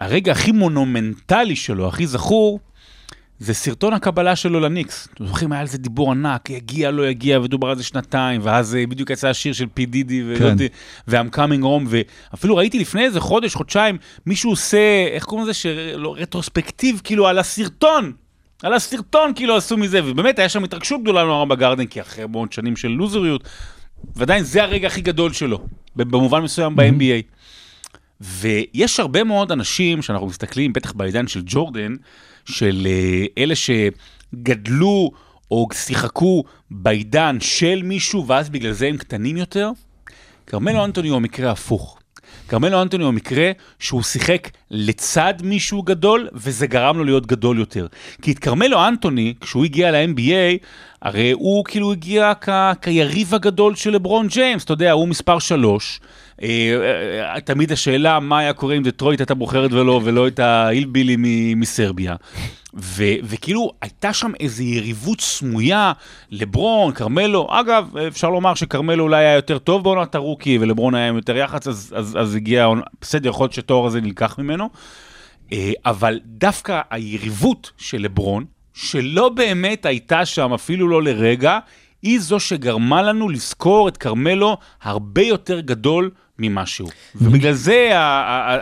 [0.00, 2.60] הרגע הכי מונומנטלי שלו, הכי זכור,
[3.38, 5.08] זה סרטון הקבלה שלו לניקס.
[5.14, 8.74] אתם זוכרים, היה על זה דיבור ענק, יגיע, לא יגיע, ודובר על זה שנתיים, ואז
[8.74, 10.22] אה, בדיוק יצא השיר של פי דידי.
[11.08, 16.14] ו-I'm coming home, ואפילו ראיתי לפני איזה חודש, חודשיים, מישהו עושה, איך קוראים לזה, שלא,
[16.18, 18.12] רטרוספקטיב, כאילו, על הסרטון.
[18.62, 22.52] על הסרטון כאילו עשו מזה, ובאמת היה שם התרגשות גדולה נורא בגרדן, כי אחרי מאוד
[22.52, 23.44] שנים של לוזריות,
[24.16, 25.60] ועדיין זה הרגע הכי גדול שלו,
[25.96, 27.39] במובן מסוים ב-NBA.
[28.20, 31.94] ויש הרבה מאוד אנשים שאנחנו מסתכלים, בטח בעידן של ג'ורדן,
[32.44, 35.10] של אה, אלה שגדלו
[35.50, 39.70] או שיחקו בעידן של מישהו, ואז בגלל זה הם קטנים יותר.
[40.46, 42.00] כרמלו אנטוני הוא המקרה ההפוך.
[42.48, 47.86] כרמלו אנטוני הוא המקרה שהוא שיחק לצד מישהו גדול, וזה גרם לו להיות גדול יותר.
[48.22, 50.64] כי את כרמלו אנטוני, כשהוא הגיע ל-NBA,
[51.02, 52.48] הרי הוא כאילו הגיע כ-
[52.82, 56.29] כיריב הגדול של לברון ג'יימס, אתה יודע, הוא מספר שלוש, אה, אה,
[57.44, 61.16] תמיד השאלה מה היה קורה אם דטרויט הייתה בוחרת ולא, ולא את ההילבילי
[61.56, 62.16] מסרביה.
[62.74, 65.92] ו- וכאילו הייתה שם איזו יריבות סמויה,
[66.30, 71.16] לברון, כרמלו, אגב, אפשר לומר שכרמלו אולי היה יותר טוב בעונת הרוקי ולברון היה עם
[71.16, 72.68] יותר יח"צ, אז, אז, אז הגיע,
[73.00, 74.68] בסדר, יכול להיות שהתואר הזה נלקח ממנו,
[75.52, 81.58] אה, אבל דווקא היריבות של לברון, שלא באמת הייתה שם אפילו לא לרגע,
[82.02, 86.10] היא זו שגרמה לנו לזכור את כרמלו הרבה יותר גדול
[86.40, 86.88] ממשהו.
[87.14, 87.90] ובגלל זה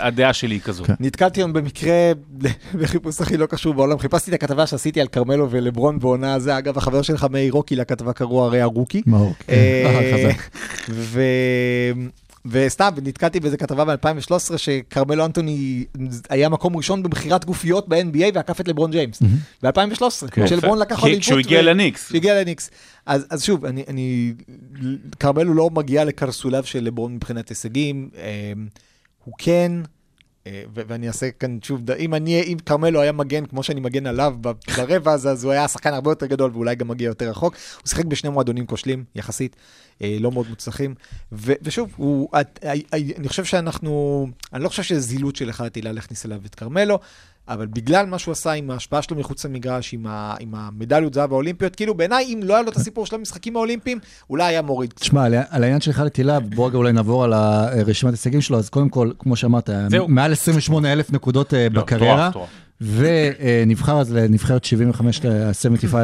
[0.01, 0.87] הדעה שלי היא כזאת.
[0.87, 0.95] כן.
[1.01, 2.13] נתקלתי היום במקרה
[2.81, 6.79] בחיפוש הכי לא קשור בעולם, חיפשתי את הכתבה שעשיתי על כרמלו ולברון בעונה הזה, אגב,
[6.79, 9.03] החבר שלך מאיר רוקי לכתבה קראו הרי הרוקי.
[9.07, 9.35] מאור.
[9.39, 9.53] כן.
[9.53, 10.43] אה, אה, חזק.
[12.47, 15.85] וסתם, נתקלתי באיזה כתבה ב-2013 שכרמלו אנטוני
[16.31, 19.23] היה מקום ראשון במכירת גופיות ב-NBA ועקף את לברון ג'יימס.
[19.63, 20.47] ב-2013, כן.
[20.47, 21.23] כשלברון לקח כי- אליפות.
[21.23, 22.05] כשהוא הגיע ו- לניקס.
[22.05, 22.71] כשהוא הגיע לניקס.
[23.07, 24.33] אז, אז שוב, אני, אני,
[25.21, 28.53] כרמלו לא מגיע לקרסוליו של לברון מבחינת הישגים, אה,
[29.25, 29.73] הוא כן,
[30.75, 34.35] ואני אעשה כאן שוב, אם אני, אם כרמלו היה מגן כמו שאני מגן עליו
[34.77, 37.55] ברבע הזה, אז הוא היה שחקן הרבה יותר גדול ואולי גם מגיע יותר רחוק.
[37.55, 39.57] הוא שיחק בשני מועדונים כושלים, יחסית,
[40.03, 40.95] אה, לא מאוד מוצלחים.
[41.33, 42.73] ושוב, הוא, אה, אה,
[43.19, 46.99] אני חושב שאנחנו, אני לא חושב שזה זילות של אחד הטילה להכניס אליו את כרמלו.
[47.49, 51.33] אבל בגלל מה שהוא עשה עם ההשפעה שלו מחוץ למגרש, עם, ה, עם המדליות זהב
[51.33, 53.99] האולימפיות, כאילו בעיניי, אם לא היה לו את הסיפור של המשחקים האולימפיים,
[54.31, 54.91] אולי היה מוריד.
[54.97, 58.59] תשמע, על- על העניין של היכל התהילה, בוא רגע אולי נעבור על הרשימת ההישגים שלו,
[58.59, 60.09] אז קודם כל, כמו שאמרת, זהו.
[60.09, 62.31] מעל 28 אלף נקודות אה, לא, בקריירה.
[62.81, 65.95] ונבחר אז לנבחרת 75 ל-75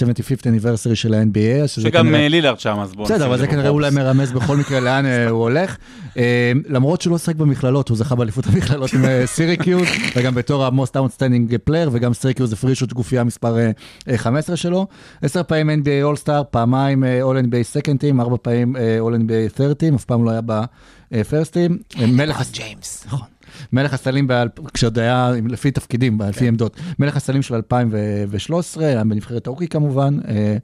[0.00, 3.90] 75th anniversary של ה-NBA, שגם אה, לילארד שם, אז בואו בסדר, אבל זה כנראה אולי
[3.90, 5.76] מרמז בכל מקרה לאן אה, הוא הולך.
[6.16, 10.64] אה, למרות שהוא לא שיחק במכללות, הוא זכה באליפות המכללות עם אה, סיריקיוז, וגם בתור
[10.64, 13.70] ה-most outstanding player, וגם סיריקיוז הפרישו את גופייה מספר אה,
[14.08, 14.86] אה, 15 שלו.
[15.22, 19.94] עשר פעמים NBA All-Star, פעמיים אה, All-NBA Second Team, ארבע פעמים אה, All-NBA Third Team,
[19.94, 22.00] אף פעם לא היה ב-First Team.
[22.00, 23.04] אה, מלך ג'יימס.
[23.06, 23.35] נכון.
[23.72, 24.28] מלך הסלים,
[24.74, 26.76] כשעוד היה לפי תפקידים, לפי עמדות.
[26.98, 30.56] מלך הסלים של 2013, היה בנבחרת הרוקי כמובן, אה,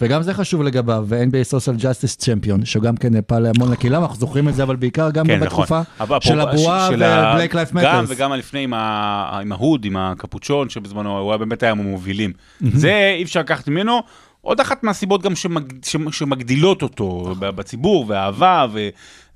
[0.00, 4.48] וגם זה חשוב לגביו, ו-NBA Social Justice Champion, שגם כן פעל המון לקהילה, אנחנו זוכרים
[4.48, 5.46] את זה, אבל בעיקר גם כן, נכון.
[5.46, 7.82] בתקופה אבל של הבועה ו-Black Life Matters.
[7.82, 12.32] גם וגם לפני עם ה- עם ההוד, עם הקפוצ'ון, שבזמנו הוא היה באמת היה מהמובילים.
[12.60, 14.00] זה אי אפשר לקחת ממנו.
[14.42, 18.66] עוד אחת מהסיבות גם שמג- שמ- שמגדילות אותו בציבור, ואהבה,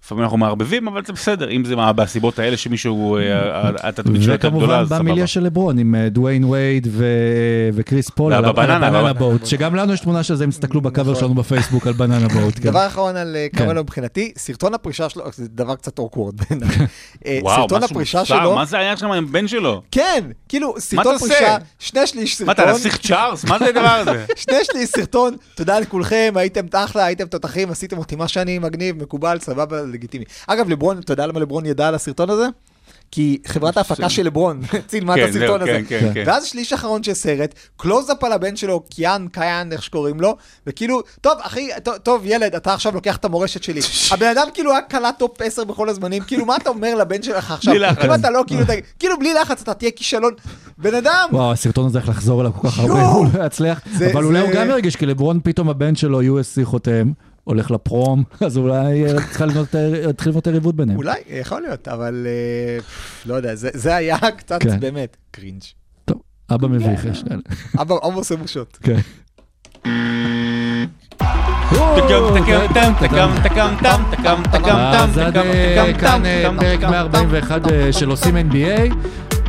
[0.04, 4.32] ולפעמים אנחנו מערבבים, אבל זה בסדר, אם זה מה- מהסיבות האלה שמישהו, אה, התדמית שלו
[4.32, 4.98] יותר גדולה, וכמובן אז סבבה.
[5.02, 6.88] במיליה של לברון עם אה, דוויין וייד
[7.74, 11.14] וקריס פול, על הבננה ב-banana boat, שגם לנו יש תמונה של זה, אם תסתכלו ב-cover
[11.14, 12.54] שלנו בפייסבוק על banana boat.
[12.54, 12.60] כן.
[12.62, 13.58] דבר אחרון על אה, כן.
[13.58, 16.76] כרמלו מבחינתי, סרטון הפרישה שלו, זה דבר קצת awkward בעיניי.
[17.56, 19.82] סרטון הפרישה שלו, מה זה היה שם עם הבן שלו?
[19.90, 21.56] כן, כאילו, סרטון פרישה?
[21.78, 23.44] שני שליש מה, אתה סרטון, נסיך צ'ארלס?
[23.44, 24.24] מה זה הדבר הזה?
[24.44, 29.38] שני שליש סרטון, תודה לכולכם, הייתם אחלה, הייתם תותחים, עשיתם אותי מה שאני מגניב, מקובל,
[29.40, 30.24] סבבה, לגיטימי.
[30.46, 32.46] אגב, לברון, אתה יודע למה לברון ידע על הסרטון הזה?
[33.14, 35.80] כי חברת ההפקה של לברון צילמה את כן, הסרטון הזה.
[35.88, 36.22] כן, כן.
[36.26, 40.36] ואז שליש אחרון של סרט, קלוזאפ על הבן שלו, קיאן, קיאן, איך שקוראים לו,
[40.66, 41.68] וכאילו, טוב, אחי,
[42.02, 43.80] טוב, ילד, אתה עכשיו לוקח את המורשת שלי.
[44.12, 47.50] הבן אדם כאילו היה קלט top 10 בכל הזמנים, כאילו, מה אתה אומר לבן שלך
[47.50, 47.74] עכשיו?
[47.74, 48.04] בלי לחץ.
[48.04, 48.62] אם אתה לא, כאילו,
[48.98, 50.32] כאילו, בלי לחץ, אתה תהיה כישלון.
[50.78, 53.12] בן אדם, וואו, הסרטון הזה הולך לחזור אליו כל כך הרבה, יואו!
[53.16, 53.80] הוא לא יצליח.
[54.12, 57.12] אבל אולי הוא גם ירגיש, כי לברון פתאום הבן שלו, USC חותם,
[57.44, 60.98] הולך לפרום, אז אולי צריכה לבנות, אה, לבנות יריבות ביניהם.
[60.98, 62.78] אולי, יכול להיות, אבל אה,
[63.26, 64.80] לא יודע, זה זה היה קצת כן.
[64.80, 65.62] באמת קרינג'.
[66.04, 66.20] טוב,
[66.50, 67.40] אבא מביך, יש כאלה.
[67.80, 68.78] אבא אבא עושה בושות.
[68.82, 68.98] כן.
[74.94, 75.42] אז עד כאן
[75.74, 78.94] פרק תקם, 141 אה, של עושים NBA.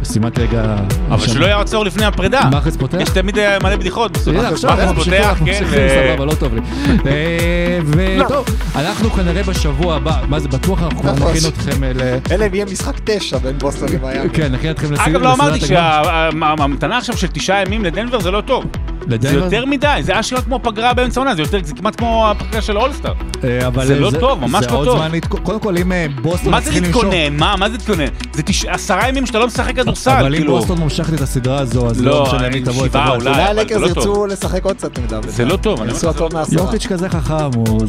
[0.06, 0.76] שימת רגע...
[1.10, 1.28] אבל.
[1.28, 2.49] שלא יעצור לפני הפרידה.
[2.51, 2.97] מאחז פותח?
[3.01, 6.53] יש תמיד אה, מלא בדיחות עכשיו, מאחז אנחנו ממשיכים, פותח, אנחנו כן, סבבה, לא טוב
[6.56, 6.62] לי.
[7.06, 8.45] אה, וטוב,
[8.76, 11.32] אנחנו כנראה בשבוע הבא, מה זה בטוח, אנחנו כבר נכון.
[11.32, 12.01] נכין אתכם ל...
[12.32, 14.30] אלא אם יהיה משחק תשע בין בוסטון למיאמי.
[14.30, 15.68] כן, נכין אתכם לסדרת אגב, לא אמרתי הגמר.
[15.68, 18.66] שההמתנה עכשיו של תשעה ימים לדנבר זה לא טוב.
[19.08, 19.43] זה לדנבר?
[19.45, 22.78] יותר מדי, זה אשכרה כמו פגרה באמצע העונה, זה יותר- זה כמעט כמו הפגרה של
[22.78, 23.14] אולסטאר.
[23.43, 24.97] אה, זה לא טוב, ממש זה לא עוד טוב.
[24.97, 25.43] זמן להתכונן.
[25.43, 26.72] קודם כל, אם אה, בוסטון מה זה.
[26.80, 27.34] להתכונן?
[27.38, 28.06] מה מה זה להתכונן?
[28.34, 30.56] זה עשרה ימים שאתה לא משחק כדורסל, אבל אם כאילו.
[30.58, 33.01] בוסטון מושכת את הסדרה הזו, אז לא, לא משנה מי תבוא, תבוא.
[33.16, 33.30] אולי.
[33.41, 33.97] הלקרס לא טוב.
[33.97, 35.22] ירצו לשחק עוד קצת נגדם.
[35.28, 36.62] זה לא טוב, אני יעשו אומר לך, הכל מהעשרה.
[36.61, 37.36] יוקיץ' כזה חכם,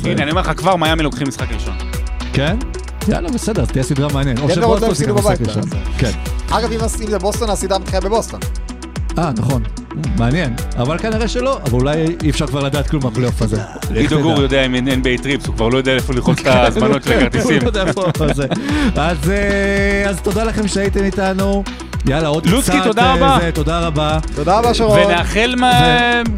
[0.05, 1.75] הנה, אני אומר לך כבר, מיאמי לוקחים משחק ראשון.
[2.33, 2.57] כן?
[3.09, 4.41] יאללה, בסדר, תהיה סדרה מעניינת.
[4.41, 5.63] או לא שבוסטון תיקח משחק ראשון.
[5.63, 6.11] אז- כן.
[6.51, 8.41] אגב, אם זה בוסטון, הסדרה מתחילה בבוסטון.
[9.19, 9.63] אה, נכון.
[10.19, 10.55] מעניין.
[10.79, 13.61] אבל כנראה שלא, אבל אולי אי אפשר כבר לדעת כלום מהפלייאוף הזה.
[13.95, 17.13] עידו גור יודע עם NBA טריפס, הוא כבר לא יודע איפה ללחוץ את ההזמנות של
[17.17, 17.57] הכרטיסים.
[17.57, 17.69] הוא לא
[19.31, 21.65] אה, אז תודה לכם שהייתם איתנו.
[22.09, 22.87] יאללה, עוד לוצקי, קצת...
[22.87, 23.39] תודה אה, רבה.
[23.41, 24.19] זה, תודה רבה.
[24.35, 25.01] תודה רבה, שרון.
[25.01, 25.73] ונאחל מה...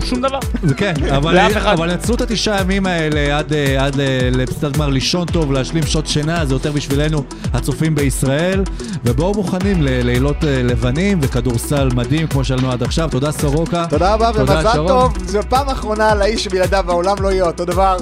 [0.05, 0.39] שום דבר.
[0.77, 1.73] כן, אבל, לאף אחד.
[1.73, 5.87] אבל נצלו את התשעה ימים האלה עד, אה, עד ל- לפסטת גמר לישון טוב, להשלים
[5.87, 8.63] שעות שינה, זה יותר בשבילנו, הצופים בישראל.
[9.05, 13.09] ובואו מוכנים ללילות אה, לבנים וכדורסל מדהים כמו שלנו עד עכשיו.
[13.11, 13.87] תודה סורוקה.
[13.91, 14.89] תודה רבה תודה, ומזל שרון.
[14.89, 15.19] טוב.
[15.27, 17.97] זו פעם אחרונה לאיש שבלעדיו העולם לא יהיה אותו דבר,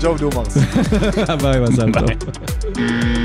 [0.00, 0.56] ג'ו דומרס.
[1.42, 2.10] ביי, מזל טוב.